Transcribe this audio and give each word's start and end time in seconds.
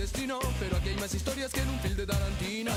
destino, 0.00 0.38
pero 0.58 0.78
aquí 0.78 0.88
hay 0.88 0.96
más 0.96 1.14
historias 1.14 1.52
que 1.52 1.60
en 1.60 1.68
un 1.68 1.78
film 1.80 1.94
de 1.94 2.06
Tarantino. 2.06 2.72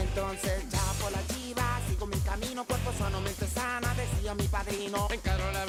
Entonces 0.00 0.62
ya 0.70 0.92
por 1.00 1.10
la 1.10 1.26
chiva 1.34 1.80
sigo 1.88 2.06
mi 2.06 2.18
camino, 2.20 2.64
cuerpo 2.64 2.92
sano, 2.96 3.20
mente 3.20 3.46
sana, 3.48 3.92
decía 3.94 4.34
mi 4.34 4.46
padrino. 4.46 5.08
Encaro 5.10 5.50
la 5.50 5.64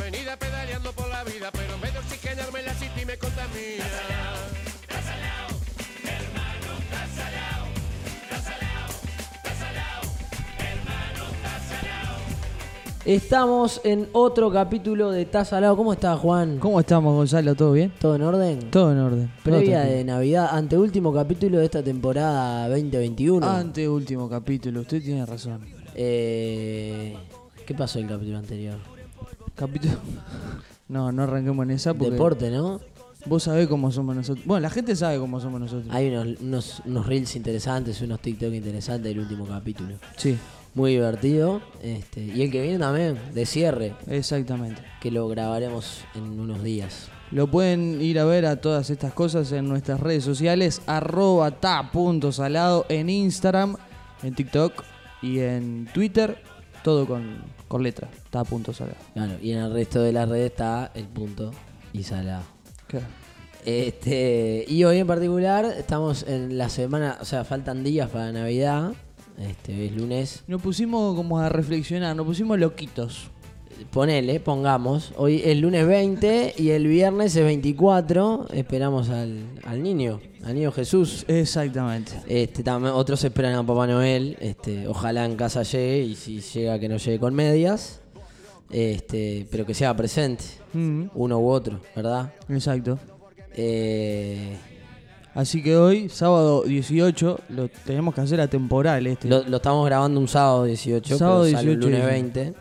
Estamos 13.12 13.82
en 13.84 14.08
otro 14.14 14.50
capítulo 14.50 15.12
de 15.12 15.26
Taza 15.26 15.60
lado. 15.60 15.76
¿Cómo 15.76 15.92
estás, 15.92 16.18
Juan? 16.18 16.60
¿Cómo 16.60 16.80
estamos, 16.80 17.14
Gonzalo? 17.14 17.56
¿Todo 17.56 17.74
bien? 17.74 17.92
¿Todo 18.00 18.16
en 18.16 18.22
orden? 18.22 18.72
Todo 18.72 18.94
en 18.94 19.00
orden. 19.00 19.32
Previa 19.44 19.82
de 19.82 20.06
Navidad, 20.06 20.48
anteúltimo 20.50 21.14
capítulo 21.14 21.60
de 21.60 21.66
esta 21.66 21.84
temporada 21.84 22.70
2021. 22.70 23.46
Ante 23.46 23.90
último 23.90 24.30
capítulo, 24.30 24.80
usted 24.80 25.04
tiene 25.04 25.26
razón. 25.26 25.60
Eh, 25.94 27.18
¿Qué 27.66 27.74
pasó 27.74 28.00
el 28.00 28.08
capítulo 28.08 28.38
anterior? 28.38 28.78
Capítulo. 29.56 29.96
No, 30.88 31.10
no 31.10 31.24
arranquemos 31.24 31.64
en 31.64 31.72
esa 31.72 31.94
porque 31.94 32.12
Deporte, 32.12 32.50
¿no? 32.50 32.82
vos 33.26 33.44
sabés 33.44 33.70
cómo 33.70 33.92
somos 33.94 34.14
nosotros. 34.14 34.46
Bueno, 34.46 34.60
la 34.62 34.70
gente 34.70 34.94
sabe 34.94 35.20
cómo 35.20 35.40
somos 35.40 35.62
nosotros. 35.62 35.88
Hay 35.90 36.10
unos, 36.10 36.42
unos, 36.42 36.82
unos 36.86 37.06
reels 37.06 37.34
interesantes, 37.38 38.02
unos 38.02 38.20
TikTok 38.20 38.54
interesantes 38.54 39.06
del 39.06 39.20
último 39.20 39.46
capítulo. 39.46 39.96
Sí, 40.18 40.38
Muy 40.74 40.92
divertido. 40.92 41.62
Este, 41.82 42.22
y 42.22 42.42
el 42.44 42.52
que 42.52 42.62
viene 42.62 42.80
también, 42.80 43.20
de 43.34 43.46
cierre, 43.46 43.94
exactamente. 44.08 44.82
que 45.02 45.12
lo 45.12 45.28
grabaremos 45.28 46.04
en 46.16 46.40
unos 46.40 46.64
días. 46.64 47.10
Lo 47.32 47.48
pueden 47.48 48.02
ir 48.02 48.20
a 48.20 48.26
ver 48.26 48.46
a 48.46 48.60
todas 48.60 48.90
estas 48.90 49.14
cosas 49.14 49.52
en 49.54 49.68
nuestras 49.68 50.00
redes 50.00 50.24
sociales, 50.24 50.82
arroba 50.86 51.52
ta.salado 51.52 52.86
en 52.90 53.10
Instagram, 53.10 53.78
en 54.22 54.36
TikTok 54.36 54.84
y 55.22 55.40
en 55.40 55.88
Twitter, 55.94 56.42
todo 56.84 57.08
con, 57.08 57.42
con 57.70 57.84
letra, 57.84 58.10
ta.salado. 58.30 58.98
Claro, 59.14 59.34
y 59.42 59.52
en 59.52 59.60
el 59.60 59.74
resto 59.74 60.02
de 60.02 60.12
las 60.12 60.28
redes 60.28 60.52
está 60.52 60.92
el 60.94 61.06
punto 61.06 61.52
y 61.94 62.04
salado. 62.04 62.44
Claro. 62.88 63.06
Este, 63.66 64.66
y 64.68 64.84
hoy 64.84 64.98
en 64.98 65.08
particular 65.08 65.66
estamos 65.66 66.24
en 66.24 66.58
la 66.58 66.68
semana, 66.68 67.18
o 67.22 67.26
sea, 67.26 67.46
faltan 67.46 67.84
días 67.84 68.10
para 68.10 68.32
Navidad. 68.32 68.92
Este, 69.50 69.86
es 69.86 69.92
lunes. 69.96 70.44
Nos 70.48 70.62
pusimos 70.62 71.16
como 71.16 71.40
a 71.40 71.50
reflexionar, 71.50 72.16
nos 72.16 72.26
pusimos 72.26 72.60
loquitos. 72.60 73.30
Ponele, 73.92 74.40
pongamos. 74.40 75.12
Hoy 75.18 75.42
es 75.44 75.58
lunes 75.58 75.88
20 75.88 76.54
y 76.58 76.70
el 76.70 76.86
viernes 76.86 77.36
es 77.36 77.44
24. 77.44 78.48
Esperamos 78.54 79.10
al, 79.10 79.44
al 79.64 79.82
niño, 79.82 80.22
al 80.44 80.54
niño 80.54 80.72
Jesús. 80.72 81.26
Exactamente. 81.28 82.12
Este, 82.28 82.62
también, 82.62 82.94
otros 82.94 83.24
esperan 83.24 83.56
a 83.56 83.66
Papá 83.66 83.88
Noel. 83.88 84.38
Este, 84.40 84.88
ojalá 84.88 85.26
en 85.26 85.36
casa 85.36 85.64
llegue 85.64 86.04
y 86.04 86.16
si 86.16 86.42
llega 86.42 86.78
que 86.78 86.88
no 86.90 86.98
llegue 86.98 87.20
con 87.20 87.34
medias. 87.34 88.02
Este, 88.70 89.48
pero 89.50 89.66
que 89.66 89.74
sea 89.74 89.96
presente, 89.96 90.46
Mm, 90.74 91.08
uno 91.16 91.40
u 91.40 91.50
otro, 91.50 91.82
¿verdad? 91.96 92.34
exacto. 92.48 92.98
Eh, 93.54 94.56
Así 95.34 95.64
que 95.64 95.78
hoy, 95.78 96.10
sábado 96.10 96.64
18, 96.64 97.40
lo 97.50 97.70
tenemos 97.86 98.14
que 98.14 98.22
hacer 98.22 98.42
atemporal 98.42 99.08
este. 99.08 99.30
lo, 99.30 99.44
lo 99.44 99.58
estamos 99.58 99.86
grabando 99.86 100.20
un 100.20 100.28
sábado 100.28 100.66
18, 100.66 101.18
Sábado 101.18 101.44
pero 101.44 101.58
sale 101.58 101.72
el 101.72 101.80
18, 101.80 101.88
lunes 101.90 102.02
sí. 102.06 102.12
20. 102.42 102.54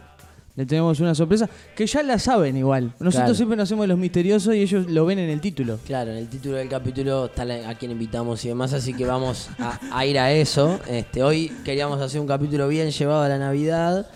Le 0.57 0.67
tenemos 0.67 1.01
una 1.01 1.15
sorpresa 1.15 1.49
que 1.75 1.87
ya 1.87 2.03
la 2.03 2.19
saben 2.19 2.57
igual. 2.57 2.85
Nosotros 2.99 3.15
Claro. 3.15 3.35
siempre 3.35 3.57
nos 3.57 3.69
hacemos 3.69 3.89
los 3.89 3.97
misteriosos 3.97 4.55
y 4.55 4.59
ellos 4.63 4.91
lo 4.91 5.07
ven 5.07 5.19
en 5.19 5.31
el 5.31 5.41
título. 5.41 5.79
Claro, 5.87 6.11
en 6.11 6.19
el 6.19 6.29
título 6.29 6.57
del 6.57 6.69
capítulo 6.69 7.27
está 7.27 7.45
la- 7.45 7.69
a 7.71 7.75
quien 7.77 7.93
invitamos 7.93 8.45
y 8.45 8.49
demás, 8.49 8.73
así 8.73 8.93
que 8.93 9.07
vamos 9.07 9.49
a, 9.59 9.79
a 9.97 10.07
ir 10.07 10.19
a 10.19 10.33
eso. 10.33 10.79
Este, 10.89 11.23
hoy 11.23 11.51
queríamos 11.65 12.01
hacer 12.01 12.21
un 12.21 12.27
capítulo 12.27 12.69
bien 12.69 12.91
llevado 12.91 13.23
a 13.23 13.29
la 13.29 13.39
Navidad 13.39 14.07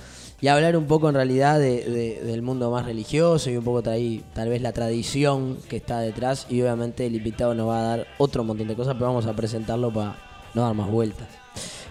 y 0.45 0.49
hablar 0.49 0.77
un 0.77 0.85
poco 0.85 1.09
en 1.09 1.15
realidad 1.15 1.59
de- 1.59 1.85
de- 1.85 2.21
del 2.23 2.43
mundo 2.43 2.71
más 2.71 2.85
religioso 2.85 3.49
y 3.51 3.57
un 3.57 3.65
poco 3.65 3.83
tal 3.83 4.49
vez 4.51 4.61
la 4.61 4.73
tradición 4.73 5.57
que 5.71 5.77
está 5.79 6.01
detrás 6.01 6.47
y 6.51 6.61
obviamente 6.61 7.07
el 7.07 7.15
invitado 7.15 7.55
nos 7.55 7.67
va 7.69 7.79
a 7.79 7.83
dar 7.97 8.07
otro 8.19 8.45
montón 8.45 8.69
de 8.69 8.75
cosas, 8.75 8.93
pero 8.93 9.07
vamos 9.07 9.25
a 9.25 9.33
presentarlo 9.35 9.91
para 9.91 10.19
no 10.53 10.61
dar 10.61 10.75
más 10.75 10.91
vueltas. 10.91 11.29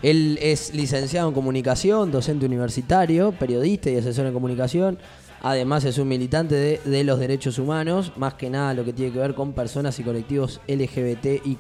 Él 0.04 0.38
es 0.40 0.72
licenciado 0.76 1.30
en 1.30 1.34
comunicación, 1.34 2.12
docente 2.12 2.46
universitario, 2.46 3.32
periodista 3.32 3.90
y 3.90 3.98
asesor 3.98 4.28
en 4.28 4.34
comunicación. 4.34 5.00
Además 5.42 5.84
es 5.86 5.98
un 5.98 6.08
militante 6.08 6.80
de, 6.86 7.04
los 7.04 7.18
derechos 7.18 7.58
humanos, 7.58 8.12
más 8.18 8.36
que 8.36 8.52
nada 8.52 8.76
lo 8.76 8.86
que 8.86 8.94
tiene 8.94 9.12
que 9.12 9.18
ver 9.18 9.34
con 9.34 9.54
personas 9.54 9.98
y 10.00 10.04
colectivos 10.04 10.62
LGBTIQ+. 10.68 11.58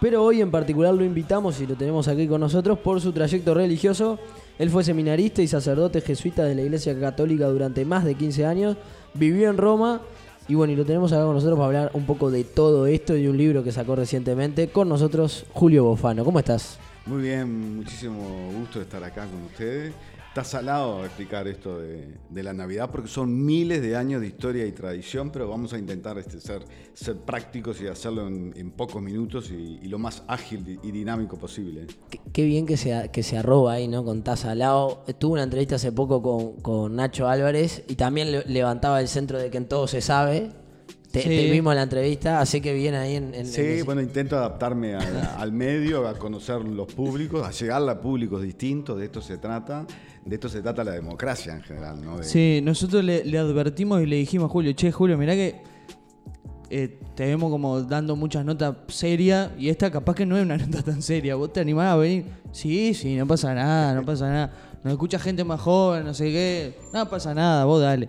Pero 0.00 0.24
hoy 0.24 0.40
en 0.40 0.50
particular 0.50 0.92
lo 0.92 1.04
invitamos 1.04 1.60
y 1.60 1.68
lo 1.68 1.76
tenemos 1.76 2.08
aquí 2.08 2.26
con 2.26 2.40
nosotros 2.40 2.80
por 2.80 3.00
su 3.00 3.12
trayecto 3.12 3.54
religioso. 3.54 4.18
Él 4.58 4.70
fue 4.70 4.84
seminarista 4.84 5.42
y 5.42 5.48
sacerdote 5.48 6.00
jesuita 6.00 6.44
de 6.44 6.54
la 6.54 6.62
Iglesia 6.62 6.98
Católica 6.98 7.46
durante 7.48 7.84
más 7.84 8.04
de 8.04 8.14
15 8.14 8.46
años. 8.46 8.76
Vivió 9.14 9.50
en 9.50 9.56
Roma 9.56 10.00
y 10.46 10.54
bueno, 10.54 10.72
y 10.72 10.76
lo 10.76 10.84
tenemos 10.84 11.12
acá 11.12 11.24
con 11.24 11.34
nosotros 11.34 11.58
para 11.58 11.66
hablar 11.66 11.90
un 11.94 12.04
poco 12.04 12.30
de 12.30 12.44
todo 12.44 12.86
esto 12.86 13.16
y 13.16 13.26
un 13.26 13.36
libro 13.36 13.64
que 13.64 13.72
sacó 13.72 13.96
recientemente. 13.96 14.68
Con 14.68 14.88
nosotros 14.88 15.46
Julio 15.52 15.84
Bofano. 15.84 16.24
¿Cómo 16.24 16.38
estás? 16.38 16.78
Muy 17.06 17.22
bien, 17.22 17.76
muchísimo 17.76 18.50
gusto 18.58 18.78
de 18.78 18.84
estar 18.84 19.02
acá 19.02 19.26
con 19.26 19.42
ustedes. 19.44 19.92
Está 20.34 20.42
salado 20.42 21.04
explicar 21.04 21.46
esto 21.46 21.78
de, 21.78 22.42
la 22.42 22.52
Navidad 22.52 22.90
porque 22.90 23.06
son 23.06 23.46
miles 23.46 23.80
de 23.80 23.94
años 23.94 24.20
de 24.20 24.26
historia 24.26 24.66
y 24.66 24.72
tradición, 24.72 25.30
pero 25.30 25.48
vamos 25.48 25.72
a 25.74 25.78
intentar 25.78 26.18
este, 26.18 26.40
ser, 26.40 26.64
prácticos 27.24 27.80
y 27.80 27.86
hacerlo 27.86 28.26
en, 28.26 28.72
pocos 28.72 29.00
minutos 29.00 29.52
y, 29.52 29.86
lo 29.86 29.96
más 30.00 30.24
ágil 30.26 30.80
y 30.82 30.90
dinámico 30.90 31.36
posible. 31.36 31.86
Qué, 32.32 32.44
bien 32.44 32.66
que 32.66 32.76
se, 32.76 33.10
que 33.12 33.22
se 33.22 33.38
arroba 33.38 33.74
ahí, 33.74 33.86
¿no? 33.86 34.04
Con 34.04 34.24
Taza 34.24 34.50
al 34.50 34.58
lado. 34.58 35.04
Tuve 35.20 35.34
una 35.34 35.44
entrevista 35.44 35.76
hace 35.76 35.92
poco 35.92 36.56
con, 36.60 36.96
Nacho 36.96 37.28
Álvarez 37.28 37.84
y 37.86 37.94
también 37.94 38.32
le- 38.32 38.44
levantaba 38.46 39.00
el 39.00 39.06
centro 39.06 39.38
de 39.38 39.52
que 39.52 39.58
en 39.58 39.68
todo 39.68 39.86
se 39.86 40.00
sabe. 40.00 40.50
Te, 41.14 41.22
Sí. 41.22 41.28
te 41.28 41.50
vimos 41.50 41.70
en 41.72 41.76
la 41.76 41.82
entrevista, 41.84 42.40
así 42.40 42.60
que 42.60 42.74
bien 42.74 42.94
ahí 42.94 43.14
en... 43.16 43.34
en- 43.34 43.46
Sí, 43.46 43.60
en 43.62 43.84
bueno, 43.86 44.00
intento 44.02 44.36
adaptarme 44.36 44.94
a- 44.96 44.98
al 45.38 45.52
medio, 45.52 46.06
a 46.08 46.14
conocer 46.18 46.60
los 46.62 46.92
públicos, 46.92 47.46
a 47.46 47.52
llegar 47.52 47.88
a 47.88 48.00
públicos 48.00 48.42
distintos, 48.42 48.98
de 48.98 49.04
esto 49.06 49.22
se 49.22 49.38
trata, 49.38 49.86
de 50.24 50.34
esto 50.34 50.48
se 50.48 50.60
trata 50.60 50.82
la 50.84 50.90
democracia 50.90 51.54
en 51.54 51.62
general, 51.62 52.04
¿no? 52.04 52.18
De- 52.18 52.24
Sí, 52.24 52.60
nosotros 52.62 53.04
le, 53.04 53.24
le 53.24 53.38
advertimos 53.38 54.02
y 54.02 54.06
le 54.06 54.16
dijimos 54.16 54.46
a 54.50 54.52
Julio, 54.52 54.72
che, 54.72 54.90
Julio, 54.90 55.16
mirá 55.16 55.34
que 55.34 55.62
eh, 56.70 56.98
te 57.14 57.26
vemos 57.26 57.50
como 57.50 57.80
dando 57.82 58.16
muchas 58.16 58.44
notas 58.44 58.74
serias 58.88 59.50
y 59.58 59.68
esta 59.68 59.90
capaz 59.92 60.14
que 60.16 60.26
no 60.26 60.36
es 60.36 60.42
una 60.44 60.56
nota 60.58 60.82
tan 60.82 61.00
seria. 61.02 61.36
¿Vos 61.36 61.52
te 61.52 61.60
animás 61.60 61.92
a 61.92 61.96
venir? 61.96 62.24
Sí, 62.50 62.92
sí, 62.94 63.14
no 63.14 63.26
pasa 63.26 63.54
nada, 63.54 63.94
no 63.94 64.04
pasa 64.04 64.28
nada. 64.28 64.52
Nos 64.82 64.92
escucha 64.92 65.18
gente 65.18 65.44
más 65.44 65.60
joven, 65.60 66.04
no 66.04 66.12
sé 66.12 66.24
qué. 66.24 66.74
No 66.92 67.08
pasa 67.08 67.32
nada, 67.34 67.64
vos 67.66 67.80
dale. 67.80 68.08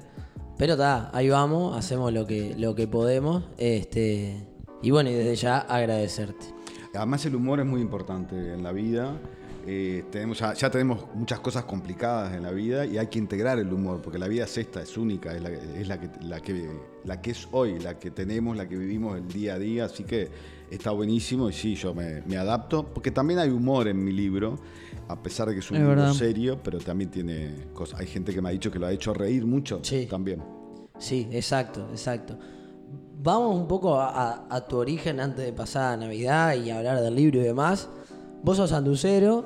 Pero 0.58 0.74
está, 0.74 1.10
ahí 1.14 1.30
vamos, 1.30 1.78
hacemos 1.78 2.14
lo 2.14 2.26
que, 2.26 2.56
lo 2.58 2.76
que 2.76 2.88
podemos. 2.88 3.44
Este, 3.58 4.48
y 4.82 4.92
bueno, 4.92 5.10
y 5.10 5.14
desde 5.14 5.36
ya 5.36 5.58
agradecerte. 5.60 6.46
Además 6.94 7.26
el 7.26 7.36
humor 7.36 7.60
es 7.60 7.66
muy 7.66 7.82
importante 7.82 8.36
en 8.54 8.64
la 8.64 8.72
vida. 8.72 9.20
Eh, 9.68 10.06
tenemos, 10.12 10.40
ya, 10.40 10.54
ya 10.54 10.70
tenemos 10.70 11.08
muchas 11.16 11.40
cosas 11.40 11.66
complicadas 11.66 12.36
en 12.36 12.44
la 12.44 12.52
vida 12.52 12.86
y 12.86 13.00
hay 13.00 13.08
que 13.08 13.18
integrar 13.18 13.58
el 13.58 13.74
humor, 13.74 14.00
porque 14.02 14.20
la 14.20 14.28
vida 14.28 14.44
es 14.46 14.58
esta, 14.60 14.82
es 14.82 14.96
única, 14.96 15.36
es 15.36 15.42
la, 15.42 15.50
es 15.50 15.88
la, 15.88 16.00
que, 16.00 16.10
la, 16.22 16.40
que, 16.40 16.70
la 17.04 17.20
que 17.20 17.32
es 17.32 17.48
hoy, 17.52 17.80
la 17.80 17.98
que 17.98 18.12
tenemos, 18.12 18.56
la 18.56 18.70
que 18.70 18.78
vivimos 18.78 19.18
el 19.18 19.28
día 19.28 19.56
a 19.56 19.60
día, 19.60 19.86
así 19.86 20.04
que 20.04 20.30
está 20.70 20.92
buenísimo 20.92 21.50
y 21.50 21.54
sí, 21.54 21.74
yo 21.74 21.96
me, 21.96 22.22
me 22.28 22.38
adapto, 22.38 22.86
porque 22.94 23.10
también 23.10 23.40
hay 23.40 23.50
humor 23.50 23.88
en 23.88 24.04
mi 24.04 24.12
libro, 24.12 24.60
a 25.08 25.22
pesar 25.22 25.48
de 25.48 25.54
que 25.54 25.60
es 25.60 25.70
un 25.72 25.78
Es 25.78 25.84
libro 25.84 25.96
verdad. 25.96 26.14
serio, 26.14 26.60
pero 26.64 26.80
también 26.80 27.12
tiene 27.12 27.68
cosas. 27.74 28.00
Hay 28.00 28.08
gente 28.08 28.34
que 28.34 28.42
me 28.42 28.50
ha 28.50 28.52
dicho 28.52 28.72
que 28.72 28.80
lo 28.80 28.88
ha 28.88 28.92
hecho 28.92 29.14
reír 29.14 29.46
mucho 29.46 29.80
Sí. 29.84 30.06
también. 30.10 30.42
Sí, 30.98 31.28
exacto, 31.32 31.88
exacto. 31.92 32.38
Vamos 33.22 33.56
un 33.60 33.68
poco 33.68 33.96
a, 34.00 34.10
a- 34.10 34.46
a 34.50 34.68
tu 34.68 34.78
origen 34.78 35.20
antes 35.20 35.46
de 35.46 35.54
pasar 35.54 35.94
a 35.94 35.98
Navidad 35.98 36.56
y 36.56 36.70
hablar 36.70 37.02
del 37.02 37.16
libro 37.16 37.40
y 37.40 37.44
demás. 37.44 37.90
Vos 38.44 38.58
sos 38.58 38.70
sanducero, 38.70 39.46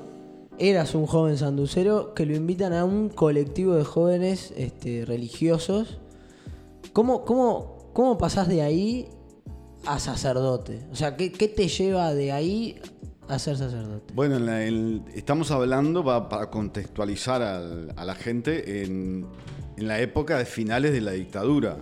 eras 0.58 0.94
un 0.96 1.06
joven 1.06 1.38
sanducero 1.38 2.14
que 2.14 2.26
lo 2.26 2.36
invitan 2.36 2.74
a 2.74 2.84
un 2.86 3.10
colectivo 3.10 3.76
de 3.76 3.84
jóvenes 3.86 4.54
este, 4.58 5.06
religiosos. 5.06 6.00
¿Cómo, 6.94 7.24
cómo, 7.24 7.90
¿Cómo 7.94 8.18
pasás 8.18 8.48
de 8.48 8.62
ahí 8.62 9.08
a 9.86 10.00
sacerdote? 10.00 10.86
O 10.92 10.96
sea, 10.96 11.16
¿qué, 11.16 11.32
qué 11.32 11.48
te 11.48 11.68
lleva 11.68 12.14
de 12.14 12.32
ahí 12.32 12.80
a 13.30 13.56
sacerdote? 13.56 14.14
Bueno, 14.14 14.38
estamos 15.14 15.52
hablando 15.52 16.04
pa- 16.04 16.28
para 16.30 16.50
contextualizar 16.50 17.42
al- 17.42 17.94
a 17.96 18.04
la 18.06 18.16
gente 18.16 18.84
en, 18.84 19.26
en 19.78 19.88
la 19.88 20.00
época 20.00 20.38
de 20.38 20.46
finales 20.46 20.92
de 20.92 21.02
la 21.02 21.12
dictadura. 21.12 21.78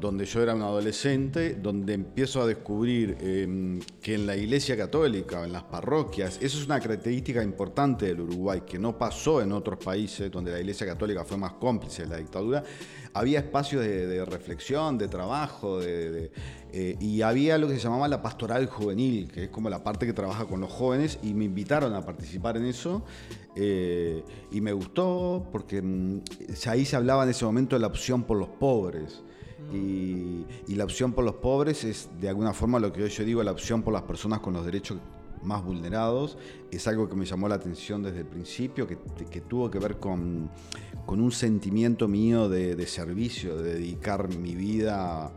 Donde 0.00 0.24
yo 0.24 0.42
era 0.42 0.54
un 0.54 0.62
adolescente, 0.62 1.54
donde 1.54 1.94
empiezo 1.94 2.42
a 2.42 2.46
descubrir 2.46 3.16
eh, 3.20 3.80
que 4.00 4.14
en 4.14 4.26
la 4.26 4.36
Iglesia 4.36 4.76
Católica, 4.76 5.44
en 5.44 5.52
las 5.52 5.64
parroquias, 5.64 6.38
eso 6.40 6.58
es 6.58 6.66
una 6.66 6.80
característica 6.80 7.42
importante 7.42 8.06
del 8.06 8.20
Uruguay, 8.20 8.62
que 8.66 8.78
no 8.78 8.96
pasó 8.96 9.40
en 9.40 9.52
otros 9.52 9.78
países 9.82 10.30
donde 10.30 10.52
la 10.52 10.60
Iglesia 10.60 10.86
Católica 10.86 11.24
fue 11.24 11.36
más 11.36 11.52
cómplice 11.54 12.02
de 12.02 12.08
la 12.08 12.16
dictadura, 12.18 12.62
había 13.14 13.38
espacios 13.38 13.82
de, 13.82 14.24
reflexión, 14.26 14.98
de 14.98 15.08
trabajo, 15.08 15.80
de, 15.80 16.30
eh, 16.72 16.96
y 17.00 17.22
había 17.22 17.56
lo 17.56 17.66
que 17.68 17.76
se 17.76 17.80
llamaba 17.80 18.08
la 18.08 18.20
pastoral 18.20 18.66
juvenil, 18.66 19.32
que 19.32 19.44
es 19.44 19.48
como 19.48 19.70
la 19.70 19.82
parte 19.82 20.04
que 20.04 20.12
trabaja 20.12 20.44
con 20.44 20.60
los 20.60 20.70
jóvenes, 20.70 21.18
y 21.22 21.32
me 21.32 21.46
invitaron 21.46 21.94
a 21.94 22.04
participar 22.04 22.58
en 22.58 22.66
eso, 22.66 23.04
eh, 23.54 24.22
y 24.52 24.60
me 24.60 24.72
gustó, 24.72 25.46
porque 25.50 25.80
mm, 25.80 26.20
ahí 26.66 26.84
se 26.84 26.96
hablaba 26.96 27.24
en 27.24 27.30
ese 27.30 27.46
momento 27.46 27.76
de 27.76 27.80
la 27.80 27.86
opción 27.86 28.24
por 28.24 28.36
los 28.36 28.48
pobres. 28.48 29.22
Y, 29.72 30.44
la 30.68 30.84
opción 30.84 31.12
por 31.12 31.24
los 31.24 31.36
pobres 31.36 31.84
es 31.84 32.10
de 32.20 32.28
alguna 32.28 32.52
forma 32.52 32.78
lo 32.78 32.92
que 32.92 33.08
yo 33.08 33.24
digo, 33.24 33.42
la 33.42 33.52
opción 33.52 33.82
por 33.82 33.94
las 33.94 34.02
personas 34.02 34.40
con 34.40 34.52
los 34.52 34.64
derechos 34.64 34.98
más 35.42 35.64
vulnerados. 35.64 36.36
Es 36.70 36.86
algo 36.86 37.08
que 37.08 37.16
me 37.16 37.24
llamó 37.24 37.48
la 37.48 37.54
atención 37.54 38.02
desde 38.02 38.18
el 38.18 38.26
principio, 38.26 38.86
que, 38.86 38.96
tuvo 39.40 39.70
que 39.70 39.78
ver 39.78 39.98
con, 39.98 40.50
con 41.06 41.20
un 41.20 41.32
sentimiento 41.32 42.08
mío 42.08 42.48
de, 42.48 42.76
de, 42.76 42.86
servicio, 42.86 43.56
de 43.56 43.74
dedicar 43.74 44.28
mi 44.28 44.54
vida 44.54 45.32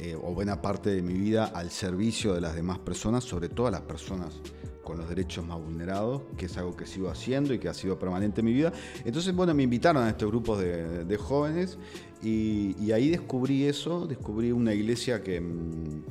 eh, 0.00 0.16
o 0.20 0.34
buena 0.34 0.60
parte 0.60 0.90
de 0.90 1.02
mi 1.02 1.14
vida 1.14 1.44
al 1.46 1.70
servicio 1.70 2.34
de 2.34 2.40
las 2.40 2.54
demás 2.54 2.78
personas, 2.78 3.22
sobre 3.22 3.48
todo 3.48 3.68
a 3.68 3.70
las 3.70 3.82
personas 3.82 4.40
con 4.90 4.98
los 4.98 5.08
derechos 5.08 5.46
más 5.46 5.56
vulnerados, 5.56 6.22
que 6.36 6.46
es 6.46 6.56
algo 6.56 6.76
que 6.76 6.84
sigo 6.84 7.10
haciendo 7.10 7.54
y 7.54 7.60
que 7.60 7.68
ha 7.68 7.74
sido 7.74 7.96
permanente 7.96 8.40
en 8.40 8.46
mi 8.46 8.52
vida. 8.52 8.72
Entonces, 9.04 9.32
bueno, 9.32 9.54
me 9.54 9.62
invitaron 9.62 10.02
a 10.02 10.08
estos 10.08 10.28
grupos 10.28 10.58
de, 10.58 11.04
de 11.04 11.16
jóvenes 11.16 11.78
y, 12.24 12.74
y, 12.80 12.90
ahí 12.90 13.08
descubrí 13.08 13.66
eso, 13.66 14.08
descubrí 14.08 14.50
una 14.50 14.74
iglesia 14.74 15.22
que, 15.22 15.40
mm, 15.40 16.02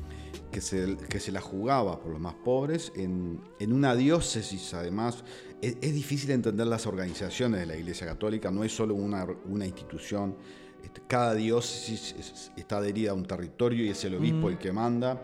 que, 0.50 0.62
se, 0.62 0.96
que 1.10 1.20
se 1.20 1.34
la 1.34 1.42
jugaba 1.42 2.00
por 2.00 2.14
los 2.14 2.22
más 2.22 2.36
pobres, 2.36 2.94
en, 2.96 3.42
en 3.60 3.74
una 3.74 3.98
diócesis 3.98 4.74
además. 4.74 5.26
Es, 5.62 5.76
es, 5.82 5.94
difícil 5.94 6.32
entender 6.32 6.66
las 6.66 6.88
organizaciones 6.88 7.60
de 7.60 7.66
la 7.66 7.76
Iglesia 7.76 8.08
Católica, 8.08 8.50
no 8.50 8.64
es 8.64 8.74
solo 8.74 8.96
una, 8.96 9.28
una 9.50 9.66
institución. 9.66 10.38
Este, 10.82 11.02
cada 11.06 11.36
diócesis 11.36 12.50
está 12.56 12.78
adherida 12.78 13.12
a 13.12 13.14
un 13.14 13.26
territorio 13.26 13.84
y 13.84 13.90
es 13.90 14.06
el 14.06 14.16
obispo 14.16 14.48
mm. 14.48 14.52
el 14.52 14.58
que 14.58 14.72
manda. 14.72 15.22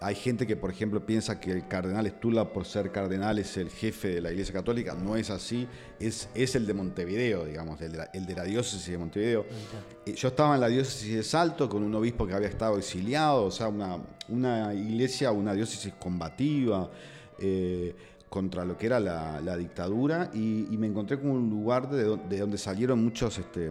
Hay 0.00 0.14
gente 0.14 0.46
que, 0.46 0.56
por 0.56 0.70
ejemplo, 0.70 1.06
piensa 1.06 1.40
que 1.40 1.50
el 1.50 1.68
cardenal 1.68 2.06
Estula, 2.06 2.52
por 2.52 2.66
ser 2.66 2.92
cardenal, 2.92 3.38
es 3.38 3.56
el 3.56 3.70
jefe 3.70 4.08
de 4.08 4.20
la 4.20 4.30
Iglesia 4.30 4.52
Católica. 4.52 4.94
No 4.94 5.16
es 5.16 5.30
así. 5.30 5.66
Es, 5.98 6.28
es 6.34 6.54
el 6.54 6.66
de 6.66 6.74
Montevideo, 6.74 7.46
digamos, 7.46 7.80
el 7.80 7.92
de, 7.92 7.98
la, 7.98 8.04
el 8.12 8.26
de 8.26 8.34
la 8.34 8.44
diócesis 8.44 8.86
de 8.90 8.98
Montevideo. 8.98 9.46
Yo 10.04 10.28
estaba 10.28 10.54
en 10.54 10.60
la 10.60 10.68
diócesis 10.68 11.14
de 11.14 11.22
Salto 11.22 11.68
con 11.68 11.82
un 11.82 11.94
obispo 11.94 12.26
que 12.26 12.34
había 12.34 12.48
estado 12.48 12.76
exiliado, 12.76 13.44
o 13.44 13.50
sea, 13.50 13.68
una, 13.68 13.98
una 14.28 14.74
iglesia, 14.74 15.32
una 15.32 15.54
diócesis 15.54 15.94
combativa. 15.98 16.90
Eh, 17.38 17.94
contra 18.28 18.64
lo 18.64 18.76
que 18.76 18.86
era 18.86 18.98
la, 18.98 19.40
la 19.40 19.56
dictadura 19.56 20.30
y, 20.34 20.66
y, 20.70 20.76
me 20.76 20.88
encontré 20.88 21.18
con 21.18 21.30
un 21.30 21.48
lugar 21.48 21.88
de, 21.88 22.16
de 22.28 22.40
donde 22.40 22.58
salieron 22.58 23.02
muchos, 23.02 23.38
este, 23.38 23.70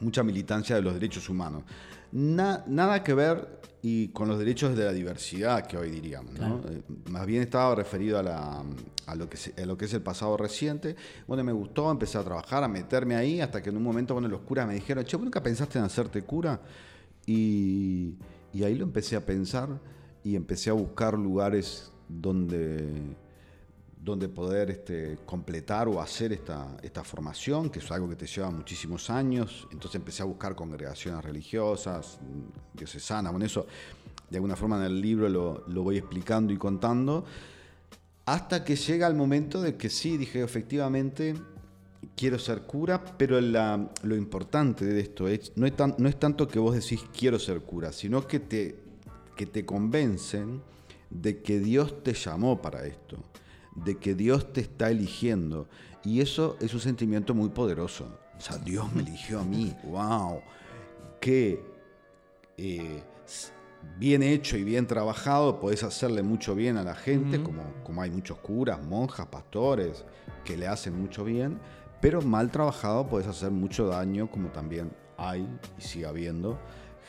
mucha 0.00 0.22
militancia 0.22 0.76
de 0.76 0.82
los 0.82 0.92
derechos 0.94 1.28
humanos. 1.28 1.62
Na, 2.18 2.64
nada 2.66 3.04
que 3.04 3.12
ver 3.12 3.60
y 3.82 4.08
con 4.08 4.26
los 4.26 4.38
derechos 4.38 4.74
de 4.74 4.86
la 4.86 4.92
diversidad 4.94 5.66
que 5.66 5.76
hoy 5.76 5.90
diríamos. 5.90 6.32
¿no? 6.38 6.62
Claro. 6.62 6.62
Eh, 6.70 6.82
más 7.10 7.26
bien 7.26 7.42
estaba 7.42 7.74
referido 7.74 8.18
a, 8.18 8.22
la, 8.22 8.64
a, 9.04 9.14
lo 9.14 9.28
que 9.28 9.36
se, 9.36 9.52
a, 9.62 9.66
lo 9.66 9.76
que 9.76 9.84
es 9.84 9.92
el 9.92 10.00
pasado 10.00 10.34
reciente. 10.38 10.96
Bueno, 11.26 11.44
me 11.44 11.52
gustó, 11.52 11.90
empecé 11.90 12.16
a 12.16 12.24
trabajar, 12.24 12.64
a 12.64 12.68
meterme 12.68 13.16
ahí, 13.16 13.42
hasta 13.42 13.62
que 13.62 13.68
en 13.68 13.76
un 13.76 13.82
momento 13.82 14.14
bueno, 14.14 14.28
los 14.28 14.40
curas 14.40 14.66
me 14.66 14.72
dijeron, 14.72 15.04
che, 15.04 15.18
¿nunca 15.18 15.42
pensaste 15.42 15.78
en 15.78 15.84
hacerte 15.84 16.22
cura? 16.22 16.58
Y, 17.26 18.14
y 18.54 18.64
ahí 18.64 18.76
lo 18.76 18.84
empecé 18.84 19.16
a 19.16 19.26
pensar 19.26 19.68
y 20.24 20.36
empecé 20.36 20.70
a 20.70 20.72
buscar 20.72 21.18
lugares 21.18 21.92
donde 22.08 22.94
donde 24.06 24.28
poder 24.28 24.70
este, 24.70 25.18
completar 25.26 25.88
o 25.88 26.00
hacer 26.00 26.32
esta, 26.32 26.76
esta 26.80 27.02
formación, 27.02 27.70
que 27.70 27.80
es 27.80 27.90
algo 27.90 28.08
que 28.08 28.14
te 28.14 28.24
lleva 28.24 28.52
muchísimos 28.52 29.10
años. 29.10 29.66
Entonces 29.72 29.96
empecé 29.96 30.22
a 30.22 30.26
buscar 30.26 30.54
congregaciones 30.54 31.24
religiosas, 31.24 32.20
diocesanas, 32.72 33.32
bueno, 33.32 33.44
eso 33.44 33.66
de 34.30 34.36
alguna 34.36 34.54
forma 34.54 34.76
en 34.76 34.84
el 34.84 35.00
libro 35.00 35.28
lo, 35.28 35.64
lo, 35.66 35.82
voy 35.82 35.98
explicando 35.98 36.52
y 36.52 36.56
contando, 36.56 37.24
hasta 38.26 38.64
que 38.64 38.76
llega 38.76 39.08
el 39.08 39.16
momento 39.16 39.60
de 39.60 39.76
que 39.76 39.90
sí, 39.90 40.16
dije 40.16 40.40
efectivamente, 40.40 41.34
quiero 42.14 42.38
ser 42.38 42.62
cura, 42.62 43.04
pero 43.18 43.40
lo 43.40 44.16
importante 44.16 44.84
de 44.84 45.00
esto 45.00 45.26
es 45.26 45.50
no, 45.56 45.66
es 45.66 45.72
no 45.98 46.08
es 46.08 46.16
tanto 46.20 46.46
que 46.46 46.60
vos 46.60 46.76
decís 46.76 47.04
quiero 47.12 47.40
ser 47.40 47.60
cura, 47.62 47.90
sino 47.90 48.24
que 48.24 48.38
te, 48.38 48.78
que 49.34 49.46
te 49.46 49.66
convencen 49.66 50.62
de 51.10 51.42
que 51.42 51.58
Dios 51.58 52.04
te 52.04 52.14
llamó 52.14 52.62
para 52.62 52.86
esto 52.86 53.18
de 53.84 53.96
que 53.98 54.14
Dios 54.14 54.52
te 54.52 54.60
está 54.60 54.90
eligiendo. 54.90 55.68
Y 56.04 56.20
eso 56.20 56.56
es 56.60 56.72
un 56.74 56.80
sentimiento 56.80 57.34
muy 57.34 57.50
poderoso. 57.50 58.18
O 58.36 58.40
sea, 58.40 58.58
Dios 58.58 58.92
me 58.92 59.02
eligió 59.02 59.40
a 59.40 59.44
mí. 59.44 59.74
¡Wow! 59.84 60.40
Que 61.20 61.62
eh, 62.56 63.02
bien 63.98 64.22
hecho 64.22 64.56
y 64.56 64.64
bien 64.64 64.86
trabajado 64.86 65.60
podés 65.60 65.82
hacerle 65.82 66.22
mucho 66.22 66.54
bien 66.54 66.76
a 66.76 66.82
la 66.82 66.94
gente, 66.94 67.38
uh 67.38 67.40
-huh. 67.40 67.44
como, 67.44 67.62
como 67.84 68.02
hay 68.02 68.10
muchos 68.10 68.38
curas, 68.38 68.82
monjas, 68.84 69.26
pastores 69.26 70.04
que 70.44 70.56
le 70.56 70.66
hacen 70.66 70.98
mucho 71.00 71.24
bien, 71.24 71.58
pero 72.00 72.22
mal 72.22 72.50
trabajado 72.50 73.06
podés 73.08 73.26
hacer 73.26 73.50
mucho 73.50 73.86
daño, 73.86 74.30
como 74.30 74.48
también 74.50 74.92
hay 75.16 75.48
y 75.78 75.82
sigue 75.82 76.06
habiendo 76.06 76.58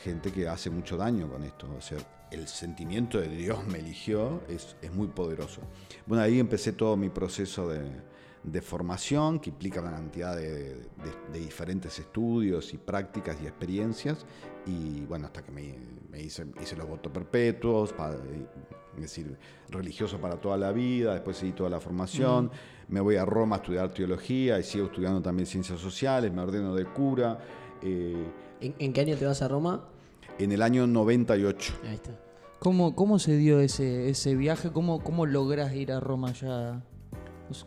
gente 0.02 0.32
que 0.32 0.48
hace 0.48 0.70
mucho 0.70 0.96
daño 0.96 1.28
con 1.28 1.42
esto. 1.44 1.68
O 1.76 1.80
sea, 1.80 1.98
el 2.30 2.46
sentimiento 2.48 3.20
de 3.20 3.28
Dios 3.28 3.66
me 3.66 3.78
eligió 3.78 4.42
es, 4.48 4.76
es 4.82 4.92
muy 4.92 5.08
poderoso. 5.08 5.62
Bueno, 6.06 6.22
ahí 6.22 6.38
empecé 6.38 6.72
todo 6.72 6.96
mi 6.96 7.08
proceso 7.08 7.68
de, 7.68 7.84
de 8.42 8.62
formación, 8.62 9.40
que 9.40 9.50
implica 9.50 9.80
una 9.80 9.92
cantidad 9.92 10.36
de, 10.36 10.74
de, 10.74 10.84
de, 11.32 11.38
diferentes 11.38 11.98
estudios 11.98 12.72
y 12.74 12.78
prácticas 12.78 13.38
y 13.42 13.46
experiencias. 13.46 14.24
Y 14.66 15.04
bueno, 15.06 15.26
hasta 15.26 15.42
que 15.42 15.50
me, 15.50 15.74
me 16.10 16.20
hice, 16.20 16.46
hice, 16.60 16.76
los 16.76 16.86
votos 16.86 17.10
perpetuos, 17.12 17.92
para, 17.92 18.14
es 18.14 19.00
decir, 19.00 19.38
religioso 19.70 20.18
para 20.18 20.36
toda 20.36 20.56
la 20.56 20.72
vida, 20.72 21.14
después 21.14 21.36
seguí 21.36 21.52
toda 21.52 21.70
la 21.70 21.80
formación, 21.80 22.46
mm. 22.46 22.92
me 22.92 23.00
voy 23.00 23.16
a 23.16 23.24
Roma 23.24 23.56
a 23.56 23.58
estudiar 23.58 23.92
teología 23.92 24.58
y 24.58 24.62
sigo 24.62 24.86
estudiando 24.86 25.22
también 25.22 25.46
ciencias 25.46 25.80
sociales, 25.80 26.32
me 26.32 26.42
ordeno 26.42 26.74
de 26.74 26.84
cura. 26.84 27.38
Eh, 27.82 28.26
¿En, 28.60 28.74
¿En, 28.78 28.92
qué 28.92 29.00
año 29.02 29.16
te 29.16 29.26
vas 29.26 29.42
a 29.42 29.48
Roma? 29.48 29.84
En 30.38 30.52
el 30.52 30.62
año 30.62 30.86
98. 30.86 31.74
Ahí 31.84 31.94
está. 31.94 32.12
¿Cómo, 32.58 32.96
cómo 32.96 33.18
se 33.18 33.36
dio 33.36 33.60
ese, 33.60 34.10
ese 34.10 34.34
viaje? 34.34 34.70
¿Cómo, 34.72 35.02
¿Cómo 35.02 35.26
logras 35.26 35.72
ir 35.74 35.92
a 35.92 36.00
Roma 36.00 36.32
ya? 36.32 36.82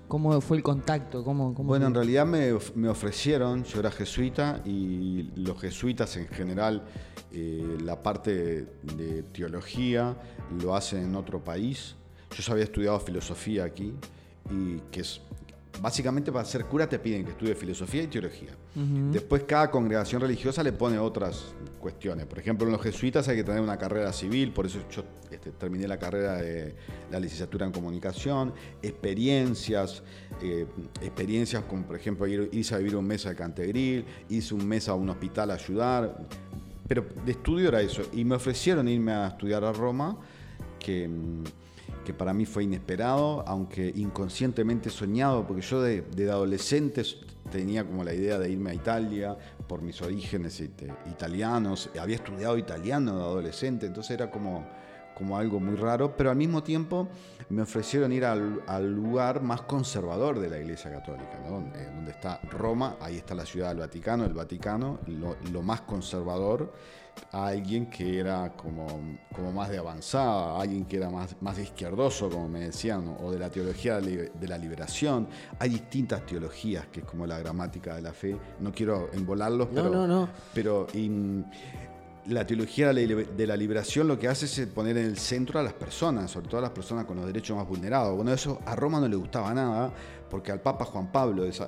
¿Cómo 0.08 0.40
fue 0.42 0.58
el 0.58 0.64
contacto? 0.64 1.24
¿Cómo, 1.24 1.54
cómo 1.54 1.70
bueno, 1.70 1.86
fue? 1.86 1.88
en 1.88 1.96
realidad 1.96 2.26
me, 2.26 2.52
me, 2.76 2.90
ofrecieron, 2.90 3.64
yo 3.64 3.80
era 3.80 3.90
jesuita 3.90 4.62
y 4.66 5.32
los 5.36 5.60
jesuitas 5.60 6.18
en 6.18 6.28
general, 6.28 6.84
eh, 7.32 7.78
la 7.84 8.04
parte 8.04 8.68
de 8.84 9.24
teología 9.32 10.16
lo 10.62 10.76
hacen 10.76 11.04
en 11.04 11.16
otro 11.16 11.44
país. 11.44 11.96
Yo 12.36 12.44
ya 12.44 12.54
había 12.54 12.66
estudiado 12.66 13.00
filosofía 13.00 13.64
aquí 13.64 13.94
y 14.52 14.78
que 14.92 15.02
es 15.02 15.22
básicamente 15.80 16.32
para 16.32 16.46
ser 16.46 16.66
cura 16.66 16.88
te 16.88 17.00
piden 17.00 17.24
que 17.24 17.32
estudie 17.32 17.56
filosofía 17.56 18.04
y 18.04 18.08
teología. 18.08 18.52
Uh 18.76 18.80
-huh. 18.80 19.12
Después 19.12 19.44
cada 19.44 19.72
congregación 19.72 20.22
religiosa 20.22 20.64
le 20.64 20.74
pone 20.74 21.00
otras 21.00 21.54
cuestiones. 21.80 22.26
Por 22.26 22.40
ejemplo, 22.40 22.66
en 22.66 22.74
los 22.74 22.82
jesuitas 22.82 23.28
hay 23.28 23.38
que 23.38 23.44
tener 23.44 23.62
una 23.62 23.78
carrera 23.78 24.12
civil, 24.12 24.52
por 24.52 24.66
eso 24.66 24.80
yo 24.90 25.04
este, 25.32 25.52
terminé 25.52 25.88
la 25.88 25.98
carrera 25.98 26.36
de 26.36 26.76
la 27.10 27.20
licenciatura 27.20 27.66
en 27.66 27.72
comunicación, 27.72 28.54
experiencias, 28.82 30.04
eh, 30.42 30.66
experiencias 31.02 31.64
como 31.64 31.86
por 31.86 31.96
ejemplo 31.96 32.28
ir, 32.28 32.50
irse 32.52 32.76
a 32.76 32.78
vivir 32.78 32.96
un 32.96 33.06
mes 33.06 33.26
a 33.26 33.36
Cantegril, 33.36 34.06
irse 34.30 34.54
un 34.54 34.68
mes 34.68 34.88
a 34.88 34.94
un 34.94 35.10
hospital 35.10 35.52
a 35.52 35.54
ayudar, 35.56 36.28
pero 36.88 37.06
de 37.26 37.32
estudio 37.32 37.70
era 37.70 37.82
eso. 37.82 38.04
Y 38.12 38.26
me 38.26 38.36
ofrecieron 38.36 38.88
irme 38.88 39.14
a 39.14 39.28
estudiar 39.28 39.64
a 39.64 39.72
Roma, 39.72 40.18
que 40.78 41.10
que 42.04 42.14
para 42.14 42.34
mí 42.34 42.46
fue 42.46 42.64
inesperado, 42.64 43.44
aunque 43.48 43.92
inconscientemente 43.96 44.90
soñado, 44.90 45.46
porque 45.46 45.62
yo 45.62 45.82
de, 45.82 46.04
adolescente 46.30 47.04
tenía 47.52 47.86
como 47.86 48.04
la 48.04 48.14
idea 48.14 48.40
de 48.40 48.50
irme 48.50 48.72
a 48.72 48.74
Italia 48.74 49.38
por 49.68 49.82
mis 49.82 50.02
orígenes 50.02 50.60
este, 50.60 50.94
italianos, 51.10 51.90
había 52.00 52.16
estudiado 52.16 52.58
italiano 52.58 53.18
de 53.18 53.24
adolescente, 53.24 53.86
entonces 53.86 54.12
era 54.12 54.32
como, 54.32 54.66
como 55.22 55.38
algo 55.38 55.60
muy 55.60 55.76
raro, 55.76 56.18
pero 56.18 56.32
al 56.32 56.36
mismo 56.36 56.64
tiempo 56.64 57.08
me 57.50 57.62
ofrecieron 57.62 58.12
ir 58.12 58.26
al, 58.26 58.64
al 58.66 58.92
lugar 58.92 59.44
más 59.44 59.62
conservador 59.62 60.40
de 60.40 60.50
la 60.50 60.58
Iglesia 60.58 60.90
Católica, 60.90 61.40
¿no? 61.44 61.52
donde, 61.52 61.86
donde, 61.86 62.10
está 62.10 62.40
Roma, 62.50 62.96
ahí 63.00 63.18
está 63.18 63.36
la 63.36 63.46
ciudad 63.46 63.70
del 63.70 63.78
Vaticano, 63.78 64.26
el 64.26 64.34
Vaticano, 64.34 64.98
lo, 65.06 65.36
lo 65.52 65.62
más 65.62 65.82
conservador 65.82 66.74
a 67.34 67.48
alguien 67.48 67.88
que 67.88 68.20
era 68.20 68.54
como, 68.54 68.88
como 69.32 69.52
más 69.52 69.70
de 69.70 69.78
avanzada, 69.78 70.58
a 70.58 70.62
alguien 70.62 70.86
que 70.86 70.98
era 70.98 71.12
más, 71.12 71.36
más 71.40 71.60
izquierdoso, 71.60 72.28
como 72.28 72.50
me 72.50 72.62
decían, 72.62 73.16
o 73.22 73.32
de 73.32 73.38
la 73.38 73.52
teología 73.52 74.00
de 74.00 74.48
la 74.48 74.58
liberación. 74.58 75.28
Hay 75.60 75.70
distintas 75.70 76.26
teologías, 76.26 76.88
que 76.88 77.02
es 77.02 77.06
como 77.06 77.28
la 77.28 77.38
gramática 77.38 77.94
de 77.96 78.02
la 78.02 78.14
fe. 78.14 78.36
No 78.60 78.72
quiero 78.72 79.10
embolarlos, 79.14 79.68
no, 79.72 79.76
pero, 79.76 79.90
no, 79.90 80.08
no. 80.08 80.30
pero 80.54 80.88
y, 80.94 81.44
la 82.28 82.46
teología 82.46 82.94
de 82.94 83.48
la 83.48 83.58
liberación 83.58 84.08
lo 84.08 84.18
que 84.20 84.28
hace 84.28 84.46
es 84.46 84.68
poner 84.68 84.98
en 84.98 85.06
el 85.06 85.18
centro 85.18 85.60
a 85.60 85.64
las 85.64 85.74
personas, 85.74 86.30
sobre 86.32 86.48
todo 86.48 86.60
a 86.60 86.62
las 86.62 86.72
personas 86.72 87.06
con 87.06 87.18
los 87.18 87.26
derechos 87.26 87.58
más 87.58 87.68
vulnerados. 87.68 88.16
Bueno, 88.16 88.32
eso 88.34 88.60
a 88.66 88.76
Roma 88.76 89.00
no 89.00 89.08
le 89.08 89.16
gustaba 89.16 89.54
nada, 89.54 89.92
porque 90.30 90.52
al 90.52 90.62
Papa 90.62 90.86
Juan 90.86 91.12
Pablo 91.12 91.44
es- 91.46 91.62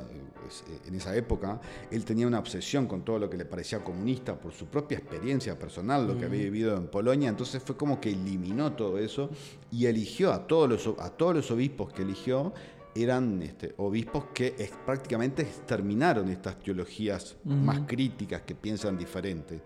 en 0.86 0.94
esa 0.96 1.16
época, 1.16 1.60
él 1.90 2.04
tenía 2.06 2.28
una 2.28 2.38
obsesión 2.38 2.86
con 2.86 3.04
todo 3.04 3.18
lo 3.18 3.30
que 3.30 3.38
le 3.38 3.46
parecía 3.46 3.80
comunista 3.84 4.36
por 4.40 4.52
su 4.54 4.68
propia 4.68 4.98
experiencia 5.00 5.58
personal, 5.58 6.06
lo 6.06 6.18
que 6.18 6.26
había 6.26 6.44
vivido 6.44 6.78
en 6.78 6.88
Polonia, 6.88 7.30
entonces 7.30 7.64
fue 7.64 7.76
como 7.78 8.00
que 8.00 8.10
eliminó 8.12 8.74
todo 8.74 9.00
eso 9.00 9.30
y 9.72 9.86
eligió 9.88 10.32
a 10.34 10.46
todos 10.46 10.70
los, 10.70 11.00
a 11.00 11.10
todos 11.10 11.34
los 11.36 11.50
obispos 11.50 11.92
que 11.94 12.04
eligió, 12.04 12.54
eran 12.94 13.42
este, 13.42 13.74
obispos 13.78 14.26
que 14.36 14.54
prácticamente 14.86 15.42
exterminaron 15.42 16.30
estas 16.30 16.60
teologías 16.60 17.36
más 17.66 17.80
críticas 17.88 18.42
que 18.44 18.54
piensan 18.54 18.98
diferente. 18.98 19.62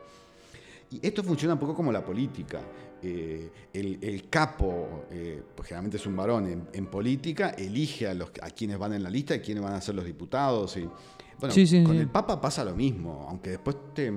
Y 0.92 1.06
esto 1.06 1.24
funciona 1.24 1.54
un 1.54 1.60
poco 1.60 1.76
como 1.76 1.92
la 1.92 2.04
política. 2.04 2.62
Eh, 3.02 3.52
el, 3.74 4.00
el 4.02 4.30
capo, 4.30 5.06
eh, 5.12 5.44
pues 5.56 5.68
generalmente 5.68 5.98
es 5.98 6.06
un 6.08 6.16
varón 6.16 6.48
en, 6.48 6.68
en 6.74 6.88
política, 6.88 7.50
elige 7.50 8.08
a, 8.08 8.14
los, 8.14 8.32
a 8.42 8.50
quienes 8.50 8.78
van 8.80 8.94
en 8.94 9.04
la 9.04 9.10
lista 9.10 9.36
y 9.36 9.40
quiénes 9.40 9.64
van 9.64 9.74
a 9.74 9.82
ser 9.82 9.96
los 9.96 10.06
diputados. 10.06 10.78
Y, 10.78 10.90
bueno, 11.40 11.54
Sí, 11.54 11.68
sí, 11.68 11.84
con 11.84 11.94
sí. 11.94 12.02
el 12.02 12.08
Papa 12.10 12.42
pasa 12.42 12.66
lo 12.66 12.74
mismo, 12.76 13.28
aunque 13.30 13.52
después 13.52 13.76
te, 13.94 14.12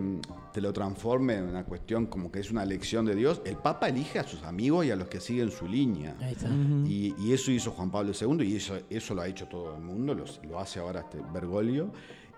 te 0.54 0.60
lo 0.62 0.72
transforme 0.72 1.34
en 1.34 1.44
una 1.44 1.64
cuestión 1.64 2.06
como 2.06 2.32
que 2.32 2.40
es 2.40 2.50
una 2.50 2.62
elección 2.62 3.04
de 3.04 3.14
Dios, 3.14 3.42
el 3.44 3.56
Papa 3.56 3.88
elige 3.90 4.18
a 4.18 4.24
sus 4.24 4.42
amigos 4.44 4.86
y 4.86 4.90
a 4.90 4.96
los 4.96 5.08
que 5.08 5.20
siguen 5.20 5.50
su 5.50 5.68
línea. 5.68 6.16
Ahí 6.20 6.32
está. 6.32 6.48
Y, 6.48 7.14
y 7.18 7.32
eso 7.34 7.50
hizo 7.50 7.72
Juan 7.72 7.90
Pablo 7.90 8.12
II 8.18 8.42
y 8.48 8.56
eso, 8.56 8.78
eso 8.88 9.14
lo 9.14 9.20
ha 9.20 9.28
hecho 9.28 9.46
todo 9.46 9.74
el 9.76 9.82
mundo, 9.82 10.14
lo, 10.14 10.24
lo 10.48 10.58
hace 10.58 10.80
ahora 10.80 11.00
este 11.00 11.18
Bergoglio. 11.30 11.92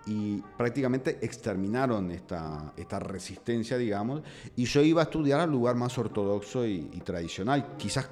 Y 0.05 0.41
prácticamente 0.57 1.19
exterminaron 1.21 2.11
esta, 2.11 2.73
esta 2.75 2.99
resistencia, 2.99 3.77
digamos. 3.77 4.21
Y 4.55 4.65
yo 4.65 4.81
iba 4.81 5.01
a 5.01 5.05
estudiar 5.05 5.39
al 5.39 5.49
lugar 5.49 5.75
más 5.75 5.97
ortodoxo 5.97 6.65
y, 6.65 6.89
y 6.93 6.99
tradicional. 6.99 7.75
Quizás 7.77 8.09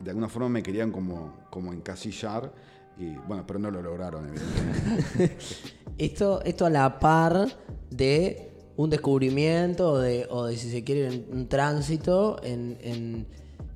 de 0.00 0.10
alguna 0.10 0.28
forma 0.28 0.48
me 0.50 0.62
querían 0.62 0.92
como, 0.92 1.34
como 1.50 1.72
encasillar. 1.72 2.52
Y, 2.98 3.14
bueno, 3.26 3.44
pero 3.46 3.58
no 3.58 3.70
lo 3.70 3.80
lograron, 3.80 4.28
evidentemente. 4.28 5.36
Esto, 5.98 6.40
esto 6.44 6.64
a 6.66 6.70
la 6.70 6.98
par 6.98 7.46
de 7.90 8.50
un 8.76 8.88
descubrimiento 8.88 9.92
o 9.92 9.98
de, 9.98 10.26
o 10.30 10.46
de 10.46 10.56
si 10.56 10.70
se 10.70 10.82
quiere, 10.82 11.24
un, 11.30 11.46
tránsito 11.48 12.40
en, 12.42 12.78
en- 12.80 13.26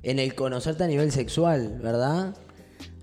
en 0.01 0.19
el 0.19 0.33
conocerte 0.35 0.83
a 0.83 0.87
nivel 0.87 1.11
sexual, 1.11 1.79
¿verdad? 1.83 2.35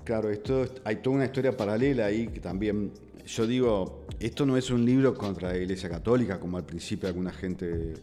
Claro, 0.05 0.31
esto 0.31 0.65
es- 0.65 0.73
hay 0.85 0.97
toda 0.97 1.17
una 1.17 1.25
historia 1.27 1.57
paralela 1.57 2.07
ahí 2.07 2.27
que 2.29 2.41
también, 2.41 2.93
yo 3.27 3.47
digo, 3.47 4.07
esto 4.21 4.45
no 4.47 4.57
es 4.57 4.71
un 4.71 4.85
libro 4.85 5.15
contra 5.15 5.51
la 5.51 5.57
Iglesia 5.59 5.89
Católica, 5.89 6.39
como 6.41 6.57
al 6.57 6.65
principio 6.65 7.09
alguna 7.09 7.33
gente, 7.33 7.95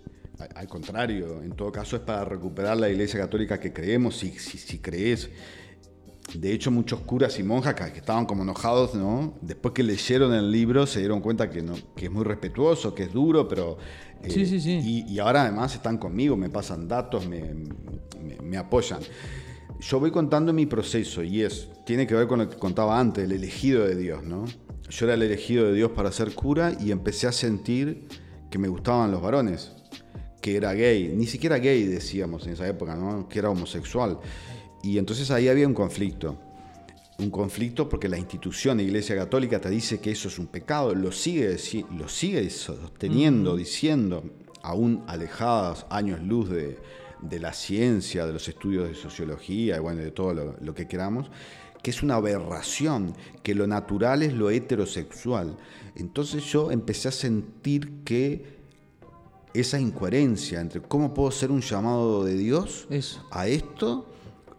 al 0.55 0.67
contrario, 0.67 1.41
en 1.41 1.51
todo 1.51 1.71
caso 1.71 1.95
es 1.95 2.01
para 2.01 2.23
recuperar 2.25 2.77
la 2.77 2.89
Iglesia 2.89 3.19
Católica 3.19 3.59
que 3.59 3.73
creemos, 3.73 4.17
si, 4.17 4.31
si, 4.31 4.57
si 4.57 4.79
crees. 4.79 5.29
De 6.35 6.53
hecho, 6.53 6.69
muchos 6.69 6.99
curas 7.01 7.39
y 7.39 7.43
monjas 7.43 7.73
que, 7.73 7.91
que 7.91 7.99
estaban 7.99 8.25
como 8.27 8.43
enojados, 8.43 8.93
¿no? 8.93 9.33
Después 9.41 9.73
que 9.73 9.81
leyeron 9.81 10.31
el 10.33 10.51
libro 10.51 10.85
se 10.85 10.99
dieron 10.99 11.21
cuenta 11.21 11.49
que, 11.49 11.63
no, 11.63 11.73
que 11.95 12.05
es 12.05 12.11
muy 12.11 12.23
respetuoso, 12.23 12.93
que 12.93 13.03
es 13.03 13.11
duro, 13.13 13.47
pero... 13.47 13.77
eh, 14.21 14.29
Sí, 14.29 14.45
sí, 14.45 14.59
sí. 14.59 14.79
Y, 15.07 15.11
y 15.11 15.19
ahora 15.19 15.41
además 15.43 15.73
están 15.73 15.97
conmigo, 15.97 16.37
me 16.37 16.49
pasan 16.51 16.87
datos, 16.87 17.27
me, 17.27 17.41
me- 18.21 18.37
me 18.43 18.57
apoyan. 18.57 18.99
Yo 19.79 19.99
voy 19.99 20.11
contando 20.11 20.53
mi 20.53 20.65
proceso 20.67 21.23
y 21.23 21.41
es, 21.41 21.69
tiene 21.85 22.05
que 22.05 22.13
ver 22.13 22.27
con 22.27 22.39
lo 22.39 22.49
que 22.49 22.57
contaba 22.57 22.99
antes, 22.99 23.23
el 23.23 23.31
elegido 23.31 23.85
de 23.87 23.95
Dios, 23.95 24.23
¿no? 24.23 24.45
Yo 24.89 25.05
era 25.05 25.13
el 25.13 25.21
elegido 25.21 25.65
de 25.65 25.73
Dios 25.73 25.91
para 25.91 26.11
ser 26.11 26.33
cura 26.33 26.75
y 26.79 26.91
empecé 26.91 27.27
a 27.27 27.31
sentir 27.31 28.07
que 28.49 28.57
me 28.57 28.67
gustaban 28.67 29.11
los 29.11 29.21
varones, 29.21 29.71
que 30.41 30.55
era 30.55 30.73
gay, 30.73 31.13
ni 31.15 31.27
siquiera 31.27 31.59
gay 31.59 31.83
decíamos 31.83 32.47
en 32.47 32.53
esa 32.53 32.67
época, 32.67 32.95
¿no? 32.95 33.27
Que 33.27 33.39
era 33.39 33.49
homosexual. 33.49 34.19
Y 34.81 34.97
entonces 34.97 35.29
ahí 35.31 35.47
había 35.47 35.67
un 35.67 35.73
conflicto. 35.73 36.39
Un 37.19 37.29
conflicto 37.29 37.89
porque 37.89 38.07
la 38.07 38.17
institución 38.17 38.77
de 38.77 38.83
Iglesia 38.83 39.15
Católica 39.15 39.59
te 39.59 39.69
dice 39.69 39.99
que 39.99 40.11
eso 40.11 40.29
es 40.29 40.39
un 40.39 40.47
pecado, 40.47 40.95
lo 40.95 41.11
sigue, 41.11 41.57
lo 41.97 42.07
sigue 42.07 42.49
sosteniendo, 42.49 43.57
diciendo, 43.57 44.23
aún 44.63 45.03
alejadas 45.05 45.85
años 45.89 46.21
luz 46.21 46.49
de, 46.49 46.77
de 47.21 47.39
la 47.39 47.53
ciencia, 47.53 48.25
de 48.25 48.33
los 48.33 48.47
estudios 48.47 48.87
de 48.87 48.95
sociología 48.95 49.75
y 49.75 49.79
bueno, 49.79 50.01
de 50.01 50.11
todo 50.11 50.33
lo, 50.33 50.55
lo 50.61 50.73
que 50.73 50.87
queramos, 50.87 51.29
que 51.81 51.91
es 51.91 52.03
una 52.03 52.15
aberración, 52.15 53.15
que 53.43 53.55
lo 53.55 53.67
natural 53.67 54.23
es 54.23 54.33
lo 54.33 54.49
heterosexual. 54.49 55.57
Entonces 55.95 56.43
yo 56.43 56.71
empecé 56.71 57.07
a 57.07 57.11
sentir 57.11 58.03
que 58.03 58.59
esa 59.53 59.79
incoherencia 59.79 60.61
entre 60.61 60.81
cómo 60.81 61.13
puedo 61.13 61.31
ser 61.31 61.51
un 61.51 61.61
llamado 61.61 62.23
de 62.23 62.37
Dios 62.37 62.87
Eso. 62.89 63.25
a 63.31 63.47
esto 63.47 64.07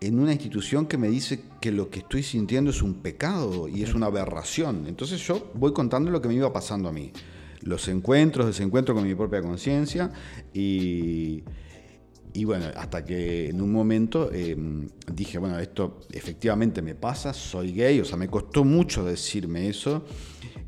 en 0.01 0.19
una 0.19 0.33
institución 0.33 0.87
que 0.87 0.99
me 0.99 1.09
dice 1.09 1.45
que 1.61 1.71
lo 1.71 1.91
que 1.91 2.01
estoy 2.01 2.23
sintiendo 2.23 2.71
es 2.71 2.83
un 2.83 2.95
pecado 2.95 3.69
y 3.69 3.83
es 3.83 3.95
una 3.95 4.07
aberración. 4.07 4.87
Entonces 4.87 5.21
yo 5.27 5.51
voy 5.55 5.73
contando 5.73 6.11
lo 6.11 6.23
que 6.23 6.29
me 6.29 6.35
iba 6.35 6.53
pasando 6.53 6.89
a 6.89 6.93
mí. 6.93 7.13
Los 7.61 7.87
encuentros, 7.89 8.47
desencuentros 8.47 8.97
con 8.97 9.07
mi 9.07 9.15
propia 9.15 9.43
conciencia 9.43 10.11
y, 10.55 11.45
y 12.33 12.45
bueno, 12.45 12.67
hasta 12.77 13.05
que 13.05 13.49
en 13.49 13.61
un 13.61 13.73
momento 13.73 14.31
eh, 14.33 14.57
dije, 15.13 15.39
bueno, 15.39 15.59
esto 15.59 16.01
efectivamente 16.13 16.83
me 16.83 16.95
pasa, 16.95 17.33
soy 17.33 17.73
gay, 17.73 18.01
o 18.01 18.05
sea, 18.05 18.17
me 18.17 18.29
costó 18.29 18.65
mucho 18.65 19.05
decirme 19.05 19.69
eso. 19.69 20.05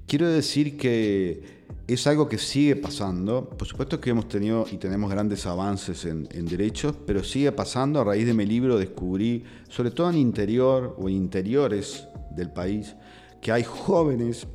Quiero 0.07 0.29
decir 0.29 0.77
que 0.77 1.63
es 1.87 2.07
algo 2.07 2.29
que 2.29 2.39
sigue 2.39 2.77
pasando. 2.77 3.49
Por 3.49 3.67
supuesto 3.67 4.01
que 4.01 4.11
hemos 4.11 4.29
tenido 4.29 4.67
y 4.71 4.77
tenemos 4.77 5.11
grandes 5.11 5.47
avances 5.47 6.05
en, 6.05 6.29
en 6.33 6.47
derechos, 6.47 6.97
pero 7.07 7.23
sigue 7.23 7.53
pasando. 7.53 8.01
A 8.01 8.05
raíz 8.05 8.27
de 8.27 8.35
mi 8.35 8.47
libro 8.47 8.79
descubrí, 8.79 9.45
sobre 9.69 9.91
todo 9.91 10.11
en 10.11 10.17
interior 10.17 10.97
o 10.99 11.09
en 11.09 11.15
interiores 11.17 12.07
del 12.35 12.51
país, 12.51 12.95
que 13.41 13.53
hay 13.53 13.65
jóvenes, 13.65 14.47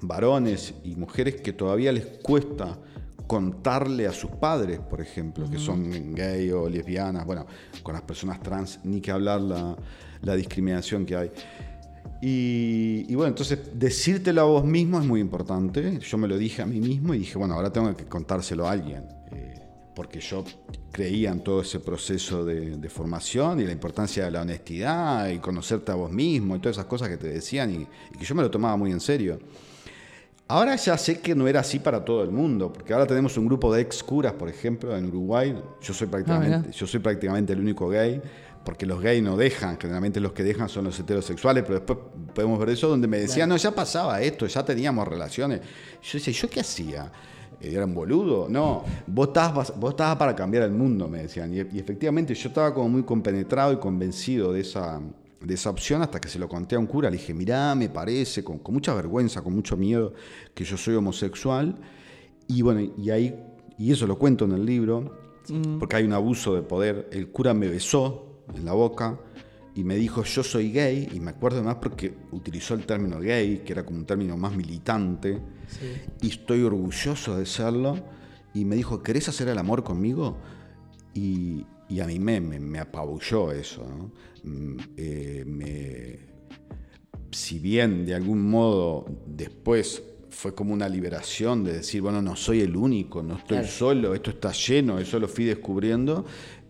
varones 0.00 0.74
y 0.84 0.96
mujeres 0.96 1.40
que 1.40 1.52
todavía 1.52 1.92
les 1.92 2.06
cuesta 2.22 2.78
contarle 3.26 4.06
a 4.06 4.12
sus 4.12 4.30
padres, 4.32 4.78
por 4.80 5.00
ejemplo, 5.00 5.48
que 5.50 5.58
son 5.58 6.14
gay 6.14 6.50
o 6.50 6.68
lesbianas, 6.68 7.24
bueno, 7.24 7.46
con 7.82 7.94
las 7.94 8.02
personas 8.02 8.40
trans, 8.42 8.80
ni 8.84 9.00
que 9.00 9.10
hablar 9.10 9.40
la, 9.40 9.76
la 10.22 10.34
discriminación 10.36 11.04
que 11.06 11.16
hay. 11.16 11.30
Y, 12.20 13.04
y 13.08 13.14
bueno, 13.14 13.28
entonces 13.28 13.58
decírtelo 13.74 14.42
a 14.42 14.44
vos 14.44 14.64
mismo 14.64 15.00
es 15.00 15.06
muy 15.06 15.20
importante. 15.20 15.98
Yo 15.98 16.18
me 16.18 16.28
lo 16.28 16.38
dije 16.38 16.62
a 16.62 16.66
mí 16.66 16.80
mismo 16.80 17.14
y 17.14 17.18
dije, 17.18 17.36
bueno, 17.38 17.54
ahora 17.54 17.72
tengo 17.72 17.94
que 17.96 18.04
contárselo 18.04 18.66
a 18.68 18.72
alguien. 18.72 19.04
eh, 19.32 19.54
porque 19.94 20.20
yo 20.20 20.42
creía 20.90 21.30
en 21.32 21.40
todo 21.44 21.60
ese 21.60 21.78
proceso 21.80 22.44
de, 22.46 22.78
de 22.78 22.88
formación 22.88 23.60
y 23.60 23.64
la 23.64 23.72
importancia 23.72 24.24
de 24.24 24.30
la 24.30 24.40
honestidad 24.40 25.28
y 25.28 25.38
conocerte 25.38 25.92
a 25.92 25.96
vos 25.96 26.10
mismo 26.10 26.56
y 26.56 26.60
todas 26.60 26.76
esas 26.76 26.86
cosas 26.86 27.08
que 27.10 27.18
te 27.18 27.28
decían 27.28 27.70
y, 27.70 27.86
y 28.14 28.18
que 28.18 28.24
yo 28.24 28.34
me 28.34 28.42
lo 28.42 28.50
tomaba 28.50 28.76
muy 28.76 28.90
en 28.90 29.00
serio. 29.00 29.38
Ahora 30.48 30.76
ya 30.76 30.98
sé 30.98 31.20
que 31.20 31.34
no 31.34 31.48
era 31.48 31.60
así 31.60 31.78
para 31.78 32.04
todo 32.04 32.22
el 32.22 32.30
mundo, 32.30 32.72
porque 32.72 32.92
ahora 32.92 33.06
tenemos 33.06 33.36
un 33.38 33.46
grupo 33.46 33.72
de 33.72 33.80
ex 33.82 34.02
curas, 34.02 34.34
por 34.34 34.48
ejemplo, 34.48 34.94
en 34.96 35.06
Uruguay. 35.06 35.56
Yo 35.80 35.94
soy 35.94 36.08
prácticamente, 36.08 36.58
mirá. 36.58 36.70
yo 36.70 36.86
soy 36.86 37.00
prácticamente 37.00 37.52
el 37.52 37.60
único 37.60 37.88
gay, 37.88 38.20
porque 38.64 38.84
los 38.84 39.00
gays 39.00 39.22
no 39.22 39.36
dejan, 39.36 39.78
generalmente 39.78 40.20
los 40.20 40.32
que 40.32 40.42
dejan 40.42 40.68
son 40.68 40.84
los 40.84 40.98
heterosexuales, 40.98 41.64
pero 41.64 41.76
después 41.76 41.98
podemos 42.34 42.58
ver 42.58 42.70
eso 42.70 42.88
donde 42.88 43.08
me 43.08 43.18
decían, 43.18 43.48
no, 43.48 43.56
ya 43.56 43.70
pasaba 43.70 44.20
esto, 44.20 44.46
ya 44.46 44.64
teníamos 44.64 45.08
relaciones. 45.08 45.60
Yo 46.02 46.18
decía, 46.18 46.34
¿yo 46.34 46.50
qué 46.50 46.60
hacía? 46.60 47.10
Eh, 47.60 47.72
¿Era 47.72 47.84
un 47.86 47.94
boludo? 47.94 48.46
No, 48.48 48.84
vos 49.06 49.28
estabas, 49.28 49.72
vos 49.78 49.90
estabas 49.90 50.16
para 50.16 50.36
cambiar 50.36 50.64
el 50.64 50.72
mundo, 50.72 51.08
me 51.08 51.22
decían. 51.22 51.52
Y, 51.54 51.58
y 51.58 51.78
efectivamente 51.78 52.34
yo 52.34 52.48
estaba 52.48 52.74
como 52.74 52.88
muy 52.88 53.04
compenetrado 53.04 53.72
y 53.72 53.76
convencido 53.78 54.52
de 54.52 54.60
esa, 54.60 55.00
de 55.44 55.54
esa 55.54 55.70
opción 55.70 56.02
hasta 56.02 56.20
que 56.20 56.28
se 56.28 56.38
lo 56.38 56.48
conté 56.48 56.76
a 56.76 56.78
un 56.78 56.86
cura. 56.86 57.10
Le 57.10 57.16
dije, 57.16 57.34
mirá, 57.34 57.74
me 57.74 57.88
parece, 57.88 58.42
con, 58.44 58.58
con 58.58 58.74
mucha 58.74 58.94
vergüenza, 58.94 59.42
con 59.42 59.54
mucho 59.54 59.76
miedo, 59.76 60.14
que 60.54 60.64
yo 60.64 60.76
soy 60.76 60.94
homosexual. 60.94 61.76
Y 62.48 62.62
bueno, 62.62 62.80
y 62.96 63.10
ahí, 63.10 63.34
y 63.78 63.92
eso 63.92 64.06
lo 64.06 64.18
cuento 64.18 64.44
en 64.44 64.52
el 64.52 64.64
libro, 64.64 65.18
porque 65.78 65.96
hay 65.96 66.04
un 66.04 66.12
abuso 66.12 66.54
de 66.54 66.62
poder. 66.62 67.08
El 67.12 67.28
cura 67.28 67.54
me 67.54 67.68
besó 67.68 68.44
en 68.54 68.64
la 68.64 68.72
boca 68.72 69.18
y 69.74 69.84
me 69.84 69.96
dijo, 69.96 70.22
yo 70.22 70.42
soy 70.42 70.70
gay, 70.70 71.08
y 71.12 71.20
me 71.20 71.30
acuerdo 71.30 71.58
además 71.58 71.76
porque 71.80 72.14
utilizó 72.30 72.74
el 72.74 72.84
término 72.84 73.18
gay, 73.20 73.62
que 73.64 73.72
era 73.72 73.86
como 73.86 73.98
un 73.98 74.06
término 74.06 74.36
más 74.36 74.54
militante, 74.54 75.40
y 76.20 76.28
estoy 76.28 76.62
orgulloso 76.62 77.38
de 77.38 77.46
serlo, 77.46 77.96
y 78.52 78.66
me 78.66 78.76
dijo, 78.76 79.02
¿querés 79.02 79.28
hacer 79.28 79.48
el 79.48 79.58
amor 79.58 79.82
conmigo? 79.82 80.36
Y, 81.14 81.66
y 81.92 82.00
a 82.00 82.06
mí 82.06 82.18
me, 82.18 82.40
me, 82.40 82.58
me 82.58 82.78
apabulló 82.78 83.52
eso, 83.52 83.84
¿no? 83.86 84.10
Mm, 84.44 84.76
eh, 84.96 85.44
me- 85.46 86.32
si 87.30 87.58
bien 87.58 88.04
de 88.04 88.14
algún 88.14 88.42
modo 88.48 89.06
después 89.26 90.02
fue 90.30 90.54
como 90.54 90.72
una 90.72 90.88
liberación 90.88 91.62
de 91.64 91.74
decir, 91.74 92.00
bueno, 92.02 92.20
no 92.22 92.34
soy 92.36 92.60
el 92.60 92.76
único, 92.76 93.22
no 93.22 93.34
estoy 93.36 93.58
Claro. 93.58 93.72
solo, 93.72 94.14
esto 94.14 94.30
está 94.30 94.52
lleno, 94.52 94.98
eso 94.98 95.18
lo 95.18 95.28
fui 95.28 95.44
descubriendo, 95.44 96.24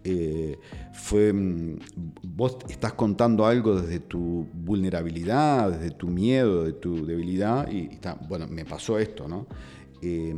eh, 0.04 0.58
fue, 0.92 1.32
mm, 1.32 1.78
vos 2.24 2.56
estás 2.68 2.92
contando 2.94 3.46
algo 3.46 3.80
desde 3.80 4.00
tu 4.00 4.46
vulnerabilidad, 4.52 5.70
desde 5.78 5.92
tu 5.94 6.08
miedo, 6.08 6.64
de 6.64 6.72
tu 6.72 7.06
debilidad, 7.06 7.70
y, 7.70 7.78
y 7.78 7.88
está- 7.92 8.14
bueno, 8.28 8.46
me 8.48 8.64
pasó 8.64 8.98
esto, 8.98 9.28
¿no? 9.28 9.46
Eh, 10.02 10.35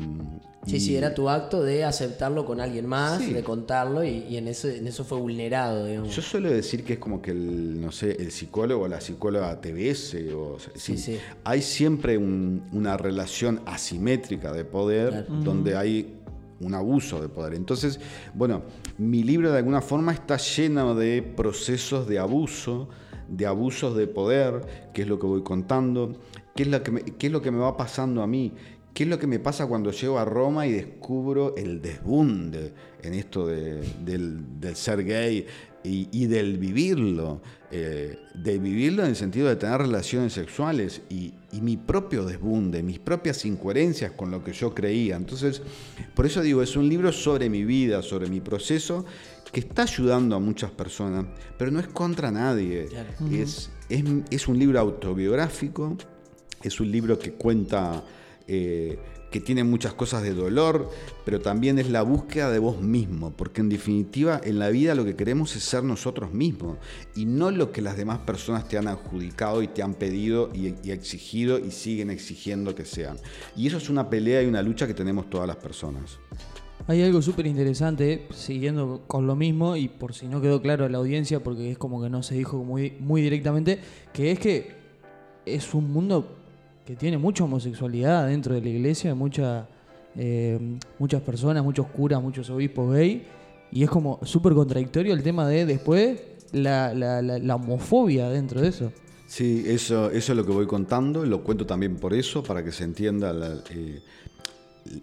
Sí, 0.66 0.76
y- 0.76 0.80
sí, 0.80 0.97
era 0.97 1.12
tu 1.14 1.28
acto 1.28 1.62
de 1.62 1.85
aceptarlo 1.85 2.47
con 2.47 2.59
alguien 2.59 2.87
más, 2.87 3.21
Sí. 3.23 3.35
de 3.35 3.42
contarlo 3.42 4.02
y, 4.02 4.25
y 4.30 4.38
en, 4.38 4.49
eso, 4.49 4.66
en 4.68 4.87
eso 4.87 5.04
fue 5.04 5.18
vulnerado, 5.18 5.85
digamos. 5.87 6.14
Yo 6.16 6.23
suelo 6.23 6.50
decir 6.50 6.85
que 6.85 6.94
es 6.94 6.99
como 6.99 7.21
que 7.21 7.33
el, 7.33 7.78
no 7.80 7.92
sé, 7.92 8.12
el 8.18 8.30
psicólogo 8.30 8.85
o 8.85 8.88
la 8.88 9.00
psicóloga 9.02 9.61
te 9.61 9.75
bese. 9.75 10.33
O, 10.33 10.56
Sí, 10.75 10.97
sí. 10.97 11.18
Hay 11.44 11.61
siempre 11.61 12.16
un- 12.16 12.62
una 12.73 12.97
relación 12.97 13.61
asimétrica 13.66 14.52
de 14.54 14.64
poder 14.64 15.26
donde 15.28 15.76
hay 15.76 16.14
un 16.61 16.73
abuso 16.75 17.21
de 17.21 17.28
poder. 17.28 17.52
Entonces, 17.54 18.00
bueno, 18.33 18.62
mi 18.97 19.23
libro 19.23 19.52
de 19.52 19.59
alguna 19.59 19.83
forma 19.83 20.12
está 20.14 20.38
lleno 20.38 20.94
de 20.94 21.21
procesos 21.23 22.09
de 22.09 22.18
abuso, 22.18 22.88
de 23.28 23.44
abusos 23.47 23.94
de 23.97 24.06
poder, 24.06 24.62
que 24.94 25.02
es 25.02 25.09
lo 25.09 25.18
que 25.18 25.26
voy 25.26 25.42
contando, 25.42 26.12
qué 26.54 26.62
es 26.62 26.68
lo 26.71 26.83
que 26.83 26.90
me, 26.90 27.02
qué 27.02 27.26
es 27.26 27.33
lo 27.33 27.42
que 27.42 27.50
me 27.50 27.59
va 27.59 27.76
pasando 27.76 28.23
a 28.23 28.26
mí. 28.26 28.52
¿Qué 28.94 29.02
es 29.02 29.08
lo 29.08 29.18
que 29.18 29.26
me 29.26 29.40
pasa 29.40 29.66
cuando 29.66 29.90
llego 29.90 30.18
a 30.18 30.24
Roma 30.24 30.66
y 30.66 30.72
descubro 30.72 31.54
el 31.56 31.82
desbunde 31.82 32.72
en 33.02 33.14
esto 33.14 33.46
de- 33.48 33.82
del, 34.04 34.60
del 34.60 34.76
ser 34.76 35.04
gay 35.04 35.44
y, 35.82 36.08
y 36.12 36.26
del 36.26 36.56
vivirlo? 36.58 37.42
eh, 37.76 38.20
de 38.34 38.58
vivirlo 38.60 39.02
en 39.02 39.08
el 39.08 39.16
sentido 39.16 39.48
de 39.48 39.56
tener 39.56 39.78
relaciones 39.80 40.32
sexuales 40.32 41.02
y, 41.10 41.34
y 41.50 41.60
mi 41.60 41.76
propio 41.76 42.24
desbunde, 42.24 42.84
mis 42.84 43.00
propias 43.00 43.44
incoherencias 43.44 44.12
con 44.12 44.30
lo 44.30 44.44
que 44.44 44.52
yo 44.52 44.72
creía. 44.72 45.16
Entonces, 45.16 45.60
por 46.14 46.24
eso 46.24 46.40
digo, 46.40 46.62
es 46.62 46.76
un 46.76 46.88
libro 46.88 47.10
sobre 47.10 47.50
mi 47.50 47.64
vida, 47.64 48.00
sobre 48.00 48.28
mi 48.28 48.40
proceso, 48.40 49.04
que 49.52 49.58
está 49.58 49.82
ayudando 49.82 50.36
a 50.36 50.38
muchas 50.38 50.70
personas, 50.70 51.26
pero 51.58 51.72
no 51.72 51.80
es 51.80 51.88
contra 51.88 52.30
nadie. 52.30 52.86
Es, 53.42 53.70
es, 53.88 54.04
es 54.30 54.46
un 54.46 54.56
libro 54.56 54.78
autobiográfico, 54.78 55.96
es 56.62 56.78
un 56.78 56.92
libro 56.92 57.18
que 57.18 57.32
cuenta, 57.32 58.04
eh, 58.46 58.98
que 59.34 59.40
tiene 59.40 59.64
muchas 59.64 59.94
cosas 59.94 60.22
de 60.22 60.32
dolor, 60.32 60.88
pero 61.24 61.40
también 61.40 61.80
es 61.80 61.90
la 61.90 62.02
búsqueda 62.02 62.50
de 62.52 62.60
vos 62.60 62.80
mismo, 62.80 63.32
porque 63.32 63.62
en 63.62 63.68
definitiva 63.68 64.40
en 64.44 64.60
la 64.60 64.68
vida 64.68 64.94
lo 64.94 65.04
que 65.04 65.16
queremos 65.16 65.56
es 65.56 65.64
ser 65.64 65.82
nosotros 65.82 66.32
mismos 66.32 66.78
y 67.16 67.24
no 67.24 67.50
lo 67.50 67.72
que 67.72 67.82
las 67.82 67.96
demás 67.96 68.20
personas 68.20 68.68
te 68.68 68.78
han 68.78 68.86
adjudicado 68.86 69.60
y 69.62 69.66
te 69.66 69.82
han 69.82 69.94
pedido 69.94 70.50
y, 70.54 70.68
exigido 70.88 71.58
y 71.58 71.72
siguen 71.72 72.10
exigiendo 72.10 72.76
que 72.76 72.84
sean. 72.84 73.16
Y 73.56 73.66
eso 73.66 73.78
es 73.78 73.90
una 73.90 74.08
pelea 74.08 74.40
y 74.40 74.46
una 74.46 74.62
lucha 74.62 74.86
que 74.86 74.94
tenemos 74.94 75.28
todas 75.28 75.48
las 75.48 75.56
personas. 75.56 76.20
Hay 76.86 77.02
algo 77.02 77.20
súper 77.20 77.48
interesante, 77.48 78.28
siguiendo 78.32 79.02
con 79.08 79.26
lo 79.26 79.34
mismo, 79.34 79.74
y 79.74 79.88
por 79.88 80.14
si 80.14 80.28
no 80.28 80.40
quedó 80.40 80.62
claro 80.62 80.84
a 80.84 80.88
la 80.88 80.98
audiencia, 80.98 81.42
porque 81.42 81.72
es 81.72 81.78
como 81.78 82.00
que 82.00 82.08
no 82.08 82.22
se 82.22 82.36
dijo 82.36 82.62
muy, 82.62 82.92
muy 83.00 83.20
directamente, 83.20 83.80
que 84.12 84.30
es 84.30 84.38
que 84.38 84.76
es 85.44 85.74
un 85.74 85.90
mundo 85.92 86.43
que 86.84 86.96
tiene 86.96 87.18
mucha 87.18 87.44
homosexualidad 87.44 88.26
dentro 88.28 88.54
de 88.54 88.60
la 88.60 88.68
iglesia, 88.68 89.14
mucha, 89.14 89.66
eh, 90.16 90.58
muchas 90.98 91.22
personas, 91.22 91.64
muchos 91.64 91.86
curas, 91.88 92.22
muchos 92.22 92.50
obispos 92.50 92.94
gay, 92.94 93.26
y 93.72 93.82
es 93.82 93.90
como 93.90 94.20
súper 94.24 94.52
contradictorio 94.52 95.14
el 95.14 95.22
tema 95.22 95.48
de 95.48 95.64
después 95.66 96.20
la, 96.52 96.92
la- 96.94 97.22
la- 97.22 97.38
la 97.38 97.54
homofobia 97.56 98.28
dentro 98.28 98.60
de 98.60 98.68
eso. 98.68 98.92
Sí, 99.26 99.64
eso, 99.66 100.10
eso 100.10 100.32
es 100.32 100.36
lo 100.36 100.44
que 100.44 100.52
voy 100.52 100.66
contando, 100.66 101.24
lo 101.24 101.42
cuento 101.42 101.64
también 101.66 101.96
por 101.96 102.12
eso, 102.12 102.42
para 102.42 102.62
que 102.62 102.70
se 102.70 102.84
entienda 102.84 103.34
eh, 103.70 104.00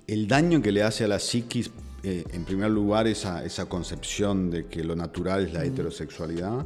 el 0.07 0.27
daño 0.27 0.61
que 0.61 0.71
le 0.71 0.83
hace 0.83 1.03
a 1.05 1.07
la 1.07 1.17
psiquis, 1.19 1.71
eh, 2.03 2.23
en 2.31 2.45
primer 2.45 2.69
lugar, 2.69 3.07
esa, 3.07 3.43
esa 3.43 3.65
concepción 3.67 4.51
de 4.51 4.67
que 4.67 4.83
lo 4.83 4.95
natural 4.95 5.45
es 5.47 5.53
la 5.53 5.65
heterosexualidad, 5.65 6.65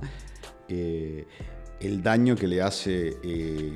eh, 0.67 1.25
el 1.79 2.03
daño 2.03 2.35
que 2.35 2.47
le 2.47 2.61
hace 2.61 3.15
eh, 3.23 3.71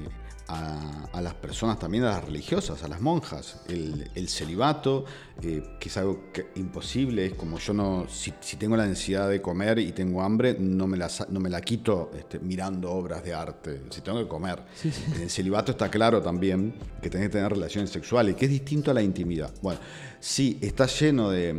a, 0.51 1.05
a 1.13 1.21
las 1.21 1.35
personas, 1.35 1.77
también 1.77 2.03
a 2.05 2.07
las 2.11 2.25
religiosas, 2.25 2.83
a 2.83 2.87
las 2.87 2.99
monjas, 3.01 3.61
el, 3.67 4.09
el 4.15 4.27
celibato, 4.27 5.05
eh, 5.43 5.61
que 5.79 5.89
es 5.89 5.97
algo 5.97 6.31
que- 6.33 6.49
imposible, 6.55 7.27
es 7.27 7.33
como 7.35 7.59
yo 7.59 7.73
no, 7.73 8.07
si, 8.09 8.33
si 8.41 8.57
tengo 8.57 8.75
la 8.75 8.87
necesidad 8.87 9.29
de 9.29 9.41
comer 9.41 9.77
y 9.79 9.91
tengo 9.91 10.21
hambre, 10.23 10.55
no 10.59 10.87
me 10.87 10.97
la, 10.97 11.07
no 11.29 11.39
me 11.39 11.49
la 11.49 11.61
quito 11.61 12.09
este, 12.17 12.39
mirando 12.39 12.91
obras 12.91 13.23
de 13.23 13.33
arte, 13.33 13.83
si 13.91 14.01
tengo 14.01 14.17
que 14.19 14.27
comer. 14.27 14.63
En 15.15 15.21
el 15.21 15.29
celibato 15.29 15.71
está 15.71 15.89
claro 15.89 16.21
también 16.21 16.73
que 17.01 17.09
tenés 17.09 17.27
que 17.27 17.33
tener 17.33 17.51
relaciones 17.51 17.91
sexuales, 17.91 18.35
que 18.35 18.45
es 18.45 18.51
distinto 18.51 18.89
a 18.89 18.93
la 18.95 19.03
intimidad. 19.03 19.53
Bueno, 19.61 19.79
sí, 20.19 20.57
está 20.61 20.87
lleno 20.87 21.29
de, 21.29 21.53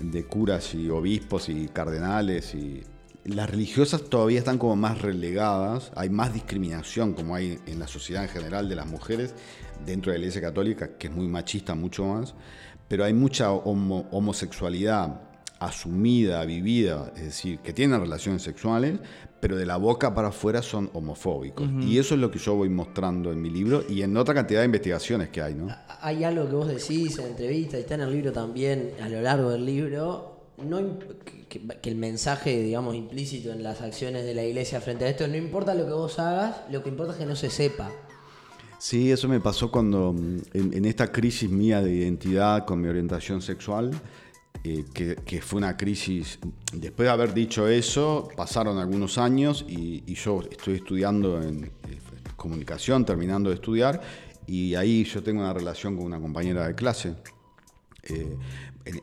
de 0.00 0.24
curas 0.26 0.74
y 0.74 0.90
obispos 0.90 1.48
y 1.48 1.68
cardenales 1.68 2.54
y 2.54 2.82
las 3.24 3.50
religiosas 3.50 4.02
todavía 4.04 4.38
están 4.38 4.58
como 4.58 4.76
más 4.76 5.02
relegadas, 5.02 5.92
hay 5.94 6.08
más 6.08 6.32
discriminación 6.32 7.12
como 7.14 7.34
hay 7.34 7.58
en 7.66 7.78
la 7.78 7.86
sociedad 7.86 8.22
en 8.24 8.30
general 8.30 8.68
de 8.68 8.76
las 8.76 8.86
mujeres 8.86 9.34
dentro 9.84 10.12
de 10.12 10.18
la 10.18 10.22
Iglesia 10.24 10.40
Católica, 10.40 10.96
que 10.96 11.08
es 11.08 11.12
muy 11.12 11.28
machista 11.28 11.74
mucho 11.74 12.04
más, 12.06 12.34
pero 12.88 13.04
hay 13.04 13.12
mucha 13.12 13.52
homo- 13.52 14.06
homosexualidad 14.12 15.20
asumida, 15.60 16.44
vivida, 16.44 17.12
es 17.16 17.24
decir, 17.24 17.58
que 17.58 17.72
tienen 17.72 18.00
relaciones 18.00 18.42
sexuales, 18.42 18.98
pero 19.40 19.56
de 19.56 19.66
la 19.66 19.76
boca 19.76 20.14
para 20.14 20.28
afuera 20.28 20.62
son 20.62 20.88
homofóbicos. 20.94 21.68
Y 21.82 21.98
eso 21.98 22.14
es 22.14 22.20
lo 22.20 22.30
que 22.30 22.38
yo 22.38 22.54
voy 22.54 22.68
mostrando 22.68 23.32
en 23.32 23.42
mi 23.42 23.50
libro 23.50 23.82
y 23.88 24.02
en 24.02 24.16
otra 24.16 24.34
cantidad 24.34 24.60
de 24.60 24.66
investigaciones 24.66 25.28
que 25.30 25.42
hay, 25.42 25.54
¿no? 25.54 25.68
Hay 26.00 26.22
algo 26.24 26.48
que 26.48 26.54
vos 26.54 26.68
decís 26.68 27.18
en 27.18 27.26
entrevistas 27.26 27.74
y 27.74 27.82
está 27.82 27.94
en 27.96 28.02
el 28.02 28.12
libro 28.12 28.32
también, 28.32 28.92
a 29.02 29.08
lo 29.08 29.20
largo 29.20 29.50
del 29.50 29.66
libro, 29.66 30.37
no 30.64 30.98
que, 31.48 31.60
que 31.60 31.88
el 31.88 31.96
mensaje, 31.96 32.62
digamos, 32.62 32.94
implícito 32.94 33.52
en 33.52 33.62
las 33.62 33.80
acciones 33.80 34.24
de 34.24 34.34
la 34.34 34.44
iglesia 34.44 34.80
frente 34.80 35.04
a 35.04 35.08
esto, 35.08 35.26
no 35.28 35.36
importa 35.36 35.74
lo 35.74 35.86
que 35.86 35.92
vos 35.92 36.18
hagas, 36.18 36.56
lo 36.70 36.82
que 36.82 36.88
importa 36.88 37.12
es 37.12 37.18
que 37.18 37.26
no 37.26 37.36
se 37.36 37.50
sepa. 37.50 37.90
Sí, 38.78 39.10
eso 39.10 39.28
me 39.28 39.40
pasó 39.40 39.70
cuando 39.72 40.12
mm, 40.12 40.38
en, 40.54 40.84
esta 40.84 41.10
crisis 41.10 41.50
mía 41.50 41.82
de 41.82 41.92
identidad 41.92 42.64
con 42.64 42.80
mi 42.80 42.88
orientación 42.88 43.42
sexual, 43.42 43.90
eh, 44.62 44.84
que, 44.92 45.40
fue 45.40 45.58
una 45.58 45.76
crisis, 45.76 46.38
después 46.72 47.06
de 47.06 47.12
haber 47.12 47.34
dicho 47.34 47.66
eso, 47.66 48.28
pasaron 48.36 48.78
algunos 48.78 49.18
años 49.18 49.64
y, 49.68 50.04
y 50.06 50.14
yo 50.14 50.42
estoy 50.48 50.74
estudiando 50.74 51.42
en 51.42 51.64
eh, 51.64 51.70
comunicación, 52.36 53.04
terminando 53.04 53.50
de 53.50 53.56
estudiar, 53.56 54.00
y 54.46 54.76
ahí 54.76 55.04
yo 55.04 55.22
tengo 55.24 55.40
una 55.40 55.52
relación 55.52 55.96
con 55.96 56.06
una 56.06 56.20
compañera 56.20 56.66
de 56.68 56.74
clase. 56.74 57.14
eh, 58.04 58.36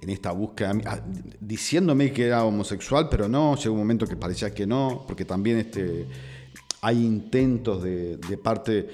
en, 0.02 0.10
esta 0.10 0.32
búsqueda, 0.32 0.74
diciéndome 1.40 2.12
que 2.12 2.28
era 2.28 2.44
homosexual, 2.44 3.08
pero 3.10 3.28
no, 3.28 3.56
llegó 3.56 3.74
un 3.74 3.80
momento 3.80 4.08
que 4.08 4.16
parecía 4.16 4.54
que 4.54 4.66
no, 4.66 5.04
porque 5.08 5.26
también 5.26 5.58
este, 5.58 6.06
hay 6.82 7.04
intentos 7.04 7.84
de, 7.84 8.18
de 8.18 8.38
parte 8.38 8.90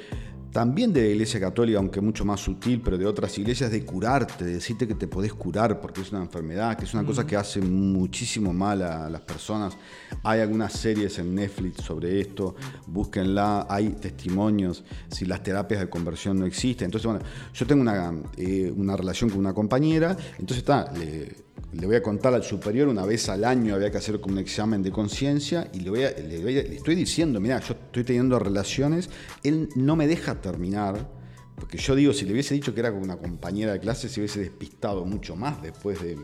también 0.51 0.91
de 0.91 1.01
la 1.01 1.07
Iglesia 1.07 1.39
Católica, 1.39 1.79
aunque 1.79 2.01
mucho 2.01 2.25
más 2.25 2.39
sutil, 2.39 2.81
pero 2.83 2.97
de 2.97 3.05
otras 3.05 3.37
iglesias, 3.37 3.71
de 3.71 3.85
curarte, 3.85 4.43
de 4.43 4.53
decirte 4.55 4.87
que 4.87 4.95
te 4.95 5.07
podés 5.07 5.33
curar 5.33 5.79
porque 5.79 6.01
es 6.01 6.11
una 6.11 6.21
enfermedad, 6.21 6.77
que 6.77 6.85
es 6.85 6.93
una 6.93 7.05
cosa 7.05 7.25
que 7.25 7.35
hace 7.35 7.61
muchísimo 7.61 8.51
mal 8.53 8.81
a 8.81 9.09
las 9.09 9.21
personas. 9.21 9.77
Hay 10.23 10.41
algunas 10.41 10.73
series 10.73 11.17
en 11.19 11.35
Netflix 11.35 11.83
sobre 11.83 12.19
esto, 12.19 12.55
búsquenla, 12.87 13.65
hay 13.69 13.89
testimonios, 13.89 14.83
si 15.09 15.25
las 15.25 15.41
terapias 15.41 15.81
de 15.81 15.89
conversión 15.89 16.39
no 16.39 16.45
existen. 16.45 16.85
Entonces, 16.85 17.05
bueno, 17.05 17.23
yo 17.53 17.65
tengo 17.65 17.81
una, 17.81 18.13
eh, 18.37 18.73
una 18.75 18.97
relación 18.97 19.29
con 19.29 19.39
una 19.39 19.53
compañera, 19.53 20.15
entonces 20.37 20.57
está, 20.57 20.91
le, 20.91 21.40
le 21.73 21.87
voy 21.87 21.95
a 21.95 22.03
contar 22.03 22.33
al 22.33 22.43
superior 22.43 22.87
una 22.87 23.05
vez 23.05 23.29
al 23.29 23.43
año 23.45 23.75
había 23.75 23.89
que 23.91 23.97
hacer 23.97 24.19
como 24.19 24.33
un 24.33 24.39
examen 24.39 24.83
de 24.83 24.91
conciencia 24.91 25.69
y 25.73 25.79
le, 25.79 25.89
voy 25.89 26.03
a- 26.03 26.11
le, 26.11 26.41
voy 26.41 26.59
a- 26.59 26.63
le 26.63 26.75
estoy 26.75 26.95
diciendo, 26.95 27.39
mira, 27.39 27.59
yo 27.61 27.73
estoy 27.73 28.03
teniendo 28.03 28.37
relaciones, 28.39 29.09
él 29.43 29.69
no 29.75 29.95
me 29.95 30.07
deja 30.07 30.41
terminar, 30.41 31.09
porque 31.55 31.77
yo 31.77 31.95
digo, 31.95 32.11
si 32.13 32.25
le 32.25 32.33
hubiese 32.33 32.53
dicho 32.55 32.73
que 32.73 32.79
era 32.81 32.91
con 32.91 33.01
una 33.01 33.17
compañera 33.17 33.71
de 33.73 33.79
clase, 33.79 34.09
se 34.09 34.19
hubiese 34.19 34.39
despistado 34.41 35.05
mucho 35.05 35.35
más 35.35 35.61
después 35.61 36.01
de... 36.01 36.17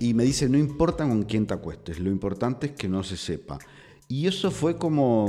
Y 0.00 0.12
me 0.14 0.24
dice, 0.24 0.48
no 0.48 0.58
importa 0.58 1.08
con 1.08 1.22
quién 1.24 1.46
te 1.46 1.54
acuestes, 1.54 1.98
lo 1.98 2.10
importante 2.10 2.66
es 2.66 2.72
que 2.72 2.88
no 2.88 3.02
se 3.02 3.16
sepa. 3.16 3.58
Y 4.08 4.26
eso 4.26 4.50
fue 4.50 4.76
como... 4.76 5.26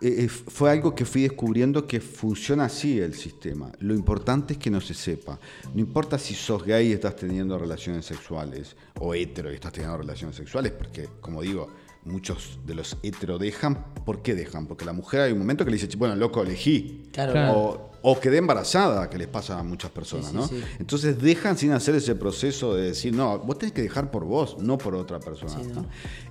eh, 0.00 0.24
eh, 0.24 0.28
fue 0.28 0.70
algo 0.70 0.94
que 0.94 1.04
fui 1.04 1.22
descubriendo 1.22 1.86
que 1.86 2.00
funciona 2.00 2.64
así 2.64 2.98
el 2.98 3.14
sistema. 3.14 3.70
Lo 3.80 3.94
importante 3.94 4.54
es 4.54 4.58
que 4.58 4.70
no 4.70 4.80
se 4.80 4.94
sepa. 4.94 5.38
No 5.74 5.80
importa 5.80 6.18
si 6.18 6.34
sos 6.34 6.64
gay 6.64 6.88
y 6.88 6.92
estás 6.92 7.16
teniendo 7.16 7.58
relaciones 7.58 8.06
sexuales 8.06 8.74
o 8.98 9.14
hetero 9.14 9.50
y 9.50 9.54
estás 9.54 9.72
teniendo 9.72 9.98
relaciones 9.98 10.36
sexuales, 10.36 10.72
porque 10.72 11.08
como 11.20 11.42
digo, 11.42 11.68
muchos 12.04 12.58
de 12.64 12.74
los 12.74 12.96
hetero 13.02 13.38
dejan. 13.38 13.84
¿Por 14.06 14.22
qué 14.22 14.34
dejan? 14.34 14.66
Porque 14.66 14.84
la 14.84 14.94
mujer 14.94 15.20
hay 15.20 15.32
un 15.32 15.38
momento 15.38 15.64
que 15.64 15.70
le 15.70 15.76
dice, 15.76 15.94
bueno, 15.96 16.16
loco, 16.16 16.42
elegí. 16.42 17.08
Claro, 17.12 17.32
Claro. 17.32 17.58
O, 17.58 17.91
o 18.02 18.18
quedé 18.18 18.38
embarazada, 18.38 19.08
que 19.08 19.18
les 19.18 19.28
pasa 19.28 19.58
a 19.58 19.62
muchas 19.62 19.90
personas, 19.90 20.26
Sí, 20.26 20.32
sí, 20.32 20.36
¿no? 20.36 20.48
sí. 20.48 20.56
Entonces 20.78 21.20
dejan 21.20 21.56
sin 21.56 21.72
hacer 21.72 21.94
ese 21.94 22.14
proceso 22.14 22.74
de 22.74 22.88
decir, 22.88 23.14
no, 23.14 23.38
vos 23.38 23.58
tenés 23.58 23.72
que 23.72 23.82
dejar 23.82 24.10
por 24.10 24.24
vos, 24.24 24.58
no 24.58 24.76
por 24.76 24.94
otra 24.94 25.20
persona. 25.20 25.56
¿no? 25.74 25.86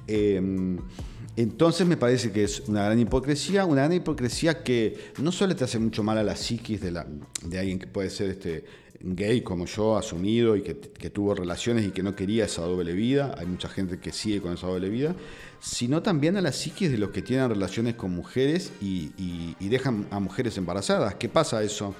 Eh, 0.07 0.77
entonces 1.37 1.87
me 1.87 1.95
parece 1.95 2.31
que 2.31 2.43
es 2.43 2.61
una 2.67 2.83
gran 2.83 2.99
hipocresía, 2.99 3.65
una 3.65 3.83
gran 3.83 3.93
hipocresía 3.93 4.63
que 4.63 5.11
no 5.21 5.31
solo 5.31 5.55
te 5.55 5.63
hace 5.63 5.79
mucho 5.79 6.03
mal 6.03 6.17
a 6.17 6.23
la 6.23 6.35
psiquis 6.35 6.81
de, 6.81 6.91
la, 6.91 7.07
de 7.45 7.57
alguien 7.57 7.79
que 7.79 7.87
puede 7.87 8.09
ser 8.09 8.31
este, 8.31 8.65
gay 8.99 9.41
como 9.41 9.65
yo, 9.65 9.97
asumido 9.97 10.57
y 10.57 10.61
que, 10.61 10.77
que 10.77 11.09
tuvo 11.09 11.33
relaciones 11.33 11.85
y 11.85 11.91
que 11.91 12.03
no 12.03 12.15
quería 12.15 12.45
esa 12.45 12.63
doble 12.63 12.93
vida, 12.93 13.33
hay 13.37 13.45
mucha 13.45 13.69
gente 13.69 13.99
que 13.99 14.11
sigue 14.11 14.41
con 14.41 14.53
esa 14.53 14.67
doble 14.67 14.89
vida, 14.89 15.15
sino 15.61 16.01
también 16.01 16.35
a 16.37 16.41
la 16.41 16.51
psiquis 16.51 16.91
de 16.91 16.97
los 16.97 17.11
que 17.11 17.21
tienen 17.21 17.47
relaciones 17.47 17.93
con 17.93 18.11
mujeres 18.11 18.73
y, 18.81 19.11
dejan 19.59 20.07
a 20.09 20.19
mujeres 20.19 20.57
embarazadas. 20.57 21.15
¿Qué 21.15 21.29
pasa 21.29 21.61
eso? 21.61 21.93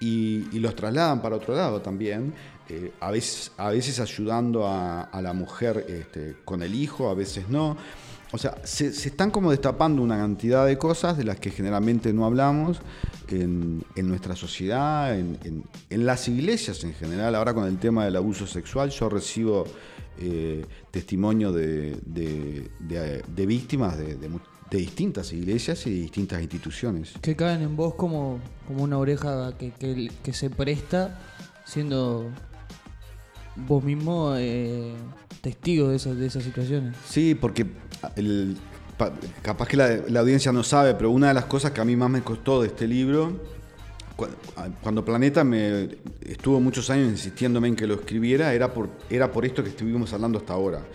Y, 0.00 0.58
los 0.58 0.74
trasladan 0.74 1.22
para 1.22 1.36
otro 1.36 1.54
lado 1.54 1.80
también, 1.80 2.34
eh, 2.68 2.92
a, 3.00 3.10
veces, 3.12 4.00
ayudando 4.00 4.66
a, 4.66 5.08
la 5.22 5.32
mujer 5.32 5.86
este, 5.88 6.36
con 6.44 6.62
el 6.62 6.74
hijo, 6.74 7.08
a 7.08 7.14
veces 7.14 7.48
no. 7.48 7.76
O 8.32 8.38
sea, 8.38 8.56
se, 8.64 8.88
están 8.88 9.30
como 9.30 9.52
destapando 9.52 10.02
una 10.02 10.16
cantidad 10.16 10.66
de 10.66 10.76
cosas 10.76 11.16
de 11.16 11.22
las 11.22 11.38
que 11.38 11.52
generalmente 11.52 12.12
no 12.12 12.24
hablamos 12.24 12.80
en, 13.28 13.84
nuestra 13.94 14.34
sociedad, 14.34 15.16
en 15.16 16.06
las 16.06 16.26
iglesias 16.26 16.82
en 16.82 16.94
general. 16.94 17.36
Ahora 17.36 17.54
con 17.54 17.66
el 17.66 17.78
tema 17.78 18.04
del 18.06 18.16
abuso 18.16 18.44
sexual, 18.48 18.90
yo 18.90 19.08
recibo 19.08 19.66
eh, 20.18 20.64
testimonio 20.90 21.52
de, 21.52 21.96
de- 22.06 22.70
de- 22.80 23.22
de 23.26 23.46
víctimas 23.46 23.98
de, 23.98 24.16
distintas 24.78 25.32
iglesias 25.32 25.86
y 25.86 25.90
de 25.90 26.00
distintas 26.00 26.42
instituciones. 26.42 27.12
Que 27.22 27.36
caen 27.36 27.62
en 27.62 27.76
vos 27.76 27.94
como, 27.94 28.40
como 28.66 28.82
una 28.82 28.98
oreja 28.98 29.56
que, 29.56 29.70
que- 29.70 30.10
que 30.22 30.32
se 30.32 30.50
presta 30.50 31.20
siendo 31.64 32.28
vos 33.56 33.84
mismo 33.84 34.34
eh, 34.36 34.94
testigo 35.40 35.88
de 35.90 35.96
esas, 35.96 36.16
de 36.16 36.26
esas 36.26 36.42
situaciones. 36.42 36.96
Sí, 37.08 37.36
porque 37.36 37.66
el- 38.16 38.56
capaz 39.42 39.68
que 39.68 39.76
la, 39.76 39.96
la 40.08 40.20
audiencia 40.20 40.50
no 40.52 40.62
sabe, 40.62 40.94
pero 40.94 41.10
una 41.10 41.28
de 41.28 41.34
las 41.34 41.44
cosas 41.44 41.70
que 41.72 41.80
a 41.80 41.84
mí 41.84 41.94
más 41.96 42.10
me 42.10 42.22
costó 42.22 42.60
de 42.62 42.68
este 42.68 42.86
libro, 42.88 43.40
cuando 44.82 45.04
Planeta 45.04 45.44
me 45.44 45.88
estuvo 46.20 46.60
muchos 46.60 46.88
años 46.90 47.10
insistiéndome 47.10 47.68
en 47.68 47.76
que 47.76 47.86
lo 47.86 47.94
escribiera, 47.94 48.54
era 48.54 48.72
por, 48.72 48.88
era 49.10 49.30
por 49.30 49.44
esto 49.44 49.62
que 49.62 49.70
estuvimos 49.70 50.12
hablando 50.12 50.38
hasta 50.38 50.52
ahora. 50.52 50.86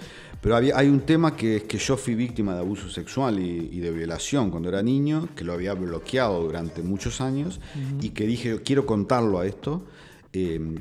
Pero 0.41 0.55
había, 0.55 0.77
hay 0.77 0.87
un 0.87 1.01
tema 1.01 1.35
que 1.35 1.57
es 1.57 1.63
que 1.63 1.77
yo 1.77 1.97
fui 1.97 2.15
víctima 2.15 2.53
de 2.53 2.59
abuso 2.61 2.89
sexual 2.89 3.39
y, 3.39 3.69
y 3.73 3.79
de 3.81 3.91
violación 3.91 4.49
cuando 4.51 4.69
era 4.69 4.81
niño, 4.81 5.27
que 5.35 5.43
lo 5.43 5.51
había 5.51 5.73
bloqueado 5.73 6.41
durante 6.41 6.81
muchos 6.81 7.19
años 7.19 7.59
y 8.01 8.11
que 8.11 8.25
dije, 8.25 8.61
quiero 8.63 8.85
contarlo 8.85 9.39
a 9.39 9.45
esto. 9.45 9.85
eh, 10.31 10.79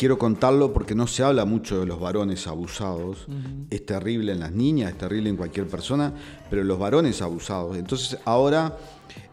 Quiero 0.00 0.16
contarlo 0.16 0.72
porque 0.72 0.94
no 0.94 1.06
se 1.06 1.22
habla 1.22 1.44
mucho 1.44 1.78
de 1.78 1.84
los 1.84 2.00
varones 2.00 2.46
abusados. 2.46 3.26
Es 3.68 3.84
terrible 3.84 4.32
en 4.32 4.40
las 4.40 4.50
niñas, 4.50 4.92
es 4.92 4.96
terrible 4.96 5.28
en 5.28 5.36
cualquier 5.36 5.66
persona, 5.66 6.14
pero 6.48 6.64
los 6.64 6.78
varones 6.78 7.20
abusados. 7.20 7.76
Entonces 7.76 8.18
ahora 8.24 8.78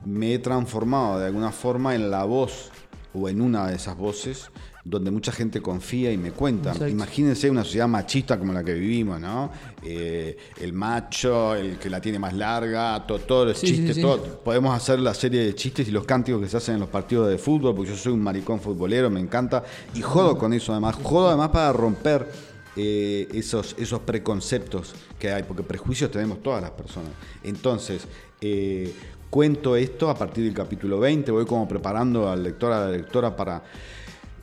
me 0.03 0.34
he 0.34 0.39
transformado 0.39 1.19
de 1.19 1.27
alguna 1.27 1.53
forma 1.53 1.95
en 1.95 2.12
la 2.12 2.25
voz 2.25 2.69
o 3.13 3.30
en 3.30 3.39
una 3.39 3.67
de 3.67 3.77
esas 3.77 3.95
voces 3.95 4.51
donde 4.89 5.12
mucha 5.12 5.32
gente 5.32 5.62
confía 5.62 6.12
y 6.12 6.17
me 6.17 6.32
cuenta. 6.32 6.69
Exacto. 6.71 6.88
Imagínense 6.88 7.50
una 7.50 7.63
sociedad 7.63 7.88
machista 7.88 8.39
como 8.39 8.54
la 8.54 8.63
que 8.63 8.73
vivimos, 8.73 9.19
¿no? 9.19 9.52
Eh, 9.84 10.38
el 10.62 10.73
macho, 10.73 11.56
el 11.56 11.78
que 11.78 11.89
la 11.89 12.00
tiene 12.00 12.19
más 12.19 12.34
larga, 12.34 13.06
to- 13.06 13.19
todos 13.19 13.47
los 13.50 13.58
Sí, 13.58 13.67
sí, 13.67 13.76
chistes, 13.76 13.95
sí. 13.97 14.02
todo. 14.02 14.39
Podemos 14.43 14.76
hacer 14.76 15.00
la 15.00 15.13
serie 15.13 15.41
de 15.45 15.54
chistes 15.56 15.88
y 15.88 15.91
los 15.91 16.06
cánticos 16.06 16.41
que 16.41 16.47
se 16.50 16.58
hacen 16.58 16.76
en 16.76 16.80
los 16.82 16.89
partidos 16.89 17.28
de 17.30 17.38
fútbol, 17.38 17.76
porque 17.76 17.91
yo 17.91 17.97
soy 17.97 18.13
un 18.13 18.21
maricón 18.21 18.60
futbolero, 18.60 19.10
me 19.10 19.19
encanta. 19.19 19.63
Y 19.93 20.02
jodo 20.02 20.38
con 20.38 20.54
eso 20.54 20.71
además. 20.71 20.95
Jodo 21.04 21.28
además 21.28 21.50
para 21.50 21.73
romper 21.73 22.28
eh, 22.76 23.28
esos, 23.34 23.76
esos 23.78 24.00
preconceptos 24.02 24.93
que 25.19 25.32
hay, 25.32 25.43
porque 25.43 25.63
prejuicios 25.63 26.12
tenemos 26.12 26.41
todas 26.43 26.62
las 26.62 26.71
personas. 26.71 27.10
Entonces, 27.43 28.04
eh, 28.39 28.93
cuento 29.30 29.76
esto 29.76 30.10
a 30.10 30.15
partir 30.15 30.45
del 30.45 30.54
capítulo 30.54 31.00
20, 31.00 31.32
voy 31.32 31.45
como 31.45 31.67
preparando 31.67 32.30
al 32.30 32.43
lector, 32.43 32.71
a 32.71 32.86
la 32.86 32.91
lectora 32.91 33.36
para... 33.36 33.63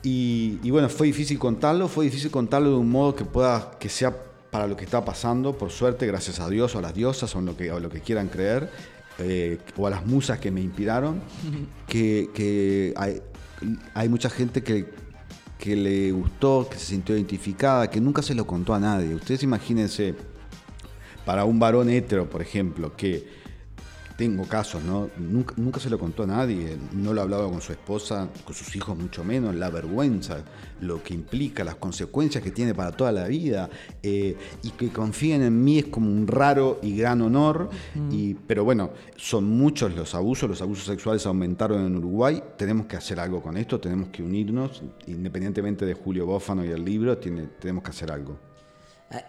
Y, 0.05 0.59
y 0.61 0.69
bueno, 0.69 0.87
fue 0.87 1.07
difícil 1.07 1.39
contarlo, 1.39 1.87
fue 1.87 2.05
difícil 2.05 2.29
contarlo 2.29 2.69
de 2.69 2.75
un 2.75 2.91
modo 2.91 3.15
que 3.15 3.25
pueda, 3.25 3.71
que 3.79 3.89
sea 3.89 4.15
para 4.51 4.67
lo 4.67 4.77
que 4.77 4.85
está 4.85 5.03
pasando, 5.03 5.57
por 5.57 5.71
suerte, 5.71 6.05
gracias 6.05 6.39
a 6.39 6.47
Dios 6.47 6.75
o 6.75 6.77
a 6.77 6.81
las 6.83 6.93
diosas 6.93 7.35
o, 7.35 7.41
lo, 7.41 7.57
que, 7.57 7.71
o 7.71 7.79
lo 7.79 7.89
que 7.89 8.01
quieran 8.01 8.27
creer, 8.27 8.69
eh, 9.17 9.57
o 9.75 9.87
a 9.87 9.89
las 9.89 10.05
musas 10.05 10.39
que 10.39 10.51
me 10.51 10.61
inspiraron, 10.61 11.21
que, 11.87 12.29
que 12.35 12.93
hay, 12.95 13.19
hay 13.95 14.07
mucha 14.07 14.29
gente 14.29 14.61
que, 14.61 14.93
que 15.57 15.75
le 15.75 16.11
gustó, 16.11 16.67
que 16.69 16.77
se 16.77 16.85
sintió 16.85 17.15
identificada, 17.15 17.89
que 17.89 17.99
nunca 17.99 18.21
se 18.21 18.35
lo 18.35 18.45
contó 18.45 18.75
a 18.75 18.79
nadie. 18.79 19.15
Ustedes 19.15 19.41
imagínense, 19.41 20.13
para 21.25 21.45
un 21.45 21.57
varón 21.57 21.89
hetero, 21.89 22.29
por 22.29 22.43
ejemplo, 22.43 22.95
que 22.95 23.27
tengo 24.17 24.47
casos, 24.47 24.83
¿no? 24.83 25.09
Nunca, 25.17 25.53
nunca 25.57 25.79
se 25.79 25.89
lo 25.89 25.99
contó 25.99 26.23
a 26.23 26.27
nadie, 26.27 26.77
no 26.93 27.13
lo 27.13 27.21
hablaba 27.21 27.49
con 27.49 27.61
su 27.61 27.73
esposa, 27.73 28.29
con 28.45 28.53
sus 28.55 28.75
hijos 28.75 28.97
mucho 28.97 29.23
menos, 29.23 29.55
la 29.55 29.69
vergüenza, 29.69 30.43
lo 30.81 31.03
que 31.03 31.13
implica, 31.13 31.63
las 31.63 31.75
consecuencias 31.75 32.43
que 32.43 32.51
tiene 32.51 32.73
para 32.73 32.91
toda 32.91 33.11
la 33.11 33.27
vida, 33.27 33.69
eh, 34.01 34.37
y 34.63 34.69
que 34.71 34.89
confíen 34.89 35.43
en 35.43 35.63
mí 35.63 35.79
es 35.79 35.85
como 35.85 36.09
un 36.09 36.27
raro 36.27 36.79
y 36.81 36.95
gran 36.95 37.21
honor, 37.21 37.69
y, 38.09 38.35
pero 38.35 38.63
bueno, 38.63 38.91
son 39.17 39.45
muchos 39.45 39.93
los 39.95 40.15
abusos, 40.15 40.49
los 40.49 40.61
abusos 40.61 40.85
sexuales 40.85 41.25
aumentaron 41.25 41.85
en 41.85 41.97
Uruguay, 41.97 42.41
tenemos 42.57 42.85
que 42.85 42.95
hacer 42.95 43.19
algo 43.19 43.41
con 43.41 43.57
esto, 43.57 43.79
tenemos 43.79 44.09
que 44.09 44.23
unirnos, 44.23 44.81
independientemente 45.07 45.85
de 45.85 45.93
Julio 45.93 46.25
Bófano 46.25 46.63
y 46.63 46.69
el 46.69 46.85
libro, 46.85 47.17
tiene, 47.17 47.47
tenemos 47.59 47.83
que 47.83 47.89
hacer 47.89 48.11
algo. 48.11 48.54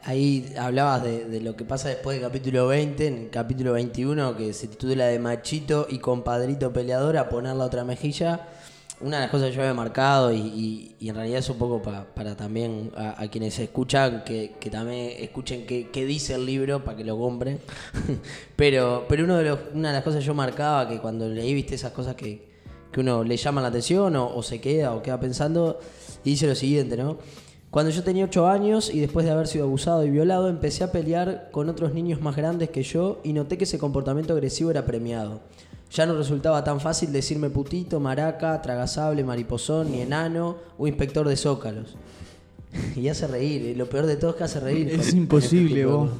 Ahí 0.05 0.53
hablabas 0.59 1.05
de, 1.05 1.27
de 1.27 1.41
lo 1.41 1.55
que 1.55 1.65
pasa 1.65 1.89
después 1.91 2.17
del 2.19 2.27
capítulo 2.27 2.67
20, 2.67 3.07
en 3.07 3.15
el 3.25 3.31
capítulo 3.31 3.75
21, 3.75 4.37
que 4.37 4.53
se 4.55 4.69
titula 4.69 5.07
de 5.07 5.19
Machito 5.19 5.87
y 5.91 5.99
Compadrito 5.99 6.73
Peleador 6.73 7.19
a 7.19 7.29
poner 7.29 7.55
la 7.57 7.65
otra 7.67 7.85
mejilla. 7.85 8.49
Una 9.01 9.17
de 9.19 9.23
las 9.25 9.31
cosas 9.31 9.51
que 9.51 9.57
yo 9.57 9.61
había 9.61 9.75
marcado 9.75 10.33
y, 10.33 10.95
y- 10.99 11.09
en 11.11 11.15
realidad 11.15 11.41
es 11.41 11.51
un 11.51 11.59
poco 11.59 11.83
pa- 11.83 12.07
para 12.15 12.35
también 12.35 12.91
a, 12.97 13.29
quienes 13.29 13.59
escuchan, 13.59 14.25
que, 14.25 14.55
que 14.59 14.71
también 14.71 15.13
escuchen 15.23 15.67
qué, 15.67 15.91
qué 15.91 16.07
dice 16.07 16.35
el 16.35 16.47
libro 16.47 16.83
para 16.83 16.97
que 16.97 17.05
lo 17.05 17.19
compren. 17.19 17.61
pero 18.57 19.05
pero 19.07 19.25
uno 19.25 19.37
de 19.37 19.45
los, 19.45 19.59
una 19.75 19.89
de 19.89 19.95
las 19.97 20.03
cosas 20.03 20.21
que 20.21 20.27
yo 20.27 20.33
marcaba, 20.35 20.89
que 20.89 20.99
cuando 20.99 21.29
leí, 21.29 21.53
viste 21.53 21.75
esas 21.75 21.93
cosas 21.93 22.15
que, 22.15 22.49
que 22.91 23.01
uno 23.01 23.23
le 23.23 23.37
llaman 23.37 23.63
la 23.63 23.69
atención 23.69 24.17
o, 24.17 24.35
o 24.35 24.43
se 24.43 24.59
queda 24.59 24.95
o 24.95 25.03
queda 25.03 25.21
pensando, 25.21 25.79
y 26.25 26.31
dice 26.31 26.47
lo 26.47 26.55
siguiente, 26.55 26.97
¿no? 26.97 27.19
Cuando 27.77 27.93
yo 27.93 28.03
tenía 28.03 28.25
8 28.25 28.49
años 28.49 28.89
y 28.91 29.01
después 29.01 29.27
de 29.27 29.33
haber 29.33 29.47
sido 29.49 29.67
abusado 29.67 30.03
y 30.03 30.09
violado, 30.09 30.49
empecé 30.49 30.83
a 30.83 30.93
pelear 30.93 31.51
con 31.53 31.69
otros 31.69 31.93
niños 31.93 32.23
más 32.23 32.35
grandes 32.35 32.71
que 32.71 32.83
yo 32.83 33.21
y 33.23 33.35
noté 33.35 33.59
que 33.59 33.65
ese 33.65 33.79
comportamiento 33.79 34.33
agresivo 34.33 34.71
era 34.71 34.87
premiado. 34.87 35.43
Ya 35.91 36.07
no 36.07 36.17
resultaba 36.17 36.65
tan 36.65 36.81
fácil 36.81 37.13
decirme 37.13 37.51
putito, 37.51 38.01
maraca, 38.01 38.63
tragasable, 38.63 39.25
mariposón, 39.25 39.93
ni 39.93 40.01
enano 40.01 40.57
o 40.79 40.87
inspector 40.87 41.29
de 41.29 41.37
zócalos. 41.37 41.99
Y 42.97 43.09
hace 43.11 43.27
reír, 43.27 43.61
y 43.61 43.75
lo 43.75 43.91
peor 43.91 44.07
de 44.07 44.17
todo 44.17 44.31
es 44.31 44.37
que 44.37 44.45
hace 44.45 44.59
reír. 44.59 44.89
Es 44.89 45.13
imposible, 45.13 45.67
este 45.67 45.81
de 45.81 45.85
vos. 45.85 46.11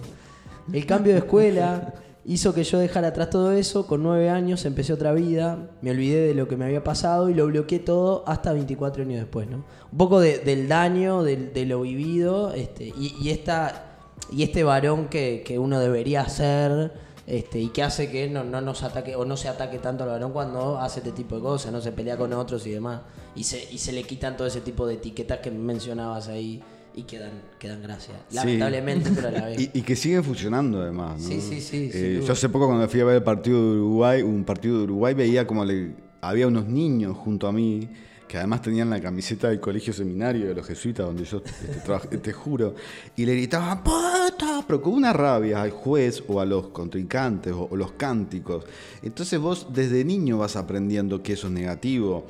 El 0.71 0.85
cambio 0.85 1.15
de 1.15 1.21
escuela 1.21 1.95
hizo 2.27 2.53
que 2.53 2.65
yo 2.65 2.79
dejara 2.79 3.09
atrás 3.09 3.31
todo 3.31 3.53
eso. 3.53 3.87
Con 3.87 4.03
nueve 4.03 4.29
años 4.31 4.65
empecé 4.65 4.93
otra 4.93 5.13
vida, 5.13 5.71
me 5.81 5.91
olvidé 5.93 6.27
de 6.27 6.35
lo 6.35 6.49
que 6.49 6.57
me 6.57 6.65
había 6.65 6.83
pasado 6.85 7.29
y 7.31 7.35
lo 7.35 7.47
bloqueé 7.47 7.79
todo 7.79 8.25
hasta 8.27 8.53
24 8.53 9.03
años 9.05 9.21
después, 9.21 9.49
¿no? 9.49 9.65
Un 9.93 9.99
poco 9.99 10.21
de- 10.21 10.39
del 10.41 10.69
daño, 10.69 11.23
de, 11.23 11.67
lo 11.67 11.81
vivido, 11.83 12.53
este, 12.53 12.93
y, 12.99 13.31
esta, 13.31 13.99
y 14.33 14.43
este 14.43 14.65
varón 14.65 15.09
que, 15.09 15.43
que 15.47 15.59
uno 15.59 15.79
debería 15.81 16.29
ser, 16.29 16.93
este, 17.27 17.59
y 17.61 17.69
que 17.71 17.83
hace 17.83 18.11
que 18.11 18.29
no, 18.29 18.45
no 18.45 18.61
nos 18.61 18.83
ataque, 18.83 19.17
o 19.17 19.25
no 19.25 19.37
se 19.37 19.49
ataque 19.49 19.79
tanto 19.79 20.05
al 20.05 20.11
varón 20.11 20.33
cuando 20.33 20.79
hace 20.79 21.01
este 21.01 21.13
tipo 21.13 21.37
de 21.37 21.43
cosas, 21.43 21.73
no 21.73 21.81
se 21.81 21.91
pelea 21.93 22.17
con 22.17 22.33
otros 22.33 22.67
y 22.67 22.71
demás. 22.71 23.01
Y 23.35 23.45
se, 23.45 23.67
y 23.73 23.79
se 23.79 23.93
le 23.93 24.03
quitan 24.05 24.37
todo 24.37 24.47
ese 24.47 24.61
tipo 24.61 24.87
de 24.87 24.95
etiquetas 24.95 25.39
que 25.41 25.51
mencionabas 25.51 26.29
ahí. 26.29 26.63
Y 26.97 27.03
quedan, 27.03 27.31
quedan 27.59 27.83
gracias. 27.83 28.17
Sí. 28.29 28.37
Lamentablemente, 28.37 29.11
pero 29.15 29.29
a 29.29 29.31
la 29.31 29.47
vez. 29.47 29.61
Y, 29.75 29.79
y 29.79 29.83
que 29.83 29.95
siguen 29.95 30.25
funcionando 30.25 30.81
además. 30.81 31.21
¿no? 31.21 31.29
Sí, 31.29 31.41
sí, 31.43 31.61
sí, 31.61 31.91
Eh, 31.93 32.23
yo 32.27 32.33
hace 32.33 32.49
poco 32.49 32.67
cuando 32.67 32.89
fui 32.89 33.01
a 33.01 33.05
ver 33.05 33.17
el 33.17 33.23
partido 33.23 33.59
de 33.75 33.81
Uruguay, 33.81 34.23
un 34.23 34.45
partido 34.45 34.79
de 34.79 34.85
Uruguay, 34.85 35.13
veía 35.13 35.47
como 35.47 35.65
le, 35.65 35.95
había 36.23 36.47
unos 36.47 36.67
niños 36.67 37.15
junto 37.17 37.47
a 37.47 37.53
mí 37.53 37.89
que 38.27 38.39
además 38.39 38.61
tenían 38.63 38.91
la 38.91 39.01
camiseta 39.01 39.49
del 39.49 39.61
colegio 39.61 39.93
seminario 39.93 40.49
de 40.49 40.55
los 40.55 40.67
jesuitas 40.67 41.07
donde 41.07 41.25
yo 41.25 41.43
este, 41.45 41.81
trabajé, 41.81 42.19
te 42.19 42.33
juro, 42.33 42.75
y 43.15 43.25
le 43.25 43.35
gritaban 43.35 43.85
¡Puta! 43.85 44.65
pero 44.67 44.83
con 44.83 44.95
una 44.95 45.13
rabia 45.13 45.63
al 45.63 45.71
juez 45.71 46.25
o 46.27 46.41
a 46.41 46.45
los 46.45 46.69
contrincantes 46.69 47.53
o, 47.53 47.69
o 47.71 47.77
los 47.77 47.93
cánticos. 47.93 48.65
Entonces 49.03 49.39
vos 49.39 49.69
desde 49.73 50.05
niño 50.05 50.39
vas 50.39 50.57
aprendiendo 50.57 51.23
que 51.23 51.35
eso 51.35 51.47
es 51.47 51.53
negativo 51.53 52.27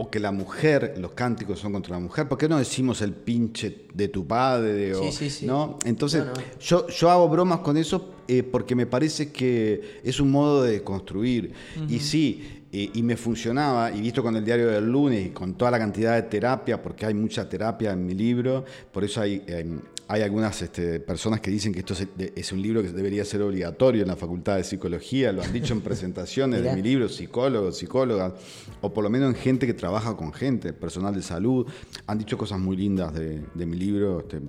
o 0.00 0.08
que 0.08 0.20
la 0.20 0.30
mujer, 0.30 0.94
los 0.98 1.10
cánticos 1.10 1.58
son 1.58 1.72
contra 1.72 1.96
la 1.96 2.00
mujer. 2.00 2.28
¿Por 2.28 2.38
qué 2.38 2.48
no 2.48 2.56
decimos 2.56 3.02
el 3.02 3.12
pinche 3.12 3.86
de 3.92 4.06
tu 4.06 4.24
padre? 4.24 4.94
O, 4.94 5.02
Sí, 5.02 5.10
sí, 5.10 5.28
sí. 5.28 5.46
¿no? 5.46 5.76
Entonces, 5.84 6.24
No, 6.24 6.34
no. 6.34 6.40
Yo, 6.60 6.86
yo 6.86 7.10
hago 7.10 7.28
bromas 7.28 7.58
con 7.58 7.76
eso 7.76 8.14
eh, 8.28 8.44
porque 8.44 8.76
me 8.76 8.86
parece 8.86 9.32
que 9.32 9.98
es 10.04 10.20
un 10.20 10.30
modo 10.30 10.62
de 10.62 10.84
construir. 10.84 11.52
Y 11.88 11.98
sí, 11.98 12.62
eh, 12.70 12.90
y 12.94 13.02
me 13.02 13.16
funcionaba, 13.16 13.90
y 13.90 14.00
visto 14.00 14.22
con 14.22 14.36
el 14.36 14.44
diario 14.44 14.68
del 14.68 14.88
lunes 14.88 15.26
y 15.26 15.30
con 15.30 15.54
toda 15.54 15.72
la 15.72 15.80
cantidad 15.80 16.14
de 16.14 16.22
terapia, 16.22 16.80
porque 16.80 17.04
hay 17.04 17.14
mucha 17.14 17.48
terapia 17.48 17.90
en 17.90 18.06
mi 18.06 18.14
libro, 18.14 18.64
por 18.92 19.02
eso 19.02 19.20
hay, 19.20 19.42
em, 19.48 19.80
hay 20.10 20.22
algunas 20.22 20.60
este, 20.62 21.00
personas 21.00 21.40
que 21.40 21.50
dicen 21.50 21.72
que 21.72 21.80
esto 21.80 21.94
es, 22.34 22.52
un 22.52 22.62
libro 22.62 22.80
que 22.82 22.88
debería 22.88 23.24
ser 23.26 23.42
obligatorio 23.42 24.00
en 24.02 24.08
la 24.08 24.16
Facultad 24.16 24.56
de 24.56 24.64
Psicología, 24.64 25.32
lo 25.32 25.42
han 25.42 25.52
dicho 25.52 25.74
en 25.74 25.80
presentaciones 25.82 26.62
de 26.62 26.74
mi 26.74 26.80
libro, 26.82 27.08
psicólogos, 27.10 27.76
psicólogas, 27.76 28.32
o 28.80 28.92
por 28.92 29.04
lo 29.04 29.10
menos 29.10 29.34
en 29.34 29.40
gente 29.40 29.66
que 29.66 29.74
trabaja 29.74 30.16
con 30.16 30.32
gente, 30.32 30.72
personal 30.72 31.14
de 31.14 31.20
salud. 31.22 31.66
Han 32.06 32.18
dicho 32.18 32.38
cosas 32.38 32.58
muy 32.58 32.76
lindas 32.76 33.12
de, 33.12 33.42
de 33.54 33.66
mi 33.66 33.76
libro, 33.76 34.20
este, 34.20 34.40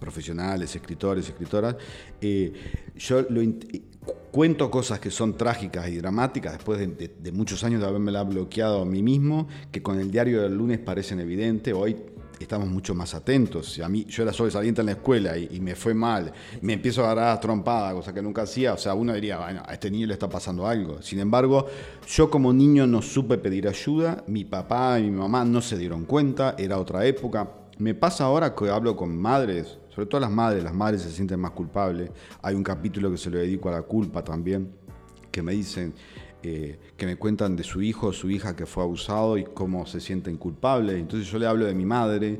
profesionales, 0.00 0.74
escritores, 0.74 1.28
escritoras. 1.28 1.76
Eh, 2.20 2.52
yo 2.96 3.22
lo 3.22 3.40
cuento 4.30 4.70
cosas 4.70 4.98
que 4.98 5.10
son 5.10 5.36
trágicas 5.36 5.88
y 5.88 5.96
dramáticas 5.96 6.54
después 6.54 6.78
de, 6.78 6.88
de- 6.88 7.14
de 7.22 7.32
muchos 7.32 7.62
años 7.64 7.80
de 7.80 7.86
haberme 7.86 8.10
bloqueado 8.24 8.82
a 8.82 8.84
mí 8.84 9.02
mismo, 9.02 9.48
que 9.70 9.80
con 9.80 10.00
el 10.00 10.10
diario 10.10 10.42
del 10.42 10.56
lunes 10.56 10.78
parecen 10.80 11.20
evidentes. 11.20 11.72
Hoy 11.72 11.96
estamos 12.40 12.68
mucho 12.68 12.94
más 12.94 13.14
atentos. 13.14 13.72
Si 13.72 13.82
a 13.82 13.88
mí, 13.88 14.04
yo 14.06 14.22
era 14.22 14.32
sobresaliente 14.32 14.80
en 14.80 14.86
la 14.86 14.92
escuela 14.92 15.36
y, 15.36 15.60
me 15.60 15.74
fue 15.74 15.94
mal, 15.94 16.32
me 16.60 16.74
empiezo 16.74 17.02
a 17.02 17.12
agarrar 17.12 17.36
a 17.36 17.40
trompada, 17.40 17.92
cosa 17.92 18.12
que 18.12 18.22
nunca 18.22 18.42
hacía. 18.42 18.74
O 18.74 18.78
sea, 18.78 18.94
uno 18.94 19.14
diría, 19.14 19.38
bueno, 19.38 19.62
a 19.66 19.72
este 19.72 19.90
niño 19.90 20.06
le 20.06 20.14
está 20.14 20.28
pasando 20.28 20.66
algo. 20.66 21.02
Sin 21.02 21.18
embargo, 21.18 21.66
yo 22.06 22.30
como 22.30 22.52
niño 22.52 22.86
no 22.86 23.02
supe 23.02 23.38
pedir 23.38 23.68
ayuda, 23.68 24.24
mi 24.26 24.44
papá 24.44 24.98
y 24.98 25.04
mi 25.04 25.18
mamá 25.18 25.44
no 25.44 25.60
se 25.60 25.78
dieron 25.78 26.04
cuenta, 26.04 26.54
era 26.58 26.78
otra 26.78 27.04
época. 27.06 27.48
Me 27.78 27.94
pasa 27.94 28.24
ahora 28.24 28.54
que 28.54 28.68
hablo 28.68 28.96
con 28.96 29.16
madres, 29.16 29.78
sobre 29.94 30.06
todo 30.06 30.20
las 30.20 30.30
madres, 30.30 30.62
las 30.62 30.74
madres 30.74 31.02
se 31.02 31.10
sienten 31.10 31.40
más 31.40 31.52
culpables. 31.52 32.10
Hay 32.42 32.54
un 32.54 32.62
capítulo 32.62 33.10
que 33.10 33.16
se 33.16 33.30
lo 33.30 33.38
dedico 33.38 33.68
a 33.68 33.72
la 33.72 33.82
culpa 33.82 34.22
también, 34.22 34.72
que 35.30 35.42
me 35.42 35.52
dicen, 35.52 35.94
eh, 36.46 36.78
que 36.96 37.06
me 37.06 37.16
cuentan 37.16 37.56
de 37.56 37.64
su 37.64 37.80
hijo 37.80 38.08
o 38.08 38.12
su 38.12 38.28
hija 38.30 38.54
que 38.54 38.66
fue 38.66 38.82
abusado 38.84 39.38
y 39.38 39.44
cómo 39.44 39.86
se 39.86 39.98
sienten 40.00 40.36
culpables. 40.36 40.96
Entonces 40.96 41.26
yo 41.30 41.38
le 41.38 41.46
hablo 41.46 41.64
de 41.64 41.74
mi 41.74 41.86
madre, 41.86 42.38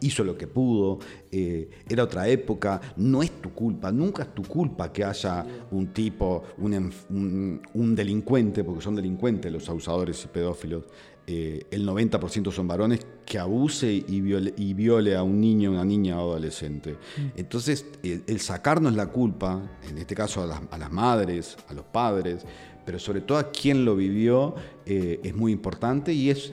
hizo 0.00 0.24
lo 0.24 0.36
que 0.36 0.46
pudo, 0.48 0.98
eh, 1.30 1.68
era 1.88 2.02
otra 2.04 2.26
época, 2.28 2.80
no 2.96 3.22
es 3.22 3.30
tu 3.40 3.50
culpa, 3.50 3.92
nunca 3.92 4.24
es 4.24 4.34
tu 4.34 4.42
culpa 4.42 4.92
que 4.92 5.04
haya 5.04 5.46
un 5.70 5.88
tipo, 5.92 6.42
un, 6.58 6.72
enf- 6.72 7.06
un- 7.10 7.62
un 7.74 7.94
delincuente, 7.94 8.64
porque 8.64 8.82
son 8.82 8.96
delincuentes 8.96 9.52
los 9.52 9.68
abusadores 9.68 10.24
y 10.24 10.28
pedófilos. 10.28 10.84
Eh, 11.26 11.64
el 11.70 11.86
90% 11.88 12.50
son 12.52 12.68
varones 12.68 13.00
que 13.24 13.38
abuse 13.38 13.90
y 14.06 14.20
viole, 14.20 14.52
y 14.58 14.74
viole 14.74 15.16
a 15.16 15.22
un 15.22 15.40
niño, 15.40 15.70
una 15.70 15.84
niña 15.84 16.20
o 16.20 16.32
adolescente. 16.32 16.96
Entonces, 17.34 17.86
el, 18.02 18.24
el 18.26 18.40
sacarnos 18.40 18.94
la 18.94 19.06
culpa, 19.06 19.62
en 19.88 19.96
este 19.96 20.14
caso 20.14 20.42
a 20.42 20.46
las, 20.46 20.60
a 20.70 20.76
las 20.76 20.92
madres, 20.92 21.56
a 21.68 21.72
los 21.72 21.86
padres, 21.86 22.44
pero 22.84 22.98
sobre 22.98 23.20
todo 23.20 23.38
a 23.38 23.50
quien 23.50 23.84
lo 23.84 23.96
vivió, 23.96 24.54
eh, 24.86 25.20
es 25.22 25.34
muy 25.34 25.52
importante 25.52 26.12
y 26.12 26.30
es 26.30 26.52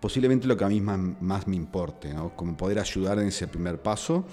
posiblemente 0.00 0.46
lo 0.46 0.56
que 0.56 0.64
a 0.64 0.68
mí 0.68 0.80
más, 0.80 0.98
más 1.20 1.46
me 1.46 1.56
importe, 1.56 2.12
¿no? 2.12 2.34
como 2.34 2.56
poder 2.56 2.78
ayudar 2.78 3.18
en 3.18 3.28
ese 3.28 3.46
primer 3.46 3.80
paso, 3.80 4.24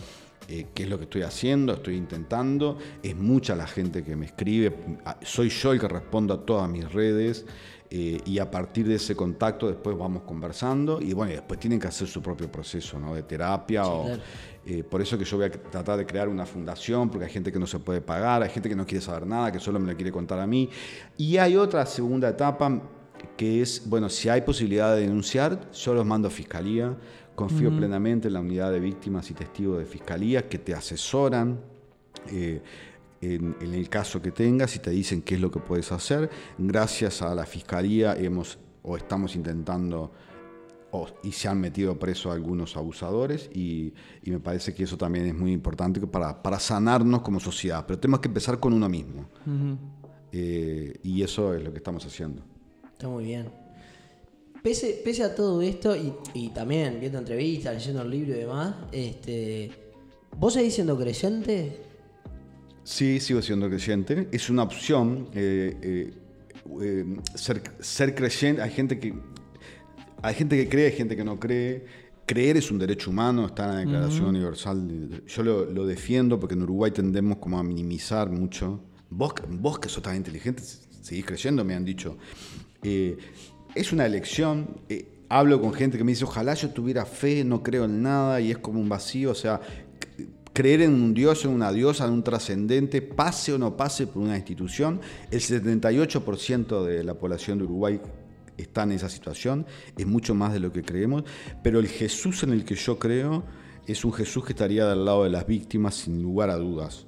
eh, 0.47 0.65
que 0.73 0.83
es 0.83 0.89
lo 0.89 0.97
que 0.97 1.03
estoy 1.03 1.21
haciendo, 1.21 1.73
estoy 1.73 1.95
intentando, 1.95 2.79
es 3.03 3.15
mucha 3.15 3.55
la 3.55 3.67
gente 3.67 4.03
que 4.03 4.15
me 4.15 4.25
escribe, 4.25 4.75
soy 5.21 5.49
yo 5.49 5.71
el 5.71 5.79
que 5.79 5.87
respondo 5.87 6.33
a 6.33 6.43
todas 6.43 6.67
mis 6.67 6.91
redes. 6.91 7.45
Eh, 7.91 8.21
y 8.23 8.37
a 8.37 8.51
partir 8.51 8.87
de 8.87 8.95
ese 8.95 9.15
contacto 9.15 9.67
después 9.67 9.97
vamos 9.97 10.21
conversando 10.21 11.01
y 11.01 11.13
bueno, 11.13 11.31
y 11.31 11.35
después 11.35 11.59
tienen 11.59 11.79
que 11.79 11.87
hacer 11.87 12.07
su 12.07 12.21
propio 12.21 12.51
proceso 12.51 12.99
¿no? 12.99 13.15
de 13.15 13.23
terapia 13.23 13.87
o, 13.87 14.05
claro. 14.05 14.21
eh, 14.65 14.83
por 14.83 15.01
eso 15.01 15.17
que 15.17 15.25
yo 15.25 15.37
voy 15.37 15.47
a 15.47 15.51
tratar 15.51 15.97
de 15.97 16.05
crear 16.05 16.29
una 16.29 16.45
fundación, 16.45 17.09
porque 17.09 17.25
hay 17.25 17.31
gente 17.31 17.51
que 17.51 17.57
no 17.57 17.65
se 17.65 17.79
puede 17.79 17.99
pagar, 18.01 18.43
hay 18.43 18.49
gente 18.49 18.69
que 18.69 18.75
no 18.75 18.85
quiere 18.85 19.03
saber 19.03 19.25
nada, 19.25 19.51
que 19.51 19.59
solo 19.59 19.79
me 19.79 19.91
lo 19.91 19.95
quiere 19.95 20.11
contar 20.11 20.39
a 20.39 20.45
mí. 20.45 20.69
Y 21.17 21.37
hay 21.37 21.57
otra 21.57 21.83
segunda 21.87 22.29
etapa 22.29 22.79
que 23.35 23.61
es, 23.61 23.89
bueno, 23.89 24.07
si 24.07 24.29
hay 24.29 24.41
posibilidad 24.41 24.95
de 24.95 25.01
denunciar, 25.01 25.71
yo 25.71 25.93
los 25.95 26.05
mando 26.05 26.27
a 26.27 26.31
fiscalía. 26.31 26.95
Confío 27.35 27.75
plenamente 27.75 28.27
en 28.27 28.33
la 28.33 28.41
unidad 28.41 28.69
de 28.69 28.81
víctimas 28.81 29.31
y 29.31 29.33
testigos 29.33 29.79
de 29.79 29.85
fiscalía 29.85 30.47
que 30.47 30.59
te 30.59 30.73
asesoran. 30.73 31.59
eh, 32.29 32.61
en, 33.21 33.55
en 33.61 33.73
el 33.73 33.89
caso 33.89 34.21
que 34.21 34.31
tengas 34.31 34.75
y 34.75 34.79
te 34.79 34.91
dicen 34.91 35.21
qué 35.21 35.35
es 35.35 35.41
lo 35.41 35.51
que 35.51 35.59
puedes 35.59 35.91
hacer. 35.91 36.29
Gracias 36.57 37.21
a 37.21 37.33
la 37.35 37.45
fiscalía 37.45 38.15
hemos 38.15 38.57
o 38.83 38.95
estamos 38.97 39.35
intentando 39.35 40.11
o- 40.91 41.07
y 41.23 41.31
se 41.33 41.47
han 41.47 41.59
metido 41.59 41.99
preso 41.99 42.31
algunos 42.31 42.75
abusadores 42.77 43.49
y, 43.53 43.93
y 44.23 44.31
me 44.31 44.39
parece 44.39 44.73
que 44.73 44.83
eso 44.83 44.97
también 44.97 45.25
es 45.27 45.35
muy 45.35 45.51
importante 45.51 45.99
para, 46.07 46.41
para 46.41 46.59
sanarnos 46.59 47.21
como 47.21 47.39
sociedad. 47.39 47.85
Pero 47.85 47.99
tenemos 47.99 48.21
que 48.21 48.27
empezar 48.29 48.59
con 48.59 48.73
uno 48.73 48.89
mismo. 48.89 49.27
Eh, 50.31 50.99
y 51.03 51.21
eso 51.21 51.53
es 51.53 51.63
lo 51.63 51.71
que 51.71 51.77
estamos 51.77 52.05
haciendo. 52.05 52.41
Está 52.91 53.07
muy 53.07 53.25
bien. 53.25 53.49
Pese, 54.63 55.01
pese 55.05 55.23
a 55.23 55.33
todo 55.35 55.61
esto, 55.61 55.95
y, 55.95 56.13
y 56.33 56.49
también 56.49 56.99
viendo 56.99 57.17
entrevistas, 57.17 57.73
leyendo 57.75 58.01
el 58.01 58.09
libro 58.09 58.35
y 58.35 58.39
demás, 58.39 58.75
este, 58.91 59.71
¿vos 60.37 60.53
seguís 60.53 60.73
siendo 60.75 60.97
creyente? 60.97 61.81
Sí, 62.89 63.19
sigo 63.19 63.39
siendo 63.43 63.69
creyente. 63.69 64.27
Es 64.31 64.49
una 64.49 64.63
opción 64.63 65.29
eh, 65.35 65.77
eh, 65.79 66.13
eh, 66.81 67.05
ser, 67.35 67.61
ser 67.79 68.15
creyente. 68.15 68.63
Hay 68.63 68.71
gente 68.71 68.99
que 68.99 69.13
hay 70.23 70.33
gente 70.33 70.57
que 70.57 70.67
cree, 70.67 70.87
hay 70.87 70.93
gente 70.93 71.15
que 71.15 71.23
no 71.23 71.39
cree. 71.39 71.85
Creer 72.25 72.57
es 72.57 72.71
un 72.71 72.79
derecho 72.79 73.11
humano, 73.11 73.45
está 73.45 73.65
en 73.65 73.69
la 73.69 73.79
Declaración 73.81 74.25
Universal. 74.29 75.21
Yo 75.27 75.43
lo, 75.43 75.65
lo 75.65 75.85
defiendo 75.85 76.39
porque 76.39 76.55
en 76.55 76.63
Uruguay 76.63 76.89
tendemos 76.89 77.37
como 77.37 77.59
a 77.59 77.63
minimizar 77.63 78.31
mucho. 78.31 78.83
Vos, 79.11 79.33
vos 79.47 79.77
que 79.77 79.87
sos 79.87 80.01
tan 80.01 80.15
inteligente, 80.15 80.63
seguís 80.63 81.27
creyendo, 81.27 81.63
me 81.63 81.75
han 81.75 81.85
dicho. 81.85 82.17
Es 82.81 83.93
una 83.93 84.07
elección. 84.07 84.81
hablo 85.29 85.61
con 85.61 85.73
gente 85.73 85.99
que 85.99 86.03
me 86.03 86.13
dice, 86.13 86.23
ojalá 86.23 86.55
yo 86.55 86.71
tuviera 86.71 87.05
fe, 87.05 87.43
no 87.43 87.61
creo 87.61 87.85
en 87.85 88.01
nada 88.01 88.41
y 88.41 88.49
es 88.49 88.57
como 88.57 88.79
un 88.79 88.89
vacío. 88.89 89.29
O 89.29 89.35
sea, 89.35 89.61
creer 90.59 90.81
en 90.81 90.93
un 90.93 91.13
dios, 91.13 91.45
en 91.45 91.51
una 91.51 91.71
diosa, 91.71 92.05
en 92.05 92.11
un 92.11 92.21
trascendente, 92.21 93.01
pase 93.01 93.53
o 93.53 93.57
no 93.57 93.77
pase 93.77 94.07
por 94.07 94.23
una 94.23 94.35
institución. 94.35 94.99
El 95.31 95.39
78% 95.39 96.83
de 96.83 97.01
la 97.01 97.13
población 97.13 97.59
de 97.59 97.63
Uruguay 97.63 98.01
está 98.57 98.83
en 98.83 98.91
esa 98.91 99.07
situación, 99.07 99.65
es 99.97 100.05
mucho 100.05 100.35
más 100.35 100.51
de 100.51 100.59
lo 100.59 100.73
que 100.73 100.83
creemos, 100.83 101.23
pero 101.63 101.79
el 101.79 101.87
Jesús 101.87 102.43
en 102.43 102.51
el 102.51 102.65
que 102.65 102.75
yo 102.75 102.99
creo 102.99 103.45
es 103.87 104.03
un 104.03 104.11
Jesús 104.11 104.43
que 104.43 104.51
estaría 104.51 104.85
del 104.85 105.05
lado 105.05 105.23
de 105.23 105.29
las 105.29 105.47
víctimas 105.47 105.95
sin 105.95 106.21
lugar 106.21 106.49
a 106.49 106.57
dudas. 106.57 107.05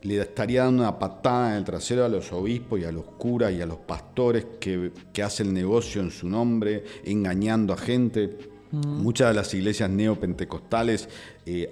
Le 0.00 0.18
estaría 0.18 0.64
dando 0.64 0.82
una 0.82 0.98
patada 0.98 1.50
en 1.50 1.58
el 1.58 1.64
trasero 1.64 2.06
a 2.06 2.08
los 2.08 2.32
obispos 2.32 2.80
y 2.80 2.84
a 2.84 2.90
los 2.90 3.04
curas 3.04 3.52
y 3.52 3.60
a 3.60 3.66
los 3.66 3.80
pastores 3.80 4.46
que, 4.58 4.92
que 5.12 5.22
hacen 5.22 5.52
negocio 5.52 6.00
en 6.00 6.10
su 6.10 6.26
nombre, 6.26 6.84
engañando 7.04 7.74
a 7.74 7.76
gente. 7.76 8.51
Muchas 8.72 9.28
de 9.28 9.34
las 9.34 9.52
iglesias 9.52 9.90
neopentecostales 9.90 11.06
eh, 11.44 11.70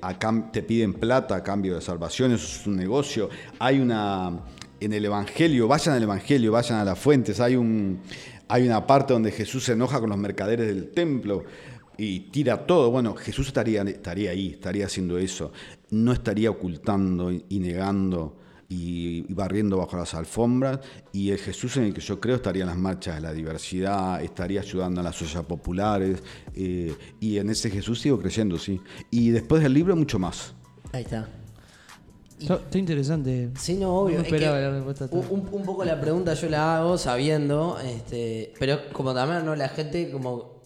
te 0.52 0.62
piden 0.62 0.92
plata 0.92 1.34
a 1.34 1.42
cambio 1.42 1.74
de 1.74 1.80
salvación, 1.80 2.32
eso 2.32 2.46
es 2.46 2.66
un 2.66 2.76
negocio. 2.76 3.30
Hay 3.58 3.80
una, 3.80 4.40
en 4.80 4.92
el 4.92 5.06
Evangelio, 5.06 5.66
vayan 5.66 5.94
al 5.94 6.02
Evangelio, 6.02 6.52
vayan 6.52 6.78
a 6.78 6.84
las 6.84 6.98
fuentes, 6.98 7.40
hay, 7.40 7.56
un, 7.56 8.00
hay 8.48 8.66
una 8.66 8.86
parte 8.86 9.14
donde 9.14 9.32
Jesús 9.32 9.64
se 9.64 9.72
enoja 9.72 9.98
con 9.98 10.10
los 10.10 10.18
mercaderes 10.18 10.66
del 10.66 10.90
templo 10.90 11.44
y 11.96 12.20
tira 12.30 12.66
todo. 12.66 12.90
Bueno, 12.90 13.14
Jesús 13.14 13.46
estaría, 13.46 13.80
estaría 13.82 14.32
ahí, 14.32 14.50
estaría 14.50 14.84
haciendo 14.84 15.16
eso. 15.16 15.52
No 15.88 16.12
estaría 16.12 16.50
ocultando 16.50 17.32
y 17.32 17.58
negando 17.60 18.39
y, 18.70 19.26
y 19.28 19.34
barriendo 19.34 19.76
bajo 19.76 19.98
las 19.98 20.14
alfombras. 20.14 20.80
Y 21.12 21.30
el 21.30 21.38
Jesús 21.38 21.76
en 21.76 21.84
el 21.84 21.92
que 21.92 22.00
yo 22.00 22.18
creo 22.18 22.36
estaría 22.36 22.62
en 22.62 22.68
las 22.68 22.78
marchas 22.78 23.16
de 23.16 23.20
la 23.20 23.32
diversidad, 23.32 24.22
estaría 24.22 24.60
ayudando 24.60 25.02
a 25.02 25.04
las 25.04 25.20
ollas 25.20 25.44
populares. 25.44 26.22
eh, 26.54 26.94
y 27.20 27.36
en 27.36 27.50
ese 27.50 27.68
Jesús 27.68 28.00
sigo 28.00 28.18
creyendo, 28.18 28.58
sí. 28.58 28.80
Y 29.10 29.30
después 29.30 29.62
del 29.62 29.74
libro, 29.74 29.94
mucho 29.94 30.18
más. 30.18 30.54
Ahí 30.92 31.02
está. 31.02 31.28
Está, 32.40 32.78
interesante. 32.78 33.50
Sí, 33.58 33.74
no, 33.74 33.94
obvio. 33.94 34.16
No 34.16 34.22
es 34.22 34.28
que 34.28 34.36
esperaba 34.36 34.60
la 34.60 34.70
respuesta 34.70 35.08
un 35.12 35.62
poco 35.64 35.84
la 35.84 36.00
pregunta 36.00 36.32
yo 36.32 36.48
la 36.48 36.78
hago 36.78 36.96
sabiendo, 36.96 37.78
este, 37.84 38.54
pero 38.58 38.78
como 38.92 39.12
también 39.12 39.44
no 39.44 39.54
la 39.54 39.68
gente 39.68 40.10
como 40.10 40.62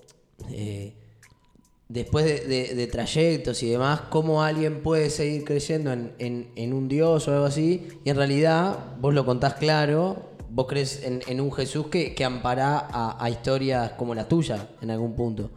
eh, 0.50 0.94
después 1.88 2.24
de, 2.24 2.40
de- 2.46 2.74
de 2.74 2.86
trayectos 2.86 3.62
y 3.62 3.70
demás, 3.70 4.02
cómo 4.10 4.42
alguien 4.42 4.82
puede 4.82 5.10
seguir 5.10 5.44
creyendo 5.44 5.92
en, 5.92 6.12
en- 6.18 6.48
en 6.56 6.72
un 6.72 6.88
Dios 6.88 7.28
o 7.28 7.32
algo 7.32 7.44
así, 7.46 7.88
y 8.04 8.10
en 8.10 8.16
realidad 8.16 8.78
vos 9.00 9.12
lo 9.14 9.24
contás 9.26 9.54
claro, 9.54 10.30
vos 10.50 10.66
crees 10.68 11.02
en, 11.04 11.20
en 11.26 11.40
un 11.40 11.52
Jesús 11.52 11.86
que, 11.88 12.14
que 12.14 12.24
ampara 12.24 12.78
a, 12.90 13.22
a 13.22 13.28
historias 13.30 13.92
como 13.92 14.14
la 14.14 14.26
tuya 14.28 14.68
en 14.80 14.90
algún 14.90 15.14
punto. 15.14 15.50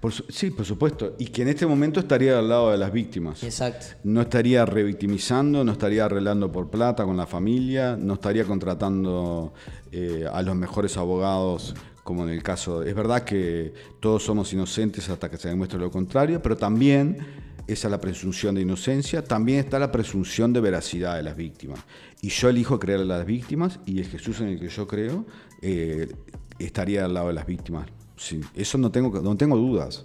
Por 0.00 0.12
su- 0.12 0.24
sí, 0.30 0.50
por 0.50 0.64
supuesto. 0.64 1.14
Y 1.18 1.26
que 1.26 1.42
en 1.42 1.48
este 1.48 1.66
momento 1.66 2.00
estaría 2.00 2.38
al 2.38 2.48
lado 2.48 2.70
de 2.70 2.78
las 2.78 2.90
víctimas. 2.90 3.42
Exacto. 3.42 3.84
No 4.02 4.22
estaría 4.22 4.64
revictimizando, 4.64 5.62
no 5.62 5.72
estaría 5.72 6.06
arreglando 6.06 6.50
por 6.50 6.70
plata 6.70 7.04
con 7.04 7.18
la 7.18 7.26
familia, 7.26 7.98
no 8.00 8.14
estaría 8.14 8.46
contratando 8.46 9.52
eh, 9.92 10.24
a 10.32 10.40
los 10.40 10.56
mejores 10.56 10.96
abogados, 10.96 11.74
como 12.04 12.24
en 12.24 12.30
el 12.30 12.42
caso. 12.42 12.82
Es 12.82 12.94
verdad 12.94 13.22
que 13.24 13.72
todos 14.00 14.24
somos 14.24 14.52
inocentes 14.52 15.08
hasta 15.08 15.30
que 15.30 15.36
se 15.36 15.48
demuestre 15.48 15.78
lo 15.78 15.90
contrario, 15.90 16.40
pero 16.42 16.56
también 16.56 17.18
esa 17.66 17.86
es 17.86 17.90
la 17.92 18.00
presunción 18.00 18.54
de 18.56 18.62
inocencia, 18.62 19.22
también 19.22 19.60
está 19.60 19.78
la 19.78 19.92
presunción 19.92 20.52
de 20.52 20.60
veracidad 20.60 21.16
de 21.16 21.22
las 21.22 21.36
víctimas. 21.36 21.78
Y 22.20 22.28
yo 22.30 22.48
elijo 22.48 22.80
creer 22.80 23.00
a 23.00 23.04
las 23.04 23.24
víctimas 23.24 23.78
y 23.86 24.00
el 24.00 24.06
Jesús 24.06 24.40
en 24.40 24.48
el 24.48 24.58
que 24.60 24.68
yo 24.68 24.86
creo 24.88 25.24
eh, 25.62 26.12
estaría 26.58 27.04
al 27.04 27.14
lado 27.14 27.28
de 27.28 27.34
las 27.34 27.46
víctimas. 27.46 27.86
Sí, 28.16 28.40
eso 28.54 28.76
no 28.76 28.90
tengo, 28.90 29.20
no 29.20 29.36
tengo 29.36 29.56
dudas. 29.56 30.04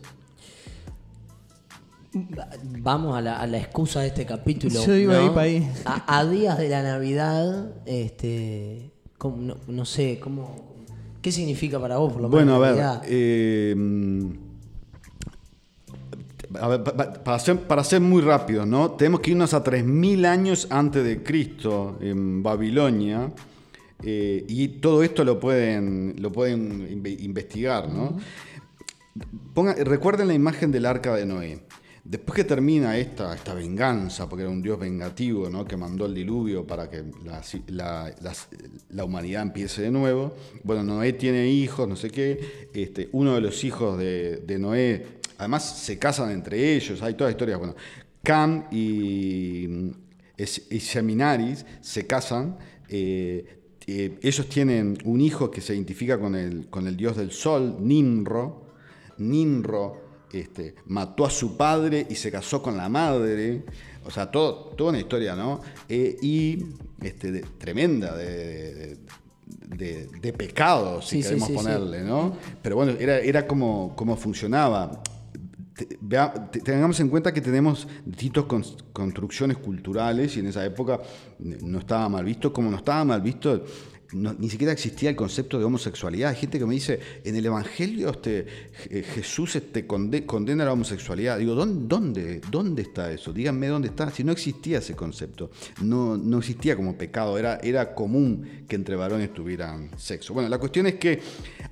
Vamos 2.79 3.17
a 3.17 3.21
la, 3.21 3.39
a 3.41 3.47
la 3.47 3.57
excusa 3.57 3.99
de 3.99 4.07
este 4.07 4.25
capítulo. 4.25 4.85
Yo 4.85 4.95
iba 4.95 5.15
¿no? 5.15 5.19
ahí 5.21 5.29
pa' 5.35 5.41
ahí. 5.41 5.71
A, 5.85 6.19
a 6.19 6.25
días 6.25 6.57
de 6.57 6.69
la 6.69 6.81
Navidad, 6.81 7.73
este, 7.85 8.91
¿cómo- 9.17 9.35
no, 9.37 9.57
no 9.67 9.83
sé, 9.83 10.17
¿cómo, 10.21 10.74
¿qué 11.25 11.31
significa 11.31 11.79
para 11.79 11.97
vos 11.97 12.13
por 12.13 12.21
lo 12.21 12.29
menos 12.29 12.59
Bueno, 12.59 12.63
a 12.83 12.99
ver, 12.99 13.09
eh, 13.09 13.75
a 16.59 16.67
ver, 16.67 16.83
para, 16.83 17.39
ser, 17.39 17.57
para 17.61 17.83
ser 17.83 17.99
muy 18.01 18.21
rápido, 18.21 18.63
¿no? 18.65 18.91
Tenemos 18.91 19.21
que 19.21 19.31
irnos 19.31 19.55
a 19.55 19.63
3.000 19.63 20.23
años 20.25 20.67
antes 20.69 21.03
de 21.03 21.23
Cristo 21.23 21.97
en 21.99 22.43
Babilonia. 22.43 23.31
eh, 24.03 24.45
y 24.47 24.67
todo 24.67 25.01
esto 25.03 25.23
lo 25.23 25.39
pueden, 25.39 26.15
lo 26.19 26.31
pueden 26.31 26.87
inve- 27.01 27.17
investigar, 27.21 27.89
¿no? 27.91 28.17
Ponga- 29.55 29.73
recuerden 29.83 30.27
la 30.27 30.33
imagen 30.35 30.71
del 30.71 30.85
arca 30.85 31.15
de 31.15 31.25
Noé. 31.25 31.59
Después 32.05 32.35
que 32.35 32.43
termina 32.43 32.95
esta, 32.99 33.33
esta 33.33 33.55
venganza, 33.55 34.29
porque 34.29 34.43
era 34.43 34.51
un 34.51 34.61
dios 34.61 34.79
vengativo 34.79 35.49
¿no? 35.49 35.65
que 35.65 35.75
mandó 35.75 36.05
el 36.05 36.13
diluvio 36.13 36.63
para 36.67 36.87
que 36.87 37.03
la, 37.69 39.03
humanidad 39.03 39.41
empiece 39.41 39.81
de 39.81 39.89
nuevo, 39.89 40.35
bueno, 40.63 40.83
Noé 40.83 41.13
tiene 41.13 41.47
hijos, 41.47 41.89
no 41.89 41.95
sé 41.95 42.11
qué, 42.11 42.69
este, 42.75 43.09
uno 43.13 43.33
de 43.33 43.41
los 43.41 43.63
hijos 43.63 43.97
de, 43.97 44.57
Noé, 44.59 45.19
además 45.39 45.79
se 45.79 45.97
casan 45.97 46.29
entre 46.29 46.75
ellos, 46.75 47.01
hay 47.01 47.15
toda 47.15 47.31
historia, 47.31 47.57
bueno, 47.57 47.75
Cam 48.21 48.65
y 48.71 49.89
Seminaris 50.79 51.65
se 51.81 52.05
casan, 52.05 52.59
eh, 52.87 53.61
eh, 53.87 54.19
ellos 54.21 54.47
tienen 54.47 54.95
un 55.05 55.21
hijo 55.21 55.49
que 55.49 55.59
se 55.59 55.73
identifica 55.73 56.19
con 56.19 56.35
el, 56.35 56.67
con 56.69 56.85
el 56.85 56.95
dios 56.95 57.17
del 57.17 57.31
sol, 57.31 57.77
Nimro, 57.79 58.67
Nimro 59.17 60.04
este, 60.31 60.75
mató 60.87 61.25
a 61.25 61.29
su 61.29 61.55
padre 61.57 62.05
y 62.09 62.15
se 62.15 62.31
casó 62.31 62.61
con 62.61 62.77
la 62.77 62.89
madre. 62.89 63.63
O 64.05 64.11
sea, 64.11 64.29
todo, 64.29 64.73
toda 64.77 64.91
una 64.91 64.99
historia, 64.99 65.35
¿no? 65.35 65.61
Eh, 65.89 66.17
y 66.21 66.65
este, 67.01 67.31
de- 67.31 67.41
tremenda 67.57 68.15
de, 68.15 68.97
de, 70.21 70.33
pecado, 70.33 71.01
si 71.01 71.17
Sí, 71.17 71.23
queremos 71.23 71.47
sí, 71.47 71.53
sí. 71.53 71.57
ponerle, 71.63 72.01
¿no? 72.03 72.35
Pero 72.61 72.75
bueno, 72.75 72.93
era, 72.99 73.17
era 73.19 73.47
como, 73.47 73.95
como 73.95 74.15
funcionaba. 74.15 75.01
Te- 75.75 75.97
vea- 76.01 76.33
te- 76.51 76.59
tengamos 76.61 76.99
en 76.99 77.09
cuenta 77.09 77.33
que 77.33 77.41
tenemos 77.41 77.87
distintas 78.05 78.45
cons- 78.45 78.77
construcciones 78.93 79.57
culturales 79.57 80.37
y 80.37 80.39
en 80.39 80.47
esa 80.47 80.63
época 80.65 81.01
no 81.39 81.79
estaba 81.79 82.07
mal 82.07 82.23
visto, 82.23 82.53
como 82.53 82.69
no 82.71 82.77
estaba 82.77 83.03
mal 83.03 83.21
visto, 83.21 83.65
ni 84.15 84.49
siquiera 84.49 84.71
existía 84.71 85.09
el 85.09 85.15
concepto 85.15 85.59
de 85.59 85.65
homosexualidad. 85.65 86.29
Hay 86.29 86.37
gente 86.37 86.57
que 86.57 86.65
me 86.65 86.73
dice, 86.73 86.99
en 87.23 87.35
el 87.35 87.45
Evangelio 87.45 88.09
este, 88.11 88.45
Je- 88.89 89.03
Jesús 89.03 89.55
este, 89.57 89.85
conde- 89.85 90.25
condena 90.25 90.63
la 90.65 90.71
homosexualidad. 90.73 91.37
Digo, 91.37 91.53
¿dónde, 91.53 91.85
dónde, 91.87 92.41
¿dónde 92.49 92.81
está 92.83 93.11
eso? 93.11 93.33
Díganme 93.33 93.67
dónde 93.67 93.89
está. 93.89 94.09
Si 94.11 94.23
no 94.23 94.31
existía 94.31 94.77
ese 94.77 94.95
concepto, 94.95 95.51
no, 95.81 96.15
no 96.17 96.37
existía 96.39 96.75
como 96.75 96.97
pecado, 96.97 97.37
era, 97.37 97.57
era 97.61 97.93
común 97.93 98.63
que 98.67 98.75
entre 98.75 98.95
varones 98.95 99.33
tuvieran 99.33 99.89
sexo. 99.97 100.33
Bueno, 100.33 100.47
la 100.49 100.57
cuestión 100.59 100.87
es 100.87 100.95
que 100.95 101.19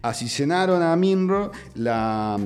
asesinaron 0.01 0.81
a 0.81 0.95
Minro, 0.95 1.51
la 1.75 2.37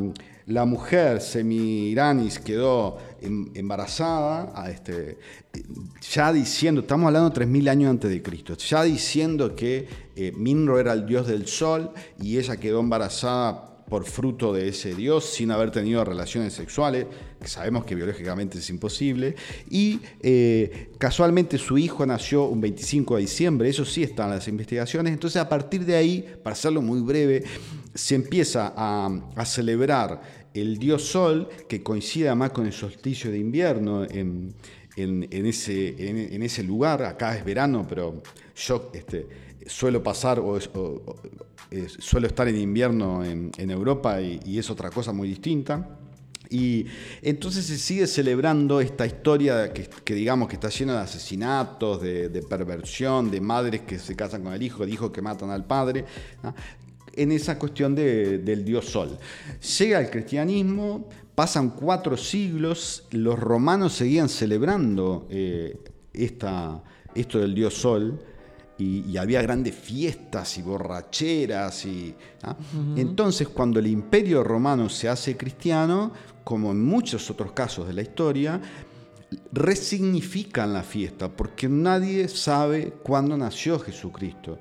la 0.47 0.63
mujer 0.65 1.21
Semiranis 1.21 2.39
quedó 2.39 2.97
em- 3.21 3.49
embarazada, 3.53 4.69
este, 4.69 5.17
ya 6.09 6.31
diciendo, 6.31 6.81
estamos 6.81 7.07
hablando 7.07 7.31
3.000 7.33 7.69
años 7.69 7.89
antes 7.89 8.09
de 8.09 8.21
Cristo, 8.21 8.55
ya 8.55 8.83
diciendo 8.83 9.55
que 9.55 9.87
eh, 10.15 10.31
Minro 10.35 10.79
era 10.79 10.93
el 10.93 11.05
dios 11.05 11.27
del 11.27 11.47
sol 11.47 11.91
y 12.21 12.37
ella 12.37 12.55
quedó 12.57 12.79
embarazada 12.79 13.67
por 13.89 14.05
fruto 14.05 14.53
de 14.53 14.67
ese 14.67 14.93
dios 14.93 15.25
sin 15.25 15.49
haber 15.51 15.71
tenido 15.71 16.03
relaciones 16.03 16.53
sexuales, 16.53 17.05
que 17.39 17.47
sabemos 17.47 17.85
que 17.85 17.95
biológicamente 17.95 18.57
es 18.57 18.69
imposible, 18.69 19.35
y 19.69 20.01
eh, 20.21 20.91
casualmente 20.97 21.57
su 21.57 21.77
hijo 21.77 22.05
nació 22.05 22.45
un 22.45 22.59
25 22.59 23.15
de 23.15 23.21
diciembre, 23.21 23.69
eso 23.69 23.85
sí 23.85 24.03
está 24.03 24.25
en 24.25 24.31
las 24.31 24.47
investigaciones, 24.47 25.13
entonces 25.13 25.41
a 25.41 25.47
partir 25.47 25.85
de 25.85 25.95
ahí, 25.95 26.25
para 26.43 26.53
hacerlo 26.53 26.81
muy 26.81 26.99
breve, 26.99 27.43
se 27.93 28.15
empieza 28.15 28.73
a 28.75 29.45
celebrar 29.45 30.21
el 30.53 30.77
dios 30.77 31.03
sol, 31.03 31.49
que 31.67 31.83
coincide 31.83 32.27
además 32.27 32.51
con 32.51 32.65
el 32.65 32.73
solsticio 32.73 33.31
de 33.31 33.39
invierno 33.39 34.03
en, 34.03 34.53
en- 34.95 35.45
ese, 35.45 36.09
en, 36.35 36.41
ese 36.41 36.63
lugar, 36.63 37.03
acá 37.03 37.37
es 37.37 37.45
verano, 37.45 37.85
pero 37.87 38.21
yo 38.55 38.91
este, 38.93 39.27
suelo 39.67 40.01
pasar 40.01 40.39
o, 40.39 40.59
suelo 41.99 42.27
estar 42.27 42.47
en 42.47 42.57
invierno 42.57 43.23
en, 43.23 43.71
Europa 43.71 44.21
y, 44.21 44.57
es 44.57 44.69
otra 44.69 44.89
cosa 44.89 45.11
muy 45.13 45.27
distinta. 45.27 45.99
Y 46.49 46.85
entonces 47.21 47.65
se 47.65 47.77
sigue 47.77 48.07
celebrando 48.07 48.79
esta 48.79 49.05
historia 49.05 49.73
que, 49.73 50.15
digamos 50.15 50.47
que 50.47 50.55
está 50.55 50.69
llena 50.69 50.93
de 50.93 50.99
asesinatos, 50.99 52.01
de, 52.01 52.45
perversión, 52.49 53.29
de 53.29 53.41
madres 53.41 53.81
que 53.81 53.99
se 53.99 54.15
casan 54.15 54.43
con 54.43 54.53
el 54.53 54.63
hijo, 54.63 54.85
de 54.85 54.91
hijos 54.93 55.11
que 55.11 55.21
matan 55.21 55.49
al 55.49 55.65
padre. 55.65 56.05
En 57.17 57.31
esa 57.31 57.57
cuestión 57.59 57.93
de- 57.95 58.37
del 58.39 58.63
dios 58.63 58.85
sol. 58.85 59.17
Llega 59.79 59.99
el 59.99 60.09
cristianismo, 60.09 61.09
pasan 61.35 61.71
cuatro 61.71 62.15
siglos, 62.17 63.03
los 63.11 63.37
romanos 63.37 63.93
seguían 63.93 64.29
celebrando 64.29 65.27
eh, 65.29 65.77
esta, 66.13 66.81
esto 67.13 67.39
del 67.39 67.53
dios 67.53 67.73
sol, 67.73 68.19
y, 68.79 68.99
y 69.09 69.17
había 69.17 69.41
grandes 69.41 69.73
fiestas 69.73 70.55
y 70.59 70.61
borracheras. 70.61 71.83
Y, 71.85 72.13
¿ah? 72.43 72.55
Entonces, 72.95 73.47
cuando 73.47 73.79
el 73.79 73.87
imperio 73.87 74.43
romano 74.43 74.87
se 74.87 75.09
hace 75.09 75.35
cristiano, 75.35 76.11
como 76.43 76.71
en 76.71 76.83
muchos 76.83 77.29
otros 77.31 77.51
casos 77.53 77.87
de 77.87 77.93
la 77.93 78.03
historia, 78.03 78.61
resignifican 79.51 80.73
la 80.73 80.83
fiesta, 80.83 81.27
porque 81.29 81.67
nadie 81.67 82.27
sabe 82.27 82.93
cuándo 83.03 83.35
nació 83.35 83.79
Jesucristo. 83.79 84.59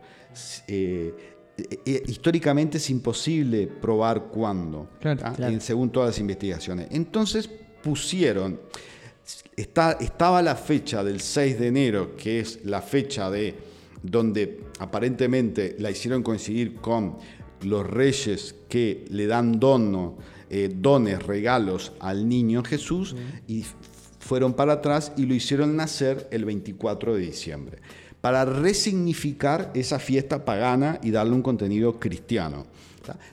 Eh, 0.67 1.15
históricamente 1.85 2.79
es 2.79 2.91
imposible 2.91 3.67
probar 3.67 4.25
cuándo, 4.25 4.89
Claro, 5.01 5.21
¿ah? 5.25 5.33
claro. 5.35 5.61
Según 5.61 5.91
todas 5.91 6.11
las 6.11 6.19
investigaciones. 6.19 6.89
Entonces 6.91 7.49
pusieron 7.83 8.61
Está, 9.57 9.93
estaba 10.01 10.41
la 10.41 10.55
fecha 10.55 11.03
del 11.03 11.21
6 11.21 11.59
de 11.59 11.67
enero, 11.67 12.17
que 12.17 12.39
es 12.39 12.65
la 12.65 12.81
fecha 12.81 13.29
de 13.31 13.55
donde 14.03 14.61
aparentemente 14.79 15.75
la 15.81 15.91
hicieron 15.91 16.23
coincidir 16.23 16.77
con 16.77 17.17
los 17.63 17.85
reyes 17.85 18.55
que 18.69 19.05
le 19.11 19.27
dan 19.27 19.59
dono, 19.59 20.17
eh, 20.49 20.71
dones, 20.73 21.23
regalos 21.25 21.93
al 21.99 22.29
niño 22.29 22.63
Jesús, 22.63 23.17
y 23.49 23.65
fueron 24.21 24.55
para 24.55 24.75
atrás 24.75 25.13
y 25.17 25.27
lo 25.27 25.35
hicieron 25.35 25.75
nacer 25.75 26.29
el 26.31 26.45
24 26.45 27.15
de 27.15 27.21
diciembre, 27.21 27.79
para 28.21 28.45
resignificar 28.45 29.71
esa 29.75 29.99
fiesta 29.99 30.45
pagana 30.45 30.99
y 31.03 31.11
darle 31.11 31.35
un 31.35 31.43
contenido 31.43 31.99
cristiano. 31.99 32.67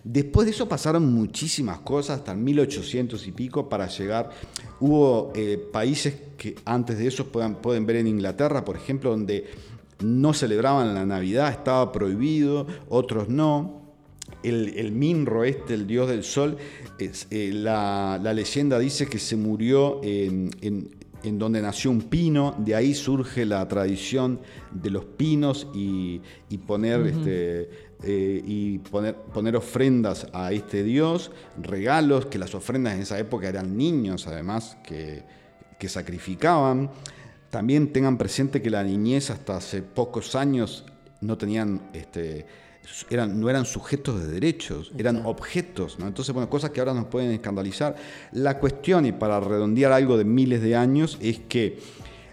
Después 0.03 0.45
de 0.45 0.51
eso 0.51 0.67
pasaron 0.67 1.11
muchísimas 1.11 1.79
cosas, 1.79 2.19
hasta 2.19 2.35
1800 2.35 3.25
y 3.27 3.31
pico, 3.31 3.69
para 3.69 3.87
llegar. 3.87 4.29
Hubo 4.79 5.31
eh, 5.35 5.57
países 5.71 6.15
que 6.37 6.55
antes 6.65 6.97
de 6.97 7.07
eso 7.07 7.27
puedan, 7.27 7.55
pueden 7.55 7.85
ver 7.85 7.97
en 7.97 8.07
Inglaterra, 8.07 8.63
por 8.63 8.75
ejemplo, 8.75 9.09
donde 9.09 9.45
no 9.99 10.33
celebraban 10.33 10.93
la 10.93 11.05
Navidad, 11.05 11.49
estaba 11.49 11.91
prohibido, 11.91 12.67
otros 12.89 13.29
no. 13.29 13.81
El, 14.41 14.91
Minro 14.91 15.45
este, 15.45 15.73
el 15.73 15.87
dios 15.87 16.09
del 16.09 16.25
sol, 16.25 16.57
eh, 16.99 17.51
la, 17.53 18.19
leyenda 18.33 18.77
dice 18.77 19.07
que 19.07 19.17
se 19.17 19.37
murió 19.37 20.01
en- 20.03 20.51
en 21.23 21.39
donde 21.39 21.61
nació 21.61 21.89
un 21.89 22.01
pino, 22.01 22.55
de 22.59 22.75
ahí 22.75 22.93
surge 22.93 23.45
la 23.45 23.67
tradición 23.67 24.41
de 24.71 24.89
los 24.89 25.05
pinos 25.05 25.67
y, 25.73 26.21
y 26.49 26.57
poner, 26.57 27.07
este, 27.07 27.69
eh, 28.03 28.41
y 28.45 28.79
poner, 28.79 29.15
poner 29.15 29.55
ofrendas 29.55 30.27
a 30.33 30.51
este 30.51 30.83
dios, 30.83 31.31
regalos, 31.61 32.25
que 32.25 32.37
las 32.37 32.53
ofrendas 32.53 32.95
en 32.95 33.01
esa 33.01 33.17
época 33.17 33.47
eran 33.47 33.77
niños 33.77 34.27
además 34.27 34.77
que, 34.83 35.23
que 35.79 35.89
sacrificaban. 35.89 36.91
También 37.49 37.93
tengan 37.93 38.17
presente 38.17 38.61
que 38.61 38.69
la 38.69 38.83
niñez 38.83 39.29
hasta 39.29 39.57
hace 39.57 39.81
pocos 39.81 40.35
años 40.35 40.85
no 41.21 41.37
tenían, 41.37 41.81
este, 41.93 42.45
eran, 43.09 43.39
no 43.39 43.49
eran 43.49 43.65
sujetos 43.65 44.21
de 44.21 44.27
derechos, 44.27 44.91
eran 44.97 45.25
objetos. 45.25 45.99
¿no? 45.99 46.07
Entonces, 46.07 46.33
bueno, 46.33 46.49
cosas 46.49 46.71
que 46.71 46.79
ahora 46.79 46.93
nos 46.93 47.05
pueden 47.05 47.31
escandalizar. 47.31 47.95
La 48.31 48.59
cuestión, 48.59 49.05
y 49.05 49.11
para 49.11 49.39
redondear 49.39 49.91
algo 49.91 50.17
de 50.17 50.25
miles 50.25 50.61
de 50.61 50.75
años, 50.75 51.17
es 51.21 51.39
que 51.39 51.79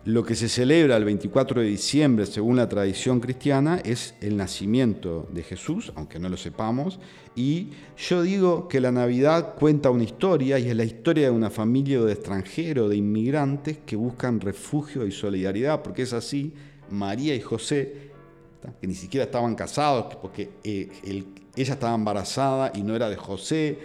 lo 0.04 0.24
que 0.24 0.34
se 0.34 0.48
celebra 0.48 0.96
el 0.96 1.04
24 1.04 1.60
de 1.60 1.66
diciembre, 1.66 2.24
según 2.24 2.56
la 2.56 2.68
tradición 2.68 3.20
cristiana, 3.20 3.80
es 3.84 4.14
el 4.20 4.36
nacimiento 4.36 5.28
de 5.30 5.42
Jesús, 5.42 5.92
aunque 5.94 6.18
no 6.18 6.28
lo 6.28 6.36
sepamos. 6.36 6.98
Y 7.36 7.68
yo 7.98 8.22
digo 8.22 8.66
que 8.66 8.80
la 8.80 8.92
Navidad 8.92 9.54
cuenta 9.56 9.90
una 9.90 10.04
historia, 10.04 10.58
y 10.58 10.68
es 10.68 10.76
la 10.76 10.84
historia 10.84 11.24
de 11.24 11.30
una 11.30 11.50
familia 11.50 12.00
de 12.00 12.12
extranjeros, 12.12 12.88
de 12.88 12.96
inmigrantes 12.96 13.78
que 13.84 13.96
buscan 13.96 14.40
refugio 14.40 15.06
y 15.06 15.12
solidaridad, 15.12 15.82
porque 15.82 16.02
es 16.02 16.12
así, 16.12 16.54
María 16.88 17.34
y 17.34 17.40
José. 17.40 18.10
Que 18.80 18.86
ni 18.86 18.94
siquiera 18.94 19.24
estaban 19.24 19.54
casados, 19.54 20.14
porque 20.16 20.50
eh, 20.64 20.88
el- 21.04 21.26
ella 21.56 21.74
estaba 21.74 21.94
embarazada 21.94 22.72
y 22.74 22.82
no 22.82 22.94
era 22.94 23.08
de 23.08 23.16
José, 23.16 23.78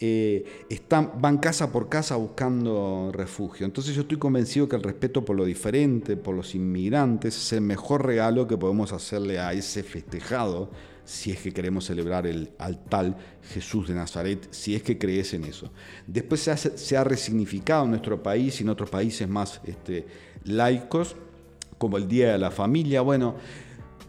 eh, 0.00 0.64
están, 0.70 1.12
van 1.20 1.38
casa 1.38 1.72
por 1.72 1.88
casa 1.88 2.16
buscando 2.16 3.10
refugio. 3.12 3.66
Entonces 3.66 3.94
yo 3.94 4.02
estoy 4.02 4.18
convencido 4.18 4.68
que 4.68 4.76
el 4.76 4.82
respeto 4.82 5.24
por 5.24 5.36
lo 5.36 5.44
diferente, 5.44 6.16
por 6.16 6.34
los 6.36 6.54
inmigrantes, 6.54 7.36
es 7.36 7.52
el 7.52 7.62
mejor 7.62 8.06
regalo 8.06 8.46
que 8.46 8.56
podemos 8.56 8.92
hacerle 8.92 9.38
a 9.40 9.52
ese 9.52 9.82
festejado, 9.82 10.70
si 11.04 11.30
es 11.30 11.40
que 11.40 11.52
queremos 11.52 11.86
celebrar 11.86 12.26
el, 12.26 12.50
al 12.58 12.84
tal 12.84 13.16
Jesús 13.54 13.88
de 13.88 13.94
Nazaret, 13.94 14.46
si 14.50 14.74
es 14.74 14.82
que 14.82 14.98
crees 14.98 15.32
en 15.34 15.44
eso. 15.44 15.72
Después 16.06 16.42
se 16.42 16.96
ha 16.96 17.02
resignificado 17.04 17.84
en 17.84 17.90
nuestro 17.90 18.22
país 18.22 18.60
y 18.60 18.62
en 18.62 18.68
otros 18.68 18.90
países 18.90 19.26
más 19.26 19.60
este, 19.64 20.06
laicos, 20.44 21.16
como 21.78 21.96
el 21.96 22.06
Día 22.08 22.32
de 22.32 22.38
la 22.38 22.50
Familia. 22.50 23.00
Bueno, 23.00 23.36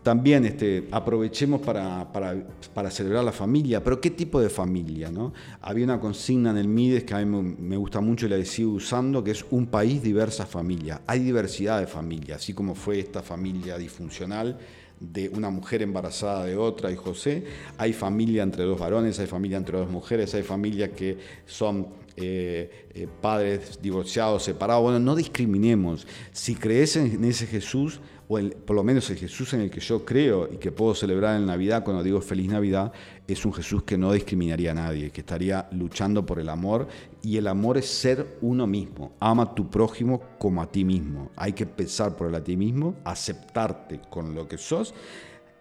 también 0.03 0.45
este, 0.45 0.87
aprovechemos 0.91 1.61
para, 1.61 2.11
para- 2.11 2.35
para 2.73 2.89
celebrar 2.91 3.23
la 3.23 3.31
familia, 3.31 3.83
pero 3.83 3.99
¿qué 3.99 4.09
tipo 4.11 4.39
de 4.39 4.49
familia? 4.49 5.11
No? 5.11 5.33
Había 5.61 5.85
una 5.85 5.99
consigna 5.99 6.51
en 6.51 6.57
el 6.57 6.67
MIDES 6.67 7.03
que 7.03 7.13
a 7.13 7.25
mí 7.25 7.55
me, 7.59 7.77
gusta 7.77 7.99
mucho 8.01 8.25
y 8.25 8.29
la 8.29 8.43
sigo 8.45 8.73
usando, 8.73 9.23
que 9.23 9.31
es 9.31 9.45
un 9.51 9.67
país, 9.67 10.01
diversas 10.01 10.47
familias. 10.47 11.01
Hay 11.07 11.19
diversidad 11.19 11.79
de 11.79 11.87
familias, 11.87 12.41
así 12.41 12.53
como 12.53 12.75
fue 12.75 12.99
esta 12.99 13.21
familia 13.21 13.77
disfuncional 13.77 14.57
de 14.99 15.29
una 15.29 15.49
mujer 15.49 15.81
embarazada 15.81 16.45
de 16.45 16.57
otra 16.57 16.91
y 16.91 16.95
José, 16.95 17.45
hay 17.77 17.93
familia 17.93 18.43
entre 18.43 18.65
dos 18.65 18.77
varones, 18.79 19.17
hay 19.19 19.27
familia 19.27 19.57
entre 19.57 19.77
dos 19.77 19.89
mujeres, 19.89 20.33
hay 20.35 20.43
familias 20.43 20.89
que 20.89 21.17
son 21.45 21.87
eh, 22.17 22.89
eh, 22.93 23.07
padres 23.21 23.79
divorciados, 23.81 24.43
separados. 24.43 24.83
Bueno, 24.83 24.99
no 24.99 25.15
discriminemos. 25.15 26.05
Si 26.33 26.53
crees 26.55 26.97
en 26.97 27.23
ese 27.23 27.47
Jesús, 27.47 28.01
o 28.31 28.39
por 28.65 28.75
lo 28.75 28.83
menos 28.83 29.09
el 29.09 29.17
Jesús 29.17 29.53
en 29.55 29.61
el 29.61 29.71
que 29.71 29.79
yo 29.79 30.05
creo 30.05 30.47
y 30.53 30.57
que 30.57 30.71
puedo 30.71 30.93
celebrar 30.93 31.35
en 31.39 31.47
Navidad 31.47 31.83
cuando 31.83 32.03
digo 32.03 32.21
feliz 32.21 32.47
Navidad, 32.47 32.93
es 33.27 33.43
un 33.43 33.51
Jesús 33.51 33.81
que 33.83 33.97
no 33.97 34.11
discriminaría 34.13 34.69
a 34.69 34.75
nadie, 34.75 35.09
que 35.09 35.21
estaría 35.21 35.67
luchando 35.71 36.23
por 36.23 36.39
el 36.39 36.47
amor. 36.49 36.87
Y 37.23 37.37
el 37.37 37.47
amor 37.47 37.79
es 37.79 37.87
ser 37.87 38.37
uno 38.41 38.67
mismo. 38.67 39.13
Ama 39.19 39.43
a 39.43 39.55
tu 39.55 39.67
prójimo 39.71 40.21
como 40.37 40.61
a 40.61 40.71
ti 40.71 40.85
mismo. 40.85 41.31
Hay 41.35 41.53
que 41.53 41.65
pensar 41.65 42.15
por 42.15 42.27
el 42.29 42.35
a 42.35 42.43
ti 42.43 42.55
mismo, 42.55 42.93
aceptarte 43.03 43.99
con 44.11 44.35
lo 44.35 44.47
que 44.47 44.59
sos 44.59 44.93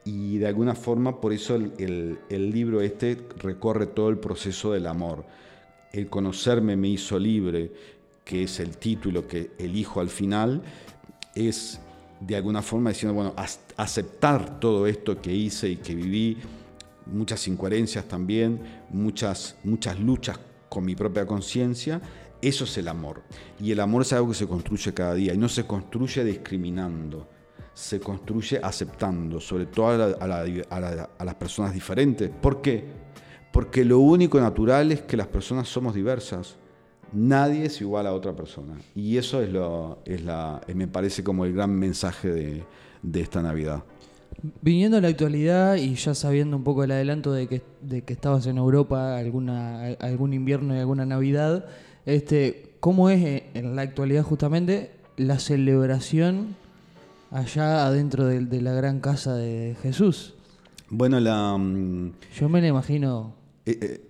y 0.05 0.37
de 0.37 0.47
alguna 0.47 0.75
forma 0.75 1.21
por 1.23 1.33
eso 1.33 1.55
el, 1.55 1.73
el- 1.79 2.19
el 2.29 2.51
libro 2.51 2.83
este 2.83 3.17
recorre 3.39 3.87
todo 3.87 4.11
el 4.11 4.19
proceso 4.19 4.73
del 4.73 4.87
amor. 4.87 5.25
El 5.93 6.11
conocerme 6.11 6.77
me 6.77 6.89
hizo 6.89 7.19
libre, 7.19 7.73
que 8.25 8.43
es 8.43 8.61
el 8.61 8.77
título 8.77 9.27
que 9.27 9.53
elijo 9.59 10.01
al 10.01 10.11
final, 10.11 10.63
es 11.35 11.81
de 12.21 12.37
alguna 12.37 12.63
forma 12.63 12.91
diciendo, 12.91 13.15
bueno, 13.15 13.35
aceptar 13.77 14.59
todo 14.61 14.87
esto 14.87 15.21
que 15.21 15.33
hice 15.33 15.69
y 15.69 15.77
que 15.77 15.95
viví, 15.95 16.39
muchas 17.07 17.47
incoherencias 17.49 18.07
también, 18.07 18.61
muchas, 18.91 19.57
muchas 19.65 19.99
luchas 19.99 20.39
con 20.69 20.85
mi 20.85 20.95
propia 20.95 21.27
conciencia, 21.27 22.01
eso 22.43 22.65
es 22.65 22.79
el 22.79 22.89
amor. 22.89 23.23
Y 23.61 23.73
el 23.73 23.81
amor 23.81 24.03
es 24.03 24.13
algo 24.13 24.29
que 24.29 24.35
se 24.35 24.47
construye 24.47 24.93
cada 24.95 25.15
día 25.15 25.35
y 25.35 25.39
no 25.39 25.49
se 25.49 25.67
construye 25.67 26.25
discriminando 26.25 27.27
se 27.79 28.01
construye 28.01 28.59
aceptando, 28.61 29.39
sobre 29.39 29.67
todo 29.67 30.17
a, 30.21 30.45
a 30.69 31.25
las 31.25 31.35
personas 31.37 31.73
diferentes. 31.73 32.29
¿Por 32.29 32.61
qué? 32.61 32.85
Porque 33.53 33.85
lo 33.85 34.01
único 34.01 34.41
natural 34.41 34.91
es 34.91 35.03
que 35.03 35.17
las 35.17 35.29
personas 35.29 35.69
somos 35.69 35.95
diversas. 35.95 36.57
Nadie 37.13 37.67
es 37.67 37.81
igual 37.81 38.07
a 38.07 38.13
otra 38.13 38.35
persona. 38.35 38.75
Y 38.95 39.17
eso 39.17 39.41
es 39.43 39.51
lo, 39.51 39.99
es 40.05 40.23
la, 40.25 40.61
eh, 40.67 40.75
me 40.75 40.89
parece 40.89 41.25
como 41.25 41.45
el 41.45 41.55
gran 41.55 41.71
mensaje 41.71 42.29
de, 42.29 42.65
de 43.03 43.21
esta 43.21 43.43
Navidad. 43.43 43.83
Viniendo 44.63 44.99
a 44.99 45.01
la 45.01 45.09
actualidad 45.09 45.77
y 45.77 45.95
ya 45.95 46.15
sabiendo 46.15 46.57
un 46.57 46.65
poco 46.65 46.85
el 46.85 46.91
adelanto 46.93 47.33
de 47.33 47.49
que, 47.49 47.63
de 47.83 48.03
que 48.03 48.13
estabas 48.13 48.47
en 48.47 48.59
Europa 48.59 49.17
alguna, 49.17 49.85
algún 50.01 50.33
invierno 50.33 50.77
y 50.77 50.79
alguna 50.79 51.07
Navidad, 51.07 51.65
este, 52.07 52.75
¿cómo 52.81 53.11
es 53.11 53.25
eh, 53.25 53.45
en 53.55 53.75
la 53.75 53.83
actualidad 53.83 54.23
justamente 54.23 54.93
la 55.17 55.39
celebración 55.39 56.55
allá 57.31 57.87
adentro 57.87 58.27
de, 58.27 58.41
de 58.41 58.63
la 58.63 58.73
gran 58.73 59.01
casa 59.01 59.35
de 59.35 59.77
Jesús? 59.83 60.35
Bueno, 60.89 61.19
la... 61.21 61.57
mm, 61.59 62.13
Yo 62.39 62.49
me 62.49 62.61
la 62.61 62.69
imagino 62.69 63.35
eh, 63.67 64.08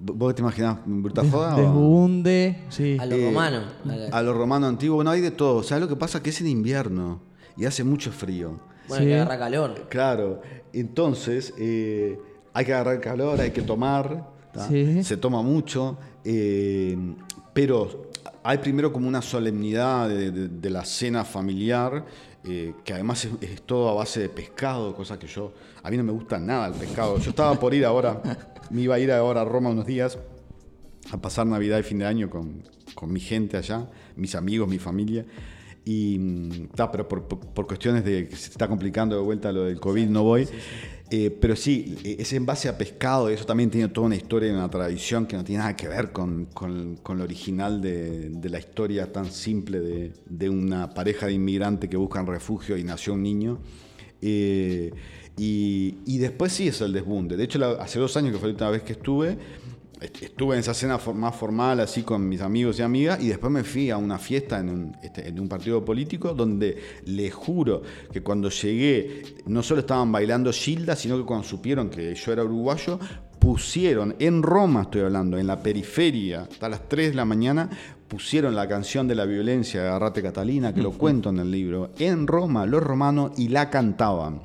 ¿Vos 0.00 0.34
te 0.34 0.42
imaginás 0.42 0.78
o- 0.86 1.56
desbunde, 1.56 2.64
sí. 2.68 2.96
A 3.00 3.06
lo 3.06 3.16
Eh, 3.16 3.24
romano. 3.26 3.60
a 4.12 4.22
lo 4.22 4.32
romano 4.34 4.66
antiguo. 4.66 4.96
Bueno, 4.96 5.10
hay 5.10 5.20
de 5.20 5.30
todo. 5.30 5.62
¿Sabes 5.62 5.82
lo 5.82 5.88
que 5.88 5.96
pasa? 5.96 6.22
Que 6.22 6.30
es 6.30 6.40
en 6.40 6.46
invierno 6.48 7.20
y 7.56 7.64
hace 7.64 7.84
mucho 7.84 8.12
frío. 8.12 8.60
bueno, 8.88 9.02
sí. 9.04 9.08
que 9.10 9.14
agarra 9.16 9.38
calor. 9.38 9.86
Claro, 9.90 10.40
entonces 10.72 11.52
eh, 11.58 12.18
hay 12.54 12.64
que 12.64 12.72
agarrar 12.72 13.00
calor, 13.00 13.40
hay 13.40 13.50
que 13.50 13.62
tomar. 13.62 14.36
Sí. 14.68 15.04
se 15.04 15.16
toma 15.16 15.40
mucho, 15.42 15.98
eh, 16.24 16.96
pero 17.52 18.08
hay 18.42 18.58
primero 18.58 18.92
como 18.92 19.06
una 19.06 19.22
solemnidad 19.22 20.08
de, 20.08 20.30
de- 20.32 20.48
de 20.48 20.70
la 20.70 20.84
cena 20.84 21.24
familiar, 21.24 22.04
eh, 22.44 22.74
que 22.82 22.92
además 22.94 23.24
es, 23.26 23.30
es 23.42 23.62
todo 23.62 23.88
a 23.90 23.94
base 23.94 24.20
de 24.20 24.28
pescado, 24.30 24.94
cosa 24.96 25.16
que 25.18 25.26
yo, 25.28 25.52
a 25.82 25.90
mí 25.90 25.96
no 25.96 26.02
me 26.02 26.10
gusta 26.12 26.38
nada 26.40 26.66
el 26.68 26.74
pescado. 26.74 27.18
Yo 27.18 27.30
estaba 27.30 27.54
por 27.60 27.72
ir 27.74 27.84
ahora, 27.84 28.20
me 28.70 28.82
iba 28.82 28.94
a 28.94 28.98
ir 28.98 29.10
ahora 29.12 29.42
a 29.42 29.44
Roma 29.44 29.70
unos 29.70 29.86
días 29.86 30.18
a 31.10 31.16
pasar 31.20 31.46
Navidad 31.46 31.78
y 31.78 31.82
fin 31.82 31.98
de 31.98 32.06
año 32.06 32.28
con, 32.28 32.62
con 32.94 33.12
mi 33.12 33.20
gente 33.20 33.56
allá, 33.56 33.88
mis 34.16 34.34
amigos, 34.34 34.68
mi 34.68 34.78
familia. 34.78 35.24
Y 35.84 36.18
mm, 36.18 36.68
ta, 36.74 36.90
pero 36.92 37.08
por, 37.08 37.26
por- 37.28 37.40
por 37.40 37.66
cuestiones 37.66 38.04
de 38.04 38.28
que 38.28 38.36
se 38.36 38.50
está 38.50 38.68
complicando 38.68 39.16
de 39.16 39.22
vuelta 39.22 39.50
lo 39.52 39.64
del 39.64 39.80
COVID 39.80 40.06
no 40.08 40.22
voy. 40.22 40.46
Eh, 41.10 41.30
pero 41.30 41.56
sí, 41.56 41.96
eh, 42.04 42.16
es 42.18 42.34
en 42.34 42.44
base 42.44 42.68
a 42.68 42.76
pescado, 42.76 43.30
eso 43.30 43.46
también 43.46 43.70
tiene 43.70 43.88
toda 43.88 44.08
una 44.08 44.16
historia 44.16 44.50
y 44.50 44.52
una 44.52 44.68
tradición 44.68 45.24
que 45.24 45.36
no 45.36 45.44
tiene 45.44 45.60
nada 45.60 45.74
que 45.74 45.88
ver 45.88 46.12
con, 46.12 46.44
con- 46.52 46.96
con 46.96 47.16
lo 47.16 47.24
original 47.24 47.80
de, 47.80 48.28
de 48.28 48.48
la 48.50 48.58
historia 48.58 49.10
tan 49.10 49.30
simple 49.32 49.80
de, 49.80 50.12
de 50.26 50.50
una 50.50 50.90
pareja 50.92 51.24
de 51.26 51.32
inmigrantes 51.32 51.88
que 51.88 51.96
buscan 51.96 52.26
refugio 52.26 52.76
y 52.76 52.84
nació 52.84 53.14
un 53.14 53.22
niño. 53.22 53.58
Eh, 54.22 54.90
y, 55.36 55.94
y 56.06 56.18
después 56.18 56.52
sí 56.52 56.68
es 56.68 56.80
el 56.80 56.92
desbunde. 56.92 57.36
De 57.36 57.44
hecho, 57.44 57.64
hace 57.80 57.98
dos 57.98 58.16
años 58.16 58.32
que 58.32 58.38
fue 58.38 58.48
la 58.48 58.52
última 58.54 58.70
vez 58.70 58.82
que 58.82 58.92
estuve, 58.94 59.38
est- 60.00 60.22
estuve 60.22 60.54
en 60.56 60.60
esa 60.60 60.74
cena 60.74 60.98
más 61.14 61.36
formal, 61.36 61.78
así 61.80 62.02
con 62.02 62.28
mis 62.28 62.40
amigos 62.40 62.78
y 62.78 62.82
amigas, 62.82 63.22
y 63.22 63.28
después 63.28 63.52
me 63.52 63.62
fui 63.62 63.90
a 63.90 63.96
una 63.98 64.18
fiesta 64.18 64.64
este, 65.02 65.28
en 65.28 65.38
un 65.38 65.48
partido 65.48 65.84
político 65.84 66.34
donde 66.34 66.76
les 67.06 67.32
juro 67.32 67.82
que 68.12 68.20
cuando 68.22 68.50
llegué, 68.50 69.22
no 69.46 69.62
solo 69.62 69.80
estaban 69.80 70.10
bailando 70.10 70.52
Gilda, 70.52 70.96
sino 70.96 71.16
que 71.16 71.24
cuando 71.24 71.46
supieron 71.46 71.88
que 71.88 72.14
yo 72.14 72.32
era 72.32 72.42
uruguayo, 72.44 72.98
pusieron, 73.38 74.16
en 74.18 74.42
Roma 74.42 74.82
estoy 74.82 75.02
hablando, 75.02 75.38
en 75.38 75.46
la 75.46 75.62
periferia, 75.62 76.42
hasta 76.50 76.68
las 76.68 76.88
3 76.88 77.10
de 77.10 77.14
la 77.14 77.24
mañana, 77.24 77.70
pusieron 78.08 78.56
la 78.56 78.66
canción 78.66 79.06
de 79.06 79.14
la 79.14 79.26
violencia, 79.26 79.82
Agarrate 79.82 80.22
Catalina, 80.22 80.74
que 80.74 80.82
lo 80.82 80.92
cuento 80.92 81.28
en 81.30 81.38
el 81.38 81.50
libro, 81.50 81.90
en 81.98 82.26
Roma, 82.26 82.66
los 82.66 82.82
romanos, 82.82 83.32
y 83.36 83.48
la 83.48 83.70
cantaban. 83.70 84.40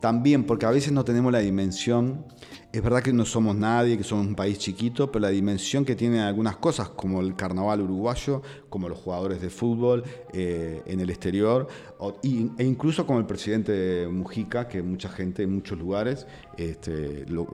También 0.00 0.44
porque 0.44 0.66
a 0.66 0.70
veces 0.70 0.92
no 0.92 1.04
tenemos 1.04 1.32
la 1.32 1.40
dimensión, 1.40 2.24
es 2.70 2.82
verdad 2.82 3.02
que 3.02 3.14
no 3.14 3.24
somos 3.24 3.56
nadie, 3.56 3.96
que 3.96 4.04
somos 4.04 4.26
un 4.26 4.34
país 4.34 4.58
chiquito, 4.58 5.10
pero 5.10 5.22
la 5.22 5.30
dimensión 5.30 5.86
que 5.86 5.96
tienen 5.96 6.20
algunas 6.20 6.56
cosas, 6.58 6.90
como 6.90 7.20
el 7.22 7.34
carnaval 7.34 7.80
uruguayo, 7.80 8.42
como 8.68 8.90
los 8.90 8.98
jugadores 8.98 9.40
de 9.40 9.48
fútbol 9.48 10.04
eh, 10.34 10.82
en 10.84 11.00
el 11.00 11.08
exterior, 11.08 11.66
o- 11.98 12.18
y- 12.22 12.50
e 12.58 12.64
incluso 12.64 13.06
como 13.06 13.20
el 13.20 13.24
presidente 13.26 14.06
Mujica, 14.10 14.68
que 14.68 14.82
mucha 14.82 15.08
gente 15.08 15.44
en 15.44 15.54
muchos 15.54 15.78
lugares 15.78 16.26
este, 16.58 17.24
lo- 17.26 17.48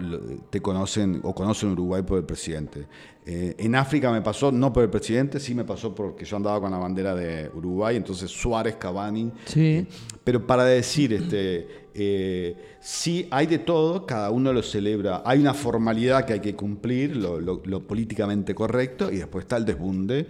lo- 0.00 0.20
te 0.48 0.62
conocen 0.62 1.20
o 1.24 1.34
conocen 1.34 1.70
Uruguay 1.72 2.02
por 2.02 2.16
el 2.18 2.24
presidente. 2.24 2.86
Eh, 3.26 3.54
en 3.58 3.74
África 3.74 4.10
me 4.12 4.22
pasó, 4.22 4.50
no 4.50 4.72
por 4.72 4.82
el 4.84 4.90
presidente, 4.90 5.40
sí 5.40 5.54
me 5.54 5.64
pasó 5.64 5.94
porque 5.94 6.24
yo 6.24 6.36
andaba 6.38 6.60
con 6.60 6.70
la 6.70 6.78
bandera 6.78 7.14
de 7.14 7.50
Uruguay, 7.54 7.96
entonces 7.96 8.30
Suárez, 8.30 8.76
Cavani, 8.76 9.30
Sí. 9.44 9.86
pero 10.24 10.46
para 10.46 10.64
decir, 10.64 11.12
este, 11.12 11.83
eh, 11.94 12.56
sí 12.80 13.26
hay 13.30 13.46
de 13.46 13.58
todo, 13.58 14.04
cada 14.06 14.30
uno 14.30 14.52
lo 14.52 14.62
celebra. 14.62 15.22
Hay 15.24 15.38
una 15.40 15.54
formalidad 15.54 16.24
que 16.26 16.34
hay 16.34 16.40
que 16.40 16.54
cumplir, 16.54 17.16
lo, 17.16 17.40
lo- 17.40 17.62
lo 17.64 17.86
políticamente 17.86 18.54
correcto, 18.54 19.10
y 19.12 19.16
después 19.18 19.44
está 19.44 19.56
el 19.56 19.64
desbunde. 19.64 20.26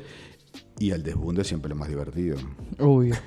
Y 0.79 0.91
el 0.91 1.03
desbunde 1.03 1.43
siempre 1.45 1.69
es 1.69 1.71
lo 1.71 1.77
más 1.81 1.89
divertido. 1.89 2.37
Obvio. 2.79 3.15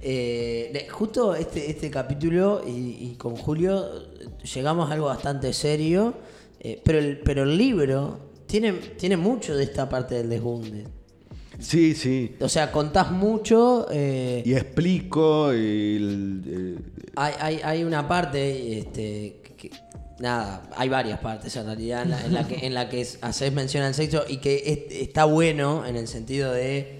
Eh, 0.00 0.86
justo 0.92 1.34
este, 1.34 1.70
este 1.72 1.90
capítulo 1.90 2.62
y, 2.64 2.70
y 3.10 3.14
con 3.18 3.34
Julio 3.34 3.84
llegamos 4.54 4.88
a 4.88 4.94
algo 4.94 5.06
bastante 5.06 5.52
serio, 5.52 6.14
eh, 6.60 6.80
pero, 6.84 6.98
el, 7.00 7.18
pero 7.18 7.42
el 7.42 7.58
libro 7.58 8.30
tiene, 8.46 8.72
tiene 8.74 9.16
mucho 9.16 9.56
de 9.56 9.64
esta 9.64 9.88
parte 9.88 10.14
del 10.14 10.28
desbunde. 10.28 10.84
Sí, 11.58 11.96
sí. 11.96 12.36
O 12.40 12.48
sea, 12.48 12.70
contás 12.70 13.10
mucho. 13.10 13.88
eh, 13.90 14.44
Y 14.46 14.52
explico, 14.54 15.52
y 15.52 15.96
el- 15.96 16.78
hay, 17.22 17.34
hay, 17.40 17.60
hay 17.64 17.84
una 17.84 18.06
parte, 18.08 18.78
este, 18.78 19.42
nada, 20.20 20.62
hay 20.76 20.88
varias 20.88 21.18
partes 21.20 21.54
en 21.56 21.66
realidad 21.66 22.02
en 22.02 22.10
la, 22.10 22.24
en 22.24 22.34
la 22.34 22.46
que, 22.48 22.66
en 22.66 22.74
la 22.74 22.88
que 22.88 23.00
mención 23.50 23.84
al 23.84 23.94
sexo 23.94 24.24
y 24.28 24.38
que 24.38 24.62
es- 24.66 25.00
está 25.02 25.24
bueno 25.24 25.84
en 25.86 25.96
el 25.96 26.08
sentido 26.08 26.52
de 26.52 26.98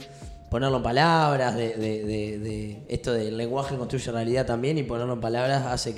ponerlo 0.50 0.78
en 0.78 0.82
palabras, 0.82 1.54
de, 1.56 1.74
de- 1.76 2.04
de- 2.04 2.38
de- 2.38 2.82
esto 2.88 3.12
del 3.12 3.36
lenguaje 3.36 3.76
construye 3.76 4.10
realidad 4.12 4.46
también 4.46 4.78
y 4.78 4.82
ponerlo 4.82 5.12
en 5.14 5.20
palabras 5.20 5.66
hace 5.66 5.94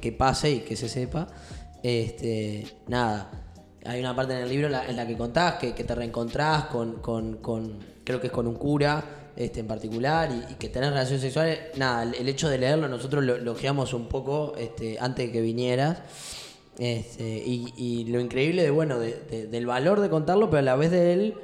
que 0.00 0.12
pase 0.12 0.50
y 0.50 0.58
que 0.60 0.76
se 0.76 0.88
sepa. 0.88 1.26
Este, 1.82 2.66
nada, 2.88 3.30
hay 3.84 4.00
una 4.00 4.14
parte 4.16 4.34
en 4.34 4.40
el 4.42 4.48
libro 4.48 4.66
en 4.66 4.72
la, 4.72 4.86
en 4.88 4.96
la 4.96 5.06
que 5.06 5.16
contás 5.16 5.54
que, 5.54 5.74
que 5.74 5.84
te 5.84 5.94
reencontrás 5.94 6.64
con, 6.66 7.00
con, 7.00 7.36
con- 7.38 7.78
creo 8.04 8.20
que 8.20 8.26
es 8.28 8.32
con 8.32 8.46
un 8.46 8.54
cura 8.56 9.04
este, 9.36 9.60
en 9.60 9.66
particular 9.66 10.30
y, 10.50 10.54
que 10.54 10.68
tenés 10.68 10.90
relaciones 10.90 11.22
sexuales. 11.22 11.58
Nada, 11.76 12.02
el, 12.02 12.28
hecho 12.28 12.48
de 12.48 12.58
leerlo, 12.58 12.88
nosotros 12.88 13.24
lo, 13.24 13.38
lo 13.38 13.52
ojeamos 13.52 13.92
un 13.94 14.08
poco 14.08 14.54
este, 14.58 14.98
antes 15.00 15.26
de 15.26 15.32
que 15.32 15.40
vinieras. 15.40 15.98
Este, 16.78 17.42
y, 17.46 18.04
lo 18.06 18.20
increíble 18.20 18.62
de, 18.62 18.70
bueno, 18.70 18.98
de- 18.98 19.20
de- 19.30 19.46
del 19.46 19.66
valor 19.66 20.00
de 20.00 20.10
contarlo, 20.10 20.50
pero 20.50 20.58
a 20.58 20.62
la 20.62 20.76
vez 20.76 20.90
de 20.90 21.12
él, 21.12 21.34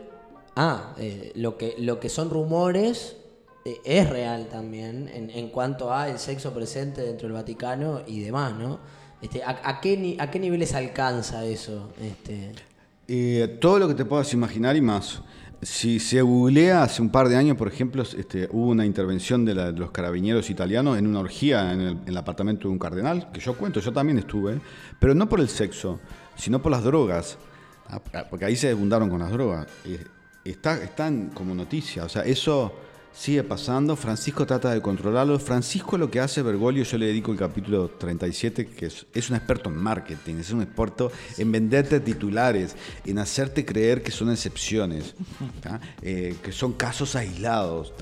ah, 0.57 0.95
eh, 0.99 1.33
lo, 1.37 1.57
que, 1.57 1.77
lo 1.79 2.01
que 2.01 2.09
son 2.09 2.31
rumores 2.31 3.17
eh, 3.65 3.77
es 3.85 4.11
real 4.11 4.49
también 4.49 5.09
en, 5.13 5.49
cuanto 5.51 5.93
a 5.95 6.09
el 6.09 6.19
sexo 6.19 6.53
presente 6.53 7.03
dentro 7.03 7.29
del 7.29 7.35
Vaticano 7.35 8.01
y 8.07 8.21
demás, 8.21 8.55
¿no? 8.59 8.81
Este, 9.23 9.43
¿a, 9.45 9.81
qué, 9.81 10.17
¿A 10.19 10.31
qué 10.31 10.39
niveles 10.41 10.75
alcanza 10.75 11.45
eso? 11.45 11.93
Este, 12.01 12.53
Eh, 13.07 13.59
todo 13.61 13.79
lo 13.79 13.87
que 13.87 13.95
te 13.95 14.05
puedas 14.05 14.33
imaginar 14.33 14.77
y 14.77 14.81
más. 14.81 15.21
Si 15.63 15.99
se 16.01 16.23
googlea 16.23 16.83
hace 16.85 17.03
un 17.03 17.11
par 17.11 17.29
de 17.29 17.37
años, 17.37 17.57
por 17.57 17.69
ejemplo, 17.69 18.03
este, 18.03 18.49
hubo 18.51 18.69
una 18.69 18.87
intervención 18.87 19.45
de, 19.45 19.55
la- 19.55 19.73
de 19.73 19.79
los 19.79 19.91
carabineros 19.91 20.49
italianos 20.49 20.97
en 20.99 21.07
una 21.07 21.21
orgía 21.21 21.73
en 21.73 21.81
el, 21.83 21.89
en 21.91 22.09
el 22.09 22.17
apartamento 22.17 22.63
de 22.69 22.73
un 22.73 22.79
cardenal, 22.79 23.31
que 23.31 23.41
yo 23.41 23.55
cuento, 23.55 23.79
yo 23.81 23.93
también 23.93 24.19
estuve, 24.19 24.59
pero 24.99 25.15
no 25.15 25.29
por 25.29 25.39
el 25.41 25.49
sexo, 25.49 26.01
sino 26.37 26.61
por 26.63 26.73
las 26.73 26.83
drogas, 26.85 27.37
Ah, 27.93 28.01
porque 28.31 28.45
ahí 28.45 28.55
se 28.55 28.69
desbundaron 28.69 29.11
con 29.11 29.19
las 29.19 29.33
drogas. 29.33 29.67
Eh, 29.85 30.05
está, 30.45 30.81
están 30.81 31.31
como 31.35 31.57
noticia, 31.57 32.05
o 32.05 32.09
sea, 32.09 32.23
eso 32.23 32.73
sigue 33.13 33.43
pasando, 33.43 33.97
Francisco 33.97 34.47
trata 34.47 34.73
de 34.73 34.81
controlarlo, 34.81 35.39
Francisco 35.39 35.99
lo 35.99 36.11
que 36.11 36.21
hace, 36.21 36.43
Bergoglio, 36.43 36.85
yo 36.85 36.99
le 36.99 37.07
dedico 37.07 37.33
el 37.33 37.39
capítulo 37.39 37.89
37, 37.89 38.67
que 38.67 38.87
es, 38.87 39.31
un 39.31 39.37
experto 39.37 39.69
en 39.69 39.77
marketing, 39.77 40.37
es 40.37 40.51
un 40.53 40.63
experto 40.63 41.11
en 41.37 41.53
venderte 41.53 42.01
titulares, 42.01 42.77
en 43.05 43.19
hacerte 43.19 43.65
creer 43.65 44.03
que 44.03 44.11
son 44.11 44.31
excepciones. 44.31 45.15
Eh, 46.03 46.37
que 46.43 46.53
son 46.53 46.73
casos 46.73 47.17
aislados, 47.17 47.93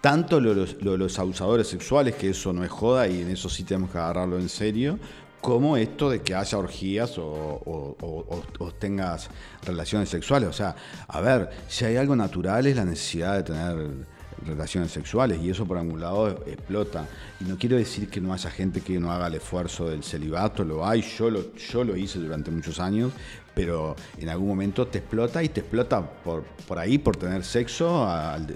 tanto 0.00 0.40
lo 0.40 0.54
lo 0.54 0.96
los 0.96 1.18
abusadores 1.18 1.66
sexuales, 1.66 2.14
que 2.14 2.30
eso 2.30 2.52
no 2.52 2.64
es 2.64 2.70
joda 2.70 3.08
y 3.08 3.22
en 3.22 3.30
eso 3.30 3.48
sí 3.48 3.64
tenemos 3.64 3.90
que 3.90 3.98
agarrarlo 3.98 4.38
en 4.38 4.48
serio, 4.48 4.98
como 5.40 5.76
esto 5.76 6.10
de 6.10 6.22
que 6.22 6.34
haya 6.34 6.58
orgías 6.58 7.14
o 7.18 8.72
tengas 8.78 9.28
relaciones 9.64 10.08
sexuales. 10.08 10.48
O 10.48 10.52
sea, 10.52 10.76
a 11.06 11.20
ver, 11.20 11.50
si 11.68 11.84
hay 11.84 11.96
algo 11.96 12.16
natural 12.16 12.66
es 12.66 12.76
la 12.76 12.84
necesidad 12.84 13.36
de 13.36 13.42
tener 13.42 14.06
relaciones 14.46 14.90
sexuales 14.90 15.40
y 15.42 15.50
eso 15.50 15.66
por 15.66 15.78
algún 15.78 16.00
lado 16.00 16.28
explota. 16.46 17.06
Y 17.40 17.44
no 17.44 17.56
quiero 17.56 17.76
decir 17.76 18.08
que 18.08 18.20
no 18.20 18.32
haya 18.32 18.50
gente 18.50 18.80
que 18.80 18.98
no 18.98 19.12
haga 19.12 19.28
el 19.28 19.34
esfuerzo 19.34 19.88
del 19.88 20.02
celibato, 20.02 20.64
lo 20.64 20.86
hay, 20.86 21.02
yo 21.02 21.30
lo, 21.30 21.54
yo 21.54 21.84
lo 21.84 21.96
hice 21.96 22.18
durante 22.18 22.50
muchos 22.50 22.80
años, 22.80 23.12
pero 23.54 23.96
en 24.18 24.28
algún 24.28 24.48
momento 24.48 24.86
te 24.86 24.98
explota 24.98 25.42
y 25.42 25.48
te 25.48 25.60
explota 25.60 26.00
por, 26.00 26.44
por 26.66 26.78
ahí, 26.78 26.98
por 26.98 27.16
tener 27.16 27.44
sexo, 27.44 28.06
al 28.06 28.46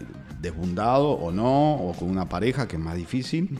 desbundado 0.40 1.10
o 1.10 1.32
no, 1.32 1.74
o 1.74 1.92
con 1.94 2.08
una 2.08 2.28
pareja 2.28 2.68
que 2.68 2.76
es 2.76 2.82
más 2.82 2.96
difícil. 2.96 3.58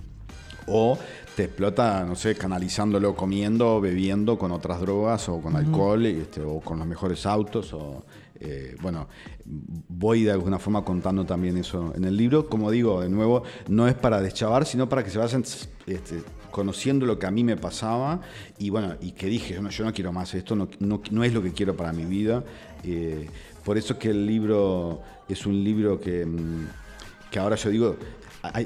O 0.68 0.96
te 1.34 1.44
explota, 1.44 2.04
no 2.04 2.14
sé, 2.14 2.36
canalizándolo 2.36 3.16
comiendo, 3.16 3.80
bebiendo 3.80 4.38
con 4.38 4.52
otras 4.52 4.80
drogas 4.80 5.28
o 5.28 5.40
con 5.40 5.56
alcohol, 5.56 6.06
este, 6.06 6.40
o 6.40 6.60
con 6.60 6.78
los 6.78 6.86
mejores 6.86 7.26
autos. 7.26 7.72
O, 7.72 8.04
eh, 8.40 8.76
bueno, 8.80 9.08
voy 9.44 10.24
de 10.24 10.32
alguna 10.32 10.58
forma 10.58 10.84
contando 10.84 11.24
también 11.24 11.56
eso 11.56 11.92
en 11.94 12.04
el 12.04 12.16
libro. 12.16 12.48
Como 12.48 12.70
digo, 12.70 13.00
de 13.00 13.08
nuevo, 13.08 13.44
no 13.68 13.88
es 13.88 13.94
para 13.94 14.20
deschavar, 14.20 14.66
sino 14.66 14.88
para 14.88 15.04
que 15.04 15.10
se 15.10 15.18
vayan 15.18 15.44
este, 15.86 16.22
conociendo 16.50 17.06
lo 17.06 17.18
que 17.18 17.26
a 17.26 17.30
mí 17.30 17.44
me 17.44 17.56
pasaba 17.56 18.20
y 18.58 18.70
bueno, 18.70 18.96
y 19.00 19.12
que 19.12 19.26
dije, 19.26 19.60
no, 19.60 19.70
yo 19.70 19.84
no 19.84 19.92
quiero 19.92 20.12
más 20.12 20.34
esto, 20.34 20.54
no, 20.54 20.68
no, 20.80 21.00
no 21.10 21.24
es 21.24 21.32
lo 21.32 21.42
que 21.42 21.52
quiero 21.52 21.76
para 21.76 21.92
mi 21.92 22.04
vida. 22.04 22.44
Eh, 22.84 23.28
por 23.64 23.78
eso 23.78 23.94
es 23.94 23.98
que 23.98 24.10
el 24.10 24.26
libro 24.26 25.00
es 25.28 25.46
un 25.46 25.62
libro 25.62 26.00
que, 26.00 26.26
mm, 26.26 26.66
que 27.30 27.38
ahora 27.38 27.56
yo 27.56 27.70
digo, 27.70 27.96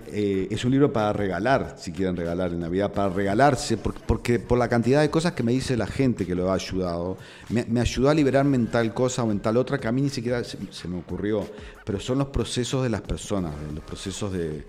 eh, 0.06 0.48
es 0.50 0.64
un 0.64 0.70
libro 0.70 0.90
para 0.90 1.12
regalar, 1.12 1.76
si 1.78 1.92
quieren 1.92 2.16
regalar 2.16 2.50
en 2.50 2.60
Navidad, 2.60 2.92
para 2.92 3.10
regalarse, 3.10 3.76
por- 3.76 3.92
porque 3.92 4.38
por 4.38 4.56
la 4.58 4.68
cantidad 4.68 5.02
de 5.02 5.10
cosas 5.10 5.32
que 5.32 5.42
me 5.42 5.52
dice 5.52 5.76
la 5.76 5.86
gente 5.86 6.24
que 6.24 6.34
lo 6.34 6.50
ha 6.50 6.54
ayudado, 6.54 7.18
me, 7.50 7.64
me 7.66 7.80
ayudó 7.80 8.08
a 8.08 8.14
liberarme 8.14 8.56
en 8.56 8.68
tal 8.68 8.94
cosa 8.94 9.22
o 9.22 9.30
en 9.30 9.40
tal 9.40 9.58
otra 9.58 9.76
que 9.78 9.86
a 9.86 9.92
mí 9.92 10.00
ni 10.00 10.08
siquiera 10.08 10.42
se, 10.44 10.88
me 10.88 10.98
ocurrió, 10.98 11.46
pero 11.84 12.00
son 12.00 12.16
los 12.18 12.28
procesos 12.28 12.82
de 12.84 12.88
las 12.88 13.02
personas, 13.02 13.52
los 13.74 13.84
procesos 13.84 14.32
de, 14.32 14.64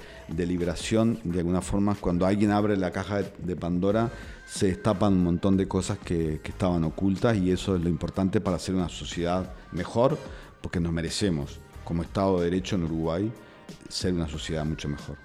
liberación, 0.45 1.20
de 1.24 1.39
alguna 1.39 1.62
forma, 1.62 1.95
cuando 1.95 2.26
alguien 2.26 2.51
abre 2.51 2.76
la 2.76 2.91
caja 2.91 3.22
de, 3.38 3.55
Pandora, 3.55 4.12
se 4.45 4.68
destapan 4.68 5.14
un 5.14 5.24
montón 5.24 5.55
de 5.55 5.68
cosas 5.70 5.97
que 5.99 6.41
estaban 6.43 6.84
ocultas 6.84 7.38
y 7.38 7.51
eso 7.51 7.76
es 7.78 7.82
lo 7.82 7.89
importante 7.89 8.41
para 8.41 8.58
hacer 8.58 8.76
una 8.76 8.89
sociedad 8.89 9.53
mejor, 9.72 10.18
porque 10.62 10.82
nos 10.82 10.91
merecemos, 10.91 11.60
como 11.86 12.03
Estado 12.03 12.39
de 12.39 12.45
Derecho 12.45 12.76
en 12.76 12.84
Uruguay, 12.84 13.32
ser 13.89 14.13
una 14.13 14.28
sociedad 14.28 14.65
mucho 14.65 14.88
mejor. 14.89 15.18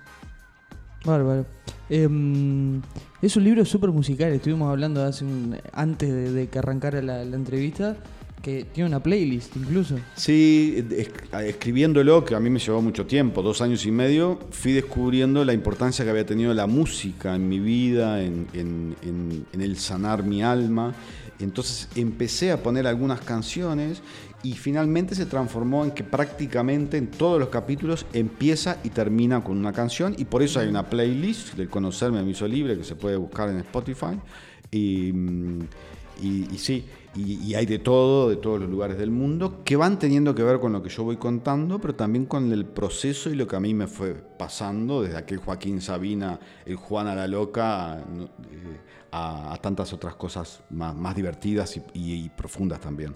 Bárbaro. 1.05 1.45
Em, 1.91 2.81
es 3.21 3.37
un 3.37 3.45
libro 3.45 3.65
súper 3.65 3.91
musical. 3.91 4.33
Estuvimos 4.33 4.71
hablando 4.71 5.05
hace 5.05 5.25
un- 5.25 5.57
antes 5.73 6.33
de, 6.33 6.49
que 6.49 6.59
arrancara 6.59 7.03
la 7.03 7.23
entrevista. 7.23 7.97
Que 8.43 8.65
tiene 8.65 8.89
una 8.89 9.01
playlist 9.01 9.57
incluso. 9.57 9.97
Sí, 10.17 10.85
es- 10.91 11.11
escribiéndolo, 11.47 12.25
que 12.25 12.35
a 12.35 12.41
mí 12.41 12.51
me 12.51 12.59
llevó 12.59 12.83
mucho 12.83 13.07
tiempo, 13.07 13.41
dos 13.41 13.63
años 13.63 13.87
y 13.87 13.93
medio, 13.93 14.41
fui 14.51 14.73
descubriendo 14.73 15.45
la 15.45 15.53
importancia 15.53 16.05
que 16.05 16.11
había 16.11 16.27
tenido 16.27 16.53
la 16.53 16.67
música 16.67 17.37
en 17.37 17.49
mi 17.49 17.61
vida, 17.61 18.21
en, 18.21 18.49
en- 18.53 19.47
el 19.61 19.77
sanar 19.77 20.25
mi 20.25 20.43
alma. 20.43 20.93
Entonces 21.39 21.89
empecé 21.95 22.51
a 22.53 22.63
poner 22.63 22.87
algunas 22.87 23.21
canciones 23.21 24.03
y 24.43 24.55
finalmente 24.55 25.15
se 25.15 25.27
transformó 25.27 25.85
en 25.85 25.93
que 25.93 26.03
prácticamente 26.03 26.97
en 26.99 27.07
todos 27.09 27.39
los 27.39 27.49
capítulos 27.49 28.07
empieza 28.13 28.79
y 28.83 28.89
termina 28.91 29.43
con 29.45 29.57
una 29.57 29.73
canción 29.73 30.15
y 30.19 30.25
por 30.25 30.43
eso 30.43 30.59
hay 30.59 30.67
una 30.69 30.89
playlist 30.91 31.55
del 31.55 31.69
Conocerme 31.69 32.23
me 32.25 32.31
hizo 32.33 32.47
libre 32.49 32.77
que 32.77 32.83
se 32.85 32.97
puede 32.97 33.17
buscar 33.17 33.49
en 33.51 33.59
Spotify. 33.59 34.19
Y, 34.71 35.13
mm, 35.13 35.61
y 36.23 36.59
sí, 36.59 36.85
y, 37.15 37.55
hay 37.55 37.67
de 37.67 37.79
todo, 37.79 38.31
de 38.31 38.37
todos 38.37 38.61
los 38.61 38.71
lugares 38.71 38.97
del 38.99 39.11
mundo, 39.11 39.63
que 39.65 39.77
van 39.77 39.99
teniendo 39.99 40.35
que 40.35 40.43
ver 40.43 40.61
con 40.61 40.73
lo 40.73 40.83
que 40.83 40.89
yo 40.89 41.05
voy 41.05 41.17
contando, 41.19 41.79
pero 41.81 41.95
también 41.95 42.25
con 42.27 42.51
el 42.53 42.65
proceso 42.65 43.29
y 43.31 43.35
lo 43.35 43.47
que 43.47 43.57
a 43.57 43.61
mí 43.61 43.75
me 43.75 43.87
fue 43.87 44.15
pasando, 44.15 45.03
desde 45.03 45.17
aquel 45.19 45.39
Joaquín 45.39 45.81
Sabina, 45.81 46.41
el 46.65 46.77
Juan 46.77 47.07
a 47.09 47.15
la 47.15 47.27
Loca, 47.27 47.99
eh, 47.99 48.79
a, 49.13 49.59
tantas 49.61 49.93
otras 49.93 50.15
cosas 50.15 50.61
más, 50.71 51.15
divertidas 51.15 51.77
y, 51.77 51.83
y- 51.93 52.25
y 52.25 52.29
profundas 52.31 52.81
también. 52.81 53.15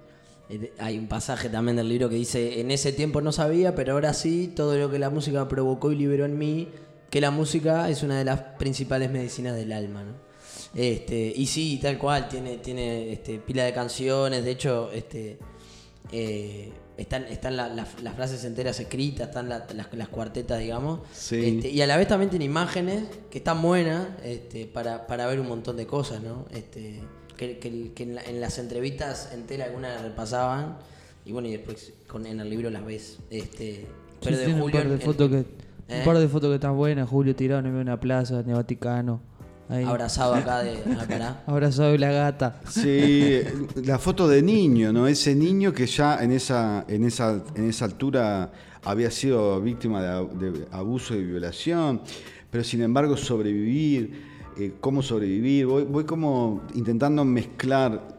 Eh, 0.51 0.73
Hay 0.79 0.99
un 0.99 1.09
pasaje 1.09 1.49
también 1.49 1.77
del 1.77 1.89
libro 1.89 2.09
que 2.11 2.17
dice, 2.17 2.61
en 2.61 2.71
ese 2.71 2.93
tiempo 2.93 3.21
no 3.23 3.33
sabía, 3.33 3.75
pero 3.75 3.95
ahora 3.95 4.13
sí, 4.13 4.53
todo 4.55 4.77
lo 4.77 4.91
que 4.91 4.99
la 4.99 5.09
música 5.11 5.49
provocó 5.49 5.91
y 5.91 5.97
liberó 5.97 6.27
en 6.27 6.37
mí, 6.37 6.69
que 7.09 7.21
la 7.23 7.31
música 7.31 7.89
es 7.89 8.03
una 8.03 8.19
de 8.19 8.25
las 8.27 8.41
principales 8.59 9.11
medicinas 9.11 9.57
del 9.57 9.73
alma, 9.73 10.05
¿no? 10.05 10.26
Este, 10.77 11.33
y 11.35 11.47
sí, 11.47 11.79
tal 11.83 11.97
cual, 11.99 12.29
tiene, 12.29 12.59
tiene 12.59 13.11
este, 13.13 13.39
pila 13.39 13.65
de 13.65 13.73
canciones, 13.73 14.45
de 14.45 14.51
hecho, 14.51 14.91
este, 14.93 15.39
eh, 16.13 16.71
están, 16.99 17.25
están 17.25 17.57
la- 17.57 17.69
las- 17.69 18.03
las 18.03 18.15
frases 18.15 18.45
enteras 18.45 18.79
escritas, 18.79 19.29
están 19.29 19.49
la- 19.49 19.67
las, 19.75 19.93
las 19.95 20.09
cuartetas, 20.09 20.59
digamos, 20.61 21.01
Sí. 21.13 21.57
Este, 21.57 21.71
y 21.71 21.81
a 21.81 21.87
la 21.87 21.97
vez 21.97 22.09
también 22.09 22.29
tiene 22.31 22.45
imágenes 22.45 23.05
que 23.31 23.39
están 23.39 23.61
buenas 23.63 24.07
este, 24.23 24.67
para, 24.67 25.07
para 25.07 25.27
ver 25.27 25.41
un 25.41 25.49
montón 25.49 25.77
de 25.79 25.87
cosas, 25.87 26.23
¿no? 26.23 26.45
Este, 26.51 27.01
que, 27.37 27.59
que- 27.59 27.93
que 27.95 28.03
en, 28.03 28.15
la- 28.15 28.23
en 28.25 28.41
las 28.41 28.59
entrevistas 28.59 29.31
enteras 29.33 29.69
algunas 29.69 30.01
repasaban 30.03 30.77
y 31.25 31.33
bueno, 31.33 31.49
y 31.49 31.53
después 31.53 31.93
con, 32.07 32.25
en 32.27 32.39
el 32.41 32.49
libro 32.51 32.69
las 32.71 32.85
ves. 32.85 33.19
Este, 33.31 33.87
pero 34.23 34.37
Sí, 34.37 34.43
de 34.45 34.53
Julio. 34.53 34.65
un 34.67 34.73
par 34.73 34.89
de 34.89 34.99
fotos 34.99 35.31
que. 35.31 35.39
¿Eh? 35.89 35.99
Un 36.01 36.05
par 36.05 36.19
de 36.19 36.29
fotos 36.29 36.51
que 36.51 36.55
están 36.57 36.77
buenas, 36.77 37.09
Julio 37.09 37.35
tirado 37.37 37.61
en 37.67 37.75
una 37.75 37.99
plaza, 38.01 38.41
en 38.41 38.49
el 38.51 38.57
Vaticano. 38.57 39.21
Ahí. 39.69 39.85
abrazado 39.85 40.35
acá 40.35 40.63
de. 40.63 40.77
pará. 41.09 41.43
Abrazado 41.47 41.93
de 41.93 41.99
la 41.99 42.11
gata. 42.13 42.61
Sí, 42.69 43.41
la 43.85 43.99
foto 43.99 44.29
de 44.29 44.43
niño, 44.43 44.93
¿no? 44.93 45.07
Ese 45.09 45.35
niño 45.35 45.73
que 45.73 45.87
ya 45.87 46.23
en 46.23 46.31
esa, 46.33 46.85
en 46.89 47.05
esa, 47.05 47.43
en 47.55 47.69
esa 47.69 47.85
altura 47.87 48.53
había 48.85 49.11
sido 49.11 49.61
víctima 49.61 50.01
de, 50.03 50.09
a- 50.09 50.23
de 50.23 50.67
abuso 50.71 51.15
y 51.17 51.25
violación, 51.25 52.01
pero 52.51 52.63
sin 52.63 52.83
embargo 52.83 53.17
sobrevivir, 53.17 54.37
eh, 54.59 54.75
cómo 54.81 55.03
sobrevivir, 55.03 55.67
voy, 55.67 55.83
voy 55.85 56.05
como 56.05 56.63
intentando 56.75 57.25
mezclar 57.25 58.16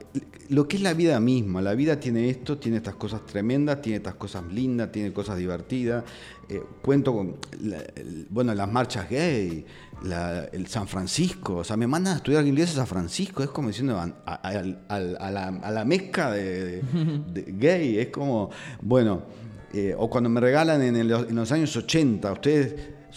lo 0.50 0.68
que 0.68 0.78
es 0.78 0.82
la 0.82 0.94
vida 0.94 1.20
misma. 1.20 1.62
La 1.62 1.74
vida 1.76 2.00
tiene 2.00 2.30
esto, 2.30 2.58
tiene 2.58 2.78
estas 2.78 2.96
cosas 2.96 3.26
tremendas, 3.26 3.82
tiene 3.82 3.98
estas 3.98 4.16
cosas 4.16 4.44
lindas, 4.52 4.92
tiene 4.92 5.12
cosas 5.14 5.38
divertidas. 5.38 6.04
Eh, 6.50 6.62
cuento 6.82 7.14
con, 7.14 7.36
la- 7.62 7.84
el- 7.96 8.26
bueno, 8.30 8.54
las 8.56 8.72
marchas 8.72 9.10
gay, 9.10 9.66
la- 10.04 10.46
el 10.46 10.68
San 10.68 10.88
Francisco, 10.88 11.58
o 11.58 11.64
sea, 11.64 11.76
me 11.76 11.88
mandan 11.88 12.14
a 12.14 12.18
estudiar 12.18 12.46
inglés 12.48 12.72
a 12.72 12.76
San 12.76 12.88
Francisco, 12.88 13.44
es 13.44 13.50
como 13.50 13.68
diciendo 13.68 14.00
a, 14.00 14.52
la, 15.00 15.72
la 15.72 15.86
mezca 15.86 16.32
de, 16.32 16.66
de- 16.66 16.82
de 17.34 17.52
gay, 17.52 17.98
es 18.00 18.08
como, 18.08 18.50
bueno, 18.82 19.24
eh, 19.74 19.94
o 19.98 20.10
cuando 20.10 20.30
me 20.30 20.40
regalan 20.40 20.82
en, 20.82 20.96
el- 20.96 21.12
en 21.12 21.36
los 21.36 21.52
años 21.52 21.76
80, 21.76 22.32
ustedes 22.32 22.76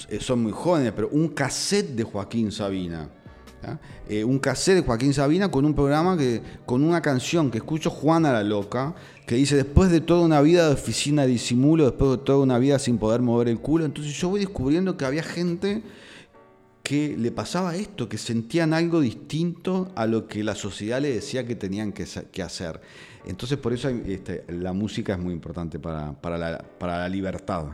eh, 0.09 0.18
son 0.20 0.43
muy 0.43 0.53
jóvenes, 0.53 0.93
pero 0.97 1.09
un 1.11 1.28
cassette 1.28 1.91
de 1.95 2.03
Joaquín 2.03 2.51
Sabina. 2.51 3.09
Eh, 4.08 4.24
un 4.24 4.38
cassette 4.38 4.76
de 4.76 4.82
Joaquín 4.82 5.12
Sabina 5.12 5.50
con 5.50 5.64
un 5.64 5.74
programa 5.74 6.16
que, 6.16 6.42
con 6.66 6.82
una 6.82 7.00
canción 7.00 7.50
que 7.50 7.58
escucho 7.58 7.90
Juana 7.90 8.32
la 8.32 8.42
Loca, 8.42 8.94
que 9.26 9.36
dice, 9.36 9.56
después 9.56 9.90
de 9.90 10.00
toda 10.00 10.24
una 10.24 10.40
vida 10.40 10.66
de 10.66 10.74
oficina 10.74 11.26
disimulo, 11.26 11.84
después 11.84 12.11
de 12.12 12.18
toda 12.24 12.38
una 12.38 12.58
vida 12.58 12.78
sin 12.78 12.98
poder 12.98 13.20
mover 13.20 13.48
el 13.48 13.58
culo, 13.58 13.84
entonces 13.84 14.14
yo 14.14 14.28
voy 14.28 14.40
descubriendo 14.40 14.96
que 14.96 15.04
había 15.04 15.22
gente 15.22 15.82
que 16.82 17.16
le 17.16 17.30
pasaba 17.30 17.76
esto, 17.76 18.08
que 18.08 18.18
sentían 18.18 18.72
algo 18.72 19.00
distinto 19.00 19.92
a 19.94 20.06
lo 20.06 20.26
que 20.26 20.42
la 20.42 20.56
sociedad 20.56 21.00
le 21.00 21.14
decía 21.14 21.46
que 21.46 21.54
tenían 21.54 21.92
que, 21.92 22.42
hacer. 22.42 22.80
Entonces 23.26 23.58
por 23.58 23.72
eso 23.72 23.88
este, 23.88 24.44
la 24.48 24.72
música 24.72 25.12
es 25.12 25.18
muy 25.20 25.32
importante 25.32 25.78
para, 25.78 26.12
para 26.20 26.98
la 26.98 27.08
libertad. 27.08 27.66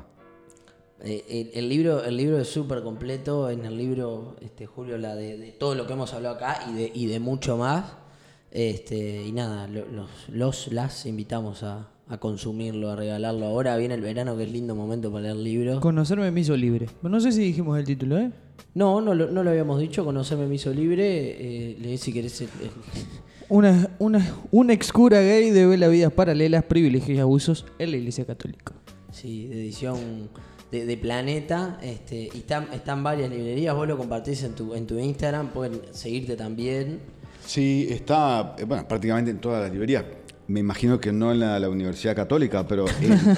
Eh, 1.06 1.24
el, 1.54 1.58
el 1.64 1.68
libro, 1.68 2.04
el 2.04 2.16
libro 2.16 2.38
es 2.40 2.48
súper 2.48 2.82
completo. 2.82 3.48
En 3.50 3.64
el 3.64 3.76
libro, 3.76 4.36
este, 4.40 4.66
Julio, 4.66 4.98
la 4.98 5.14
de, 5.14 5.38
de 5.38 5.52
todo 5.52 5.74
lo 5.74 5.86
que 5.86 5.92
hemos 5.92 6.12
hablado 6.12 6.34
acá 6.36 6.60
y 6.70 6.74
de, 6.74 6.90
y 6.94 7.06
de 7.06 7.20
mucho 7.20 7.56
más. 7.56 7.84
Este, 8.50 9.24
y 9.26 9.32
nada, 9.32 9.68
lo- 9.68 9.86
los, 9.86 10.10
los 10.28 10.72
las 10.72 11.04
invitamos 11.06 11.62
a, 11.62 11.88
a 12.08 12.18
consumirlo, 12.18 12.90
a 12.90 12.96
regalarlo. 12.96 13.46
Ahora 13.46 13.76
viene 13.76 13.94
el 13.94 14.00
verano, 14.00 14.36
que 14.36 14.44
es 14.44 14.50
lindo 14.50 14.74
momento 14.74 15.10
para 15.10 15.22
leer 15.24 15.36
libros. 15.36 15.80
Conocerme 15.80 16.30
me 16.30 16.40
hizo 16.40 16.56
libre. 16.56 16.86
No 17.02 17.20
sé 17.20 17.32
si 17.32 17.40
dijimos 17.40 17.78
el 17.78 17.84
título, 17.84 18.18
¿eh? 18.18 18.30
No, 18.74 19.00
no, 19.00 19.14
lo- 19.14 19.30
no 19.30 19.42
lo 19.42 19.50
habíamos 19.50 19.80
dicho. 19.80 20.04
Conocerme 20.04 20.46
me 20.46 20.54
hizo 20.54 20.72
libre. 20.72 21.02
Eh, 21.72 21.76
leí 21.80 21.98
si 21.98 22.12
querés. 22.12 22.40
el- 22.40 22.48
el- 22.62 22.70
Una, 23.48 23.90
una, 24.00 24.34
un 24.50 24.70
ex 24.70 24.92
cura 24.92 25.20
gay 25.20 25.50
debe 25.50 25.76
las 25.76 25.90
vidas 25.90 26.12
paralelas, 26.12 26.64
privilegios 26.64 27.16
y 27.16 27.20
abusos 27.20 27.64
en 27.78 27.90
la 27.92 27.96
iglesia 27.98 28.24
católica. 28.24 28.72
Sí, 29.12 29.46
de 29.46 29.60
edición 29.60 30.28
de, 30.84 30.96
Planeta. 30.96 31.78
Este, 31.82 32.28
y 32.32 32.38
están, 32.38 32.68
están 32.72 33.02
varias 33.02 33.30
librerías. 33.30 33.74
Vos 33.74 33.86
lo 33.86 33.96
compartís 33.96 34.42
en 34.42 34.54
tu, 34.54 34.74
en 34.74 34.86
tu 34.86 34.98
Instagram. 34.98 35.48
Pueden 35.48 35.80
seguirte 35.92 36.36
también. 36.36 37.00
Sí, 37.46 37.86
está, 37.90 38.56
eh, 38.58 38.64
bueno, 38.64 38.86
prácticamente 38.88 39.30
en 39.30 39.38
todas 39.38 39.62
las 39.62 39.70
librerías. 39.70 40.04
Me 40.48 40.60
imagino 40.60 41.00
que 41.00 41.12
no 41.12 41.32
en 41.32 41.40
la, 41.40 41.68
Universidad 41.68 42.14
Católica, 42.14 42.68
pero 42.68 42.86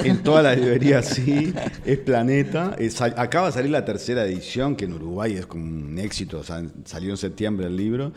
en, 0.05 0.23
todas 0.23 0.45
las 0.45 0.59
librerías 0.59 1.07
sí, 1.07 1.55
es 1.87 1.99
Planeta. 1.99 2.77
Eh, 2.79 2.91
acaba 3.17 3.47
de 3.47 3.53
salir 3.53 3.71
la 3.71 3.85
tercera 3.85 4.25
edición, 4.27 4.77
que 4.77 4.85
en 4.85 4.93
Uruguay 4.93 5.35
es 5.35 5.47
como 5.47 5.65
un 5.65 5.99
éxito, 5.99 6.41
o 6.41 6.45
sea, 6.45 6.63
salió 6.85 7.11
en 7.11 7.17
septiembre 7.17 7.67
el 7.67 7.77
libro. 7.77 8.13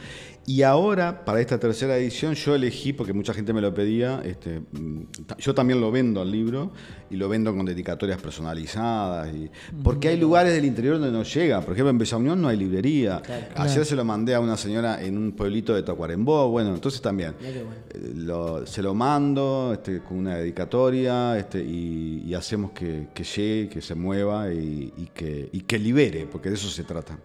Y 0.48 0.64
ahora, 0.64 1.24
para 1.24 1.40
esta 1.40 1.60
tercera 1.60 1.96
edición, 1.98 2.34
yo 2.34 2.56
elegí, 2.56 2.94
porque 2.94 3.14
mucha 3.14 3.32
gente 3.34 3.54
me 3.54 3.62
lo 3.62 3.72
pedía, 3.76 4.22
este, 4.26 4.60
mm, 4.72 5.02
yo 5.38 5.54
también 5.54 5.80
lo 5.80 5.92
vendo 5.92 6.24
el 6.24 6.32
libro, 6.32 6.72
y 7.12 7.16
lo 7.16 7.30
vendo 7.30 7.56
con 7.56 7.64
dedicatorias 7.64 8.20
personalizadas, 8.20 9.34
y, 9.36 9.52
porque 9.84 10.08
hay 10.10 10.18
lugares 10.18 10.54
del 10.54 10.66
interior 10.66 10.96
donde 11.00 11.12
no 11.16 11.24
llega. 11.24 11.62
Por 11.62 11.74
ejemplo, 11.74 11.92
en 11.92 11.98
Bella 12.00 12.18
Unión 12.18 12.42
no 12.42 12.48
hay 12.48 12.58
librería. 12.58 13.22
Ayer 13.56 13.86
se 13.86 13.96
lo 13.96 14.04
mandé 14.04 14.34
a 14.34 14.40
una 14.40 14.58
señora 14.58 15.02
en 15.04 15.16
un 15.18 15.32
pueblito 15.34 15.76
de 15.76 15.84
Tacuarembó, 15.84 16.50
bueno, 16.50 16.74
entonces 16.74 17.02
también. 17.02 17.36
Bueno. 17.40 17.70
Eh, 17.94 18.12
lo- 18.16 18.66
se 18.66 18.82
lo 18.82 18.96
mando 18.96 19.72
este, 19.74 20.00
con 20.02 20.18
una 20.18 20.38
dedicatoria 20.38 21.38
este, 21.38 21.64
y, 21.64 22.24
y 22.26 22.34
hacemos 22.34 22.72
que, 22.72 23.10
que 23.14 23.24
llegue, 23.24 23.70
que 23.70 23.82
se 23.82 23.94
mueva 23.94 24.52
y, 24.52 24.92
y 24.98 25.06
que, 25.14 25.50
y 25.52 25.62
que 25.62 25.78
libere, 25.78 26.26
porque 26.26 26.50
de 26.50 26.56
eso 26.56 26.68
se 26.68 26.84
trata. 26.84 27.18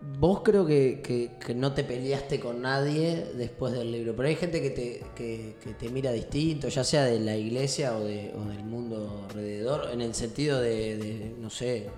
Vos 0.00 0.42
creo 0.44 0.64
que, 0.64 1.00
que- 1.02 1.32
que 1.44 1.54
no 1.56 1.72
te 1.72 1.82
peleaste 1.82 2.38
con 2.38 2.62
nadie 2.62 3.26
después 3.36 3.72
del 3.72 3.90
libro, 3.90 4.14
pero 4.14 4.28
hay 4.28 4.36
gente 4.36 4.62
que 4.62 4.70
te, 4.70 5.02
que, 5.16 5.56
que 5.62 5.70
te 5.74 5.88
mira 5.88 6.12
distinto, 6.12 6.68
ya 6.68 6.84
sea 6.84 7.04
de 7.04 7.18
la 7.18 7.36
iglesia 7.36 7.96
o, 7.96 8.04
de, 8.04 8.32
o 8.36 8.44
del 8.48 8.62
mundo 8.62 9.24
alrededor, 9.28 9.90
en 9.92 10.00
el 10.00 10.14
sentido 10.14 10.60
de, 10.60 10.96
de, 10.98 11.34
no 11.40 11.50
sé, 11.50 11.76
eh, 11.78 11.90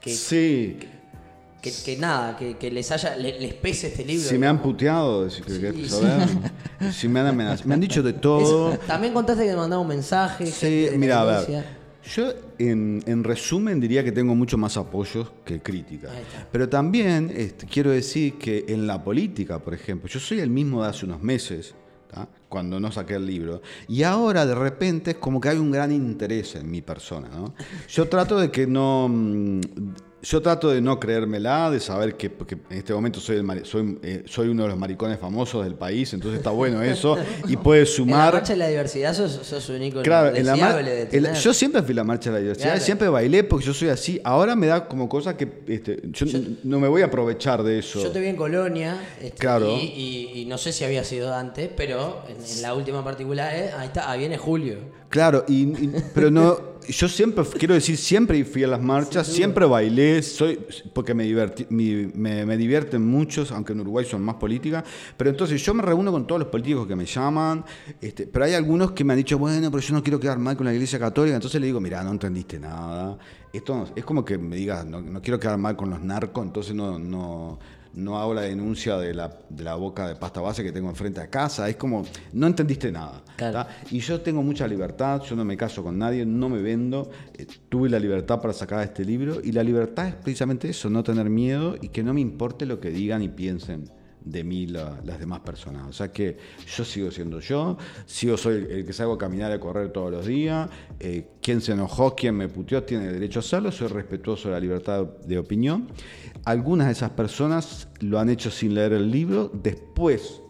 que, 0.00 0.10
sí, 0.14 0.78
que, 1.60 1.72
que 1.84 1.96
nada, 1.96 2.36
que, 2.36 2.56
que 2.56 2.70
les 2.70 2.90
haya, 2.92 3.16
le- 3.16 3.40
les 3.40 3.54
pese 3.54 3.88
este 3.88 4.04
libro. 4.04 4.28
si 4.28 4.38
me 4.38 4.46
han 4.46 4.62
puteado, 4.62 5.28
si, 5.30 5.42
Sí, 5.42 5.88
sí. 5.88 6.92
si 6.92 7.08
me 7.08 7.20
han 7.20 7.26
amenazado, 7.26 7.68
me 7.68 7.74
han 7.74 7.80
dicho 7.80 8.02
de 8.04 8.12
todo. 8.26 8.72
Eso. 8.72 8.78
También 8.86 9.12
contaste 9.12 9.42
que 9.44 9.50
me 9.50 9.56
mandaron 9.56 9.86
mensajes. 9.88 10.48
Sí, 10.50 10.60
gente 10.66 10.84
de 10.86 10.90
la 10.92 10.98
mira, 10.98 11.20
a 11.22 11.24
ver. 11.24 11.81
Yo, 12.04 12.32
en, 12.58 13.02
en 13.06 13.24
resumen, 13.24 13.80
diría 13.80 14.02
que 14.02 14.12
tengo 14.12 14.34
mucho 14.34 14.58
más 14.58 14.76
apoyos 14.76 15.32
que 15.44 15.60
críticas. 15.60 16.10
Pero 16.50 16.68
también 16.68 17.32
este, 17.34 17.66
quiero 17.66 17.90
decir 17.90 18.34
que 18.34 18.64
en 18.68 18.86
la 18.86 19.02
política, 19.02 19.58
por 19.58 19.74
ejemplo, 19.74 20.08
yo 20.08 20.18
soy 20.18 20.40
el 20.40 20.50
mismo 20.50 20.82
de 20.82 20.88
hace 20.88 21.06
unos 21.06 21.22
meses, 21.22 21.74
¿tá? 22.12 22.28
cuando 22.48 22.80
no 22.80 22.90
saqué 22.90 23.14
el 23.14 23.26
libro, 23.26 23.62
y 23.88 24.02
ahora 24.02 24.44
de 24.44 24.54
repente 24.54 25.12
es 25.12 25.16
como 25.16 25.40
que 25.40 25.48
hay 25.48 25.58
un 25.58 25.70
gran 25.70 25.92
interés 25.92 26.56
en 26.56 26.70
mi 26.70 26.82
persona. 26.82 27.28
¿no? 27.28 27.54
Yo 27.88 28.08
trato 28.08 28.38
de 28.38 28.50
que 28.50 28.66
no. 28.66 29.08
Yo 30.22 30.40
trato 30.40 30.70
de 30.70 30.80
no 30.80 31.00
creérmela, 31.00 31.68
de 31.68 31.80
saber 31.80 32.16
que, 32.16 32.30
porque 32.30 32.56
en 32.70 32.78
este 32.78 32.94
momento 32.94 33.18
soy, 33.18 33.38
el 33.38 33.64
soy, 33.66 33.98
eh, 34.04 34.22
soy 34.26 34.48
uno 34.48 34.62
de 34.62 34.68
los 34.68 34.78
maricones 34.78 35.18
famosos 35.18 35.64
del 35.64 35.74
país, 35.74 36.12
entonces 36.14 36.38
está 36.38 36.50
bueno 36.50 36.80
eso, 36.80 37.16
y 37.48 37.56
puede 37.56 37.80
En 37.80 37.86
la 37.88 37.92
sumar. 37.92 38.32
marcha 38.34 38.52
de 38.52 38.58
la 38.60 38.68
diversidad 38.68 39.14
sos, 39.14 39.32
sos 39.42 39.68
un 39.70 39.82
ícono 39.82 40.02
Claro, 40.04 40.36
en 40.36 40.46
la 40.46 40.54
mar- 40.54 40.84
de 40.84 41.02
en 41.02 41.08
tener. 41.08 41.34
yo 41.34 41.52
siempre 41.52 41.82
fui 41.82 41.92
la 41.92 42.04
marcha 42.04 42.30
de 42.30 42.34
la 42.36 42.40
diversidad, 42.40 42.68
Claro. 42.70 42.84
siempre 42.84 43.08
bailé 43.08 43.42
porque 43.42 43.66
yo 43.66 43.74
soy 43.74 43.88
así. 43.88 44.20
Ahora 44.22 44.54
me 44.54 44.68
da 44.68 44.86
como 44.86 45.08
cosa 45.08 45.36
que 45.36 45.48
este, 45.66 46.00
yo, 46.12 46.26
no 46.62 46.78
me 46.78 46.86
voy 46.86 47.02
a 47.02 47.06
aprovechar 47.06 47.64
de 47.64 47.80
eso. 47.80 48.00
Yo 48.00 48.12
te 48.12 48.20
vi 48.20 48.28
en 48.28 48.36
Colonia, 48.36 48.96
este, 49.20 49.36
Claro. 49.38 49.76
y, 49.76 49.86
y- 49.86 50.40
y 50.42 50.46
no 50.46 50.56
sé 50.56 50.72
si 50.72 50.84
había 50.84 51.02
sido 51.02 51.34
antes, 51.34 51.68
pero 51.76 52.22
en, 52.28 52.36
en 52.36 52.62
la 52.62 52.74
última 52.74 53.02
particular, 53.02 53.52
eh, 53.56 53.70
ahí 53.76 53.88
está, 53.88 54.08
ahí 54.08 54.20
viene 54.20 54.38
Julio. 54.38 54.76
Claro, 55.08 55.44
y, 55.48 55.62
y- 55.64 55.92
pero 56.14 56.30
no, 56.30 56.71
yo 56.88 57.08
siempre, 57.08 57.44
quiero 57.58 57.74
decir, 57.74 57.96
siempre 57.96 58.44
fui 58.44 58.64
a 58.64 58.66
las 58.66 58.80
marchas, 58.80 59.26
siempre 59.26 59.64
bailé, 59.66 60.22
soy, 60.22 60.58
porque 60.92 61.14
me, 61.14 61.24
mi- 61.70 62.10
me, 62.14 62.44
me 62.46 62.56
divierten 62.56 63.06
muchos, 63.06 63.52
aunque 63.52 63.72
en 63.72 63.80
Uruguay 63.80 64.04
son 64.04 64.22
más 64.22 64.36
políticas, 64.36 64.84
pero 65.16 65.30
entonces 65.30 65.62
yo 65.64 65.74
me 65.74 65.82
reúno 65.82 66.10
con 66.12 66.26
todos 66.26 66.40
los 66.40 66.48
políticos 66.48 66.86
que 66.86 66.96
me 66.96 67.06
llaman, 67.06 67.64
este, 68.00 68.26
pero 68.26 68.44
hay 68.44 68.54
algunos 68.54 68.92
que 68.92 69.04
me 69.04 69.12
han 69.12 69.18
dicho, 69.18 69.38
bueno, 69.38 69.70
pero 69.70 69.82
yo 69.82 69.94
no 69.94 70.02
quiero 70.02 70.18
quedar 70.20 70.38
mal 70.38 70.56
con 70.56 70.66
la 70.66 70.74
iglesia 70.74 70.98
católica, 70.98 71.34
entonces 71.36 71.60
le 71.60 71.66
digo, 71.66 71.80
mira, 71.80 72.02
no 72.02 72.10
entendiste 72.12 72.58
nada, 72.58 73.18
esto 73.52 73.74
no- 73.76 73.86
es 73.94 74.04
como 74.04 74.24
que 74.24 74.38
me 74.38 74.56
digas, 74.56 74.84
no, 74.86 75.00
no 75.00 75.20
quiero 75.22 75.38
quedar 75.38 75.58
mal 75.58 75.76
con 75.76 75.90
los 75.90 76.00
narcos, 76.02 76.44
entonces 76.46 76.74
no... 76.74 76.98
no 76.98 77.58
no 77.94 78.18
hago 78.18 78.34
la 78.34 78.42
denuncia 78.42 78.96
de 78.96 79.14
la, 79.14 79.30
de 79.48 79.64
la 79.64 79.74
boca 79.74 80.08
de 80.08 80.16
pasta 80.16 80.40
base 80.40 80.62
que 80.62 80.72
tengo 80.72 80.88
enfrente 80.88 81.20
a 81.20 81.28
casa. 81.28 81.68
Es 81.68 81.76
como, 81.76 82.04
no 82.32 82.46
entendiste 82.46 82.90
nada. 82.90 83.22
Y 83.90 84.00
yo 84.00 84.20
tengo 84.20 84.42
mucha 84.42 84.66
libertad, 84.66 85.22
yo 85.22 85.36
no 85.36 85.44
me 85.44 85.56
caso 85.56 85.82
con 85.82 85.98
nadie, 85.98 86.24
no 86.24 86.48
me 86.48 86.62
vendo. 86.62 87.10
eh, 87.34 87.46
tuve 87.68 87.88
la 87.88 87.98
libertad 87.98 88.40
para 88.40 88.52
sacar 88.52 88.82
este 88.82 89.04
libro 89.04 89.40
y 89.42 89.52
la 89.52 89.62
libertad 89.62 90.08
es 90.08 90.14
precisamente 90.14 90.68
eso, 90.68 90.90
no 90.90 91.02
tener 91.02 91.28
miedo 91.28 91.76
y 91.80 91.88
que 91.88 92.02
no 92.02 92.14
me 92.14 92.20
importe 92.20 92.66
lo 92.66 92.80
que 92.80 92.90
digan 92.90 93.22
y 93.22 93.28
piensen 93.28 93.90
de 94.24 94.44
mí 94.44 94.66
la- 94.66 95.00
las 95.04 95.18
demás 95.18 95.40
personas. 95.40 95.86
O 95.88 95.92
sea 95.92 96.12
que 96.12 96.36
yo 96.76 96.84
sigo 96.84 97.10
siendo 97.10 97.40
yo, 97.40 97.76
sigo 98.06 98.36
soy 98.36 98.66
el 98.70 98.84
que 98.86 98.92
salgo 98.92 99.14
a 99.14 99.18
caminar 99.18 99.50
a 99.52 99.58
correr 99.60 99.90
todos 99.92 100.10
los 100.10 100.26
días. 100.26 100.68
eh, 101.00 101.26
quien 101.42 101.60
se 101.60 101.72
enojó, 101.72 102.14
quien 102.14 102.36
me 102.36 102.48
puteó, 102.48 102.84
tiene 102.84 103.12
derecho 103.12 103.38
a 103.38 103.42
hacerlo. 103.42 103.72
Soy 103.72 103.88
respetuoso 103.88 104.48
de 104.48 104.54
la 104.54 104.60
libertad 104.60 105.04
de 105.04 105.38
opinión. 105.38 105.88
Algunas 106.44 106.86
de 106.86 106.92
esas 106.92 107.10
personas 107.10 107.88
lo 108.00 108.18
han 108.20 108.28
hecho 108.30 108.50
sin 108.50 108.74
leer 108.74 108.92
el 108.92 109.10
libro. 109.10 109.50
Después 109.52 110.40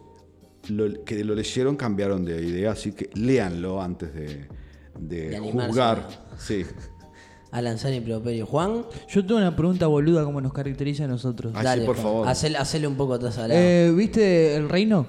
lo- 0.69 1.03
que 1.03 1.23
lo 1.23 1.33
leyeron 1.35 1.75
cambiaron 1.75 2.23
de 2.23 2.41
idea, 2.45 2.71
así 2.71 2.91
que 2.93 3.09
léanlo 3.15 3.81
antes 3.81 4.13
de, 4.13 4.47
de 4.99 5.29
De 5.29 5.39
juzgar. 5.39 6.07
Sí. 6.37 6.63
Alan 7.53 7.77
Sani 7.77 8.01
Properio. 8.01 8.45
Juan, 8.45 8.83
Yo 9.07 9.25
tengo 9.25 9.37
una 9.39 9.55
pregunta 9.55 9.87
boluda 9.87 10.23
como 10.25 10.41
nos 10.41 10.51
caracteriza 10.51 11.05
a 11.05 11.07
nosotros. 11.07 11.53
Ah, 11.55 11.73
sí, 11.75 11.81
por 11.85 11.95
Juan, 11.95 12.03
favor. 12.05 12.27
Hacele, 12.27 12.57
hacele 12.57 12.87
un 12.87 12.95
poco 12.97 13.13
atrás 13.13 13.37
al 13.37 13.49
lado. 13.49 13.61
Eh, 13.61 13.91
¿Viste 13.95 14.55
El 14.55 14.67
Reino? 14.69 15.05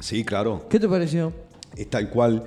sí, 0.00 0.24
claro. 0.24 0.66
¿Qué 0.70 0.78
te 0.78 0.88
pareció? 0.88 1.32
Es 1.76 1.90
tal 1.90 2.08
cual 2.10 2.44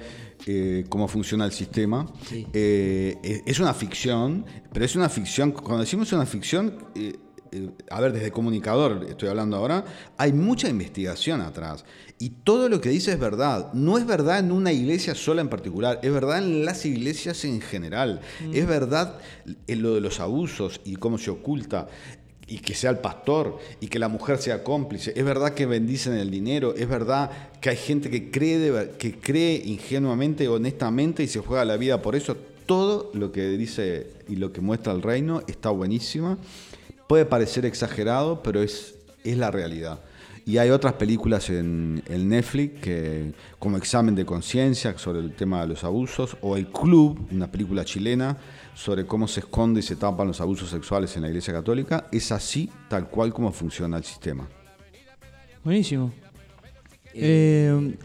eh, 0.48 0.86
cómo 0.90 1.08
funciona 1.08 1.46
el 1.46 1.52
sistema. 1.52 2.08
Sí. 2.28 2.48
Eh, 2.54 3.42
es- 3.46 3.60
una 3.60 3.74
ficción, 3.74 4.46
pero 4.74 4.86
es 4.86 4.96
una 4.96 5.10
ficción, 5.10 5.52
cuando 5.52 5.80
decimos 5.82 6.12
una 6.14 6.26
ficción, 6.26 6.78
eh, 6.96 7.14
a 7.90 8.00
ver, 8.00 8.14
desde 8.14 8.32
comunicador 8.32 9.06
estoy 9.10 9.28
hablando 9.28 9.58
ahora, 9.58 9.84
hay 10.18 10.32
mucha 10.32 10.70
investigación 10.70 11.42
atrás. 11.42 11.84
Y 12.22 12.30
todo 12.44 12.70
lo 12.70 12.80
que 12.80 12.90
dice 12.90 13.14
es 13.14 13.20
verdad. 13.20 13.74
No 13.74 13.98
es 13.98 14.06
verdad 14.06 14.38
en 14.38 14.52
una 14.52 14.72
iglesia 14.72 15.16
sola 15.16 15.42
en 15.42 15.50
particular, 15.50 16.00
es 16.04 16.14
verdad 16.14 16.38
en 16.38 16.66
las 16.66 16.86
iglesias 16.86 17.44
en 17.46 17.62
general. 17.62 18.22
Es 18.54 18.68
verdad 18.68 19.18
en 19.66 19.82
lo 19.82 19.96
de 19.96 20.02
los 20.02 20.20
abusos 20.20 20.82
y 20.86 20.98
cómo 20.98 21.18
se 21.18 21.32
oculta 21.32 21.88
y 22.46 22.60
que 22.60 22.76
sea 22.76 22.92
el 22.92 23.00
pastor 23.00 23.58
y 23.80 23.88
que 23.88 23.98
la 23.98 24.08
mujer 24.08 24.38
sea 24.38 24.64
cómplice. 24.64 25.14
Es 25.16 25.26
verdad 25.26 25.56
que 25.56 25.66
bendicen 25.66 26.14
el 26.14 26.30
dinero, 26.30 26.76
es 26.76 26.88
verdad 26.88 27.32
que 27.60 27.72
hay 27.72 27.78
gente 27.78 28.12
que 28.12 28.30
cree, 28.30 28.60
de 28.60 28.92
que 29.00 29.18
cree 29.20 29.60
ingenuamente, 29.66 30.48
honestamente 30.48 31.24
y 31.24 31.28
se 31.28 31.40
juega 31.40 31.66
la 31.66 31.78
vida 31.78 32.04
por 32.04 32.16
eso. 32.16 32.38
Todo 32.68 33.10
lo 33.16 33.32
que 33.32 33.48
dice 33.50 34.06
y 34.30 34.36
lo 34.36 34.54
que 34.54 34.62
muestra 34.62 34.94
el 34.94 35.02
reino 35.02 35.42
está 35.48 35.72
buenísima. 35.72 36.38
Puede 37.08 37.26
parecer 37.26 37.66
exagerado, 37.66 38.44
pero 38.44 38.62
es, 38.62 38.94
es 39.24 39.38
la 39.38 39.50
realidad. 39.50 40.02
Y 40.46 40.58
hay 40.58 40.70
otras 40.72 40.94
películas 40.94 41.50
en, 41.50 42.02
en 42.08 42.30
Netflix 42.30 42.82
que, 42.82 43.34
como 43.60 43.78
Examen 43.78 44.16
de 44.16 44.26
Conciencia 44.26 44.98
sobre 44.98 45.20
el 45.20 45.34
tema 45.36 45.62
de 45.62 45.68
los 45.68 45.84
abusos, 45.84 46.36
o 46.42 46.58
El 46.58 46.68
Club, 46.68 47.28
una 47.32 47.52
película 47.52 47.86
chilena 47.86 48.38
sobre 48.74 49.06
cómo 49.06 49.28
se 49.28 49.42
esconde 49.42 49.82
y 49.82 49.84
se 49.84 49.96
tapan 49.96 50.28
los 50.28 50.42
abusos 50.42 50.70
sexuales 50.70 51.16
en 51.16 51.24
la 51.24 51.28
Iglesia 51.28 51.54
Católica. 51.54 52.08
Es 52.12 52.32
así, 52.32 52.70
tal 52.90 53.08
cual 53.08 53.34
como 53.34 53.52
funciona 53.52 53.98
el 53.98 54.04
sistema. 54.04 54.48
Buenísimo. 55.64 56.12
Eh, 57.14 57.96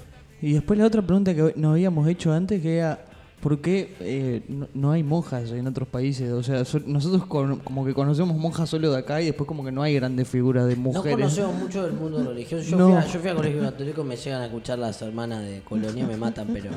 y 0.42 0.52
después 0.52 0.78
la 0.78 0.86
otra 0.86 1.02
pregunta 1.02 1.34
que 1.34 1.54
nos 1.56 1.72
habíamos 1.72 2.06
hecho 2.08 2.32
antes, 2.32 2.60
que 2.60 2.76
era, 2.76 3.05
¿por 3.46 3.60
qué 3.60 3.94
eh, 4.00 4.42
no, 4.48 4.66
no 4.74 4.90
hay 4.90 5.04
monjas 5.04 5.52
en 5.52 5.68
otros 5.68 5.86
países? 5.86 6.32
O 6.32 6.42
sea, 6.42 6.64
so- 6.64 6.80
nosotros 6.84 7.26
con- 7.26 7.60
como 7.60 7.84
que 7.86 7.94
conocemos 7.94 8.36
monjas 8.36 8.68
solo 8.68 8.90
de 8.90 8.98
acá 8.98 9.22
y 9.22 9.26
después 9.26 9.46
como 9.46 9.64
que 9.64 9.70
no 9.70 9.82
hay 9.84 9.94
grandes 9.94 10.26
figuras 10.26 10.66
de 10.66 10.74
No 10.74 10.82
mujeres. 10.82 11.12
conocemos 11.16 11.54
mucho 11.54 11.84
del 11.84 11.92
mundo 11.92 12.24
religioso. 12.24 12.68
Yo, 12.68 12.76
No. 12.76 12.88
fui 12.88 12.96
a, 12.96 13.06
yo 13.06 13.20
fui 13.20 13.30
a 13.30 13.34
colegio 13.36 13.62
católico, 13.62 14.02
me 14.02 14.16
llegan 14.16 14.42
a 14.42 14.46
escuchar 14.46 14.80
las 14.80 15.00
hermanas 15.00 15.44
de 15.44 15.60
Colonia, 15.60 16.04
me 16.04 16.16
matan, 16.16 16.48
pero... 16.52 16.70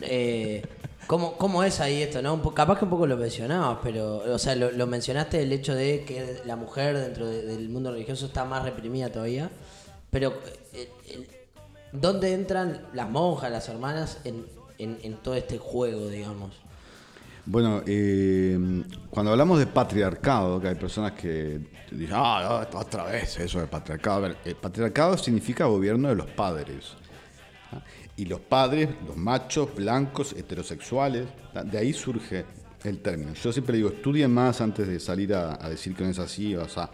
Eh, 0.00 0.62
¿cómo, 1.06 1.34
¿Cómo 1.36 1.62
es 1.62 1.80
ahí 1.80 2.00
esto? 2.00 2.22
no? 2.22 2.42
Capaz 2.54 2.78
que 2.78 2.84
un 2.86 2.90
poco 2.92 3.06
lo 3.06 3.18
mencionabas, 3.18 3.80
pero... 3.82 4.22
O 4.32 4.38
sea, 4.38 4.56
lo, 4.56 4.72
lo 4.72 4.86
mencionaste 4.86 5.42
el 5.42 5.52
hecho 5.52 5.74
de 5.74 6.02
que 6.06 6.38
la 6.46 6.56
mujer 6.56 6.96
dentro 6.96 7.26
de- 7.28 7.42
del 7.44 7.68
mundo 7.68 7.92
religioso 7.92 8.24
está 8.24 8.46
más 8.46 8.62
reprimida 8.64 9.10
todavía. 9.12 9.50
Pero, 10.10 10.32
eh, 10.72 10.88
eh, 11.10 11.28
¿dónde 11.92 12.32
entran 12.32 12.80
las 12.94 13.10
monjas, 13.10 13.50
las 13.50 13.68
hermanas 13.68 14.18
en, 14.24 14.46
en- 14.78 15.16
todo 15.22 15.34
este 15.34 15.58
juego, 15.58 16.08
digamos? 16.08 16.52
Bueno, 17.48 17.82
eh, 17.86 18.58
cuando 19.08 19.30
hablamos 19.30 19.58
de 19.60 19.66
patriarcado, 19.66 20.60
que 20.60 20.68
hay 20.68 20.74
personas 20.74 21.12
que 21.12 21.60
dicen, 21.92 22.14
ah, 22.16 22.66
no, 22.72 22.78
otra 22.78 23.04
vez 23.04 23.38
eso 23.38 23.60
de 23.60 23.68
patriarcado. 23.68 24.16
A 24.16 24.20
ver, 24.28 24.36
el 24.44 24.56
patriarcado 24.56 25.16
significa 25.16 25.66
gobierno 25.66 26.08
de 26.08 26.16
los 26.16 26.26
padres. 26.26 26.94
¿ah? 27.70 27.80
Y 28.16 28.24
los 28.24 28.40
padres, 28.40 28.88
los 29.06 29.16
machos, 29.16 29.72
blancos, 29.76 30.32
heterosexuales, 30.32 31.26
de 31.64 31.78
ahí 31.78 31.92
surge 31.92 32.44
el 32.82 32.98
término. 32.98 33.32
Yo 33.34 33.52
siempre 33.52 33.76
digo, 33.76 33.90
estudien 33.90 34.32
más 34.34 34.60
antes 34.60 34.88
de 34.88 34.98
salir 34.98 35.32
a, 35.32 35.64
a 35.64 35.68
decir 35.70 35.94
que 35.94 36.02
no 36.02 36.10
es 36.10 36.18
así. 36.18 36.56
O 36.56 36.68
sea, 36.68 36.90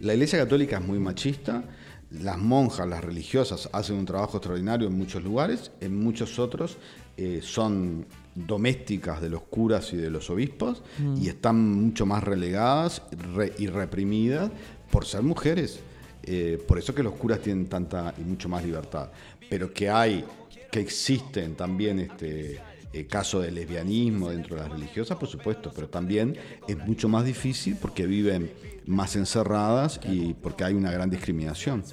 la 0.00 0.12
Iglesia 0.12 0.38
Católica 0.38 0.76
es 0.78 0.84
muy 0.84 0.98
machista, 0.98 1.64
las 2.10 2.36
monjas, 2.38 2.86
las 2.86 3.02
religiosas, 3.02 3.70
hacen 3.72 3.96
un 3.96 4.04
trabajo 4.04 4.36
extraordinario 4.36 4.86
en 4.88 4.98
muchos 4.98 5.22
lugares, 5.24 5.70
en 5.80 5.96
muchos 5.98 6.38
otros 6.38 6.76
eh, 7.16 7.40
son 7.42 8.06
domésticas 8.34 9.20
de 9.22 9.28
los 9.28 9.42
curas 9.42 9.92
y 9.92 9.96
de 9.96 10.10
los 10.10 10.28
obispos 10.28 10.82
y 11.20 11.28
están 11.28 11.56
mucho 11.84 12.04
más 12.04 12.24
relegadas 12.24 13.02
re- 13.34 13.52
y 13.58 13.68
reprimidas 13.68 14.50
por 14.90 15.06
ser 15.06 15.22
mujeres. 15.22 15.80
Eh, 16.24 16.58
por 16.66 16.78
eso 16.78 16.94
que 16.94 17.02
los 17.02 17.14
curas 17.14 17.40
tienen 17.40 17.66
tanta 17.66 18.12
y 18.18 18.22
mucho 18.22 18.48
más 18.48 18.64
libertad. 18.64 19.10
Pero 19.48 19.72
que 19.72 19.88
hay, 19.88 20.24
que 20.72 20.80
existen 20.80 21.54
también 21.54 22.00
este 22.00 22.60
eh, 22.92 23.06
casos 23.06 23.44
de 23.44 23.52
lesbianismo 23.52 24.30
dentro 24.30 24.56
de 24.56 24.62
las 24.62 24.72
religiosas, 24.72 25.16
por 25.16 25.28
supuesto, 25.28 25.70
pero 25.74 25.88
también 25.88 26.36
es 26.66 26.76
mucho 26.78 27.08
más 27.08 27.24
difícil 27.24 27.76
porque 27.80 28.06
viven 28.06 28.50
más 28.86 29.14
encerradas 29.16 30.00
y 30.08 30.34
porque 30.34 30.64
hay 30.64 30.74
una 30.74 30.90
gran 30.90 31.10
discriminación. 31.10 31.84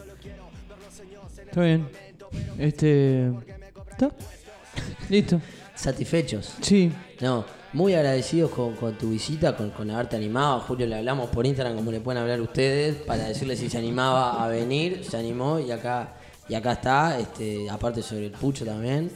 Está 1.45 1.61
bien. 1.61 1.87
Este... 2.57 3.31
¿Está? 3.91 4.15
Listo. 5.09 5.41
¿Satisfechos? 5.75 6.53
Sí. 6.61 6.91
No, 7.21 7.45
muy 7.73 7.93
agradecidos 7.93 8.51
con, 8.51 8.75
con 8.75 8.97
tu 8.97 9.09
visita, 9.11 9.55
con, 9.55 9.71
con 9.71 9.89
haberte 9.89 10.15
animado. 10.15 10.57
A 10.57 10.59
Julio 10.61 10.85
le 10.87 10.95
hablamos 10.95 11.29
por 11.29 11.45
Instagram 11.45 11.75
como 11.75 11.91
le 11.91 11.99
pueden 12.01 12.21
hablar 12.21 12.39
ustedes 12.41 12.95
para 12.97 13.25
decirle 13.25 13.55
si 13.55 13.69
se 13.69 13.77
animaba 13.77 14.43
a 14.43 14.47
venir. 14.47 15.03
Se 15.09 15.17
animó 15.17 15.59
y 15.59 15.71
acá 15.71 16.13
y 16.49 16.55
acá 16.55 16.73
está, 16.73 17.19
este, 17.19 17.69
aparte 17.69 18.01
sobre 18.01 18.25
el 18.27 18.31
pucho 18.31 18.65
también. 18.65 19.09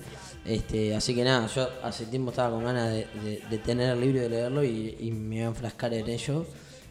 Este, 0.45 0.95
así 0.95 1.13
que 1.15 1.23
nada, 1.23 1.47
yo 1.47 1.67
hace 1.83 2.05
tiempo 2.05 2.29
estaba 2.29 2.51
con 2.51 2.63
ganas 2.63 2.89
de, 2.91 3.07
de- 3.23 3.41
de 3.49 3.57
tener 3.57 3.89
el 3.89 3.99
libro 3.99 4.19
y 4.19 4.21
de 4.21 4.29
leerlo 4.29 4.63
y, 4.63 4.95
y 4.99 5.11
me 5.11 5.35
voy 5.37 5.43
a 5.43 5.47
enfrascar 5.47 5.93
en 5.93 6.07
ello, 6.07 6.45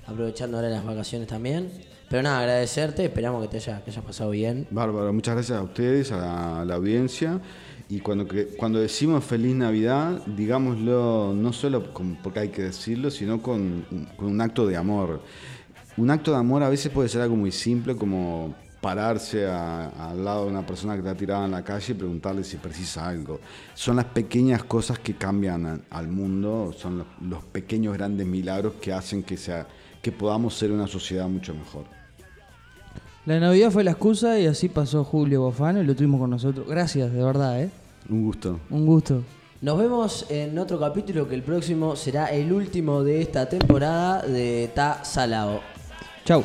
aprovechando 0.07 0.57
ahora 0.57 0.69
las 0.69 0.85
vacaciones 0.85 1.29
también. 1.29 1.71
Pero 2.11 2.23
nada, 2.23 2.41
agradecerte, 2.41 3.05
esperamos 3.05 3.41
que 3.43 3.49
te 3.49 3.57
haya, 3.59 3.83
que 3.83 3.91
hayas 3.91 4.05
pasado 4.05 4.31
bien. 4.31 4.67
Bárbaro, 4.71 5.13
muchas 5.13 5.35
gracias 5.37 5.57
a 5.59 5.63
ustedes, 5.63 6.13
a 6.13 6.17
la, 6.19 6.61
a 6.61 6.65
la 6.65 6.75
audiencia. 6.75 7.41
Y 7.89 8.01
cuando, 8.01 8.27
que- 8.27 8.47
cuando 8.57 8.79
decimos 8.81 9.25
feliz 9.25 9.55
Navidad, 9.55 10.23
digámoslo 10.27 11.33
no 11.35 11.53
solo 11.53 11.93
porque 12.23 12.41
hay 12.41 12.49
que 12.49 12.63
decirlo, 12.63 13.11
sino 13.11 13.43
con, 13.43 13.85
un 14.19 14.41
acto 14.41 14.67
de 14.67 14.77
amor. 14.77 15.23
Un 15.97 16.11
acto 16.11 16.33
de 16.33 16.39
amor 16.39 16.63
a 16.63 16.69
veces 16.69 16.91
puede 16.91 17.09
ser 17.09 17.21
algo 17.21 17.37
muy 17.37 17.53
simple, 17.53 17.95
como 17.95 18.55
pararse 18.81 19.47
al 19.47 20.25
lado 20.25 20.45
de 20.45 20.51
una 20.51 20.67
persona 20.67 20.95
que 20.95 21.01
está 21.01 21.15
tirada 21.15 21.45
en 21.45 21.53
la 21.53 21.65
calle 21.65 21.93
y 21.93 21.97
preguntarle 21.97 22.45
si 22.45 22.57
precisa 22.57 23.07
algo. 23.09 23.41
Son 23.75 23.97
las 23.97 24.07
pequeñas 24.07 24.65
cosas 24.65 24.99
que 24.99 25.15
cambian 25.17 25.85
al 25.89 26.09
mundo, 26.09 26.75
son 26.77 26.99
los, 26.99 27.07
los 27.21 27.45
pequeños 27.45 27.95
grandes 27.95 28.27
milagros 28.27 28.75
que 28.81 28.93
hacen 28.93 29.23
que, 29.23 29.37
sea, 29.37 29.69
que 30.03 30.13
podamos 30.13 30.55
ser 30.55 30.73
una 30.73 30.87
sociedad 30.87 31.29
mucho 31.29 31.55
mejor. 31.55 32.04
La 33.27 33.41
Navidad 33.41 33.71
fue 33.71 33.85
la 33.85 33.93
excusa 33.93 34.39
y 34.39 34.47
así 34.47 34.69
pasó 34.69 35.03
Julio 35.03 35.41
Bofano 35.41 35.81
y 35.81 35.85
lo 35.87 35.95
tuvimos 35.95 36.21
con 36.21 36.29
nosotros. 36.29 36.67
Gracias, 36.69 37.11
de 37.11 37.25
verdad, 37.25 37.63
¿eh? 37.63 37.71
Un 38.11 38.23
gusto. 38.23 38.61
Un 38.69 38.85
gusto. 38.85 39.23
Nos 39.63 39.79
vemos 39.79 40.27
en 40.29 40.59
otro 40.59 40.79
capítulo 40.79 41.27
que 41.27 41.35
el 41.35 41.43
próximo 41.43 41.97
será 41.97 42.27
el 42.27 42.53
último 42.53 43.03
de 43.03 43.23
esta 43.23 43.49
temporada 43.49 44.21
de 44.21 44.71
Ta 44.75 45.03
Salao. 45.05 45.61
Chau. 46.27 46.45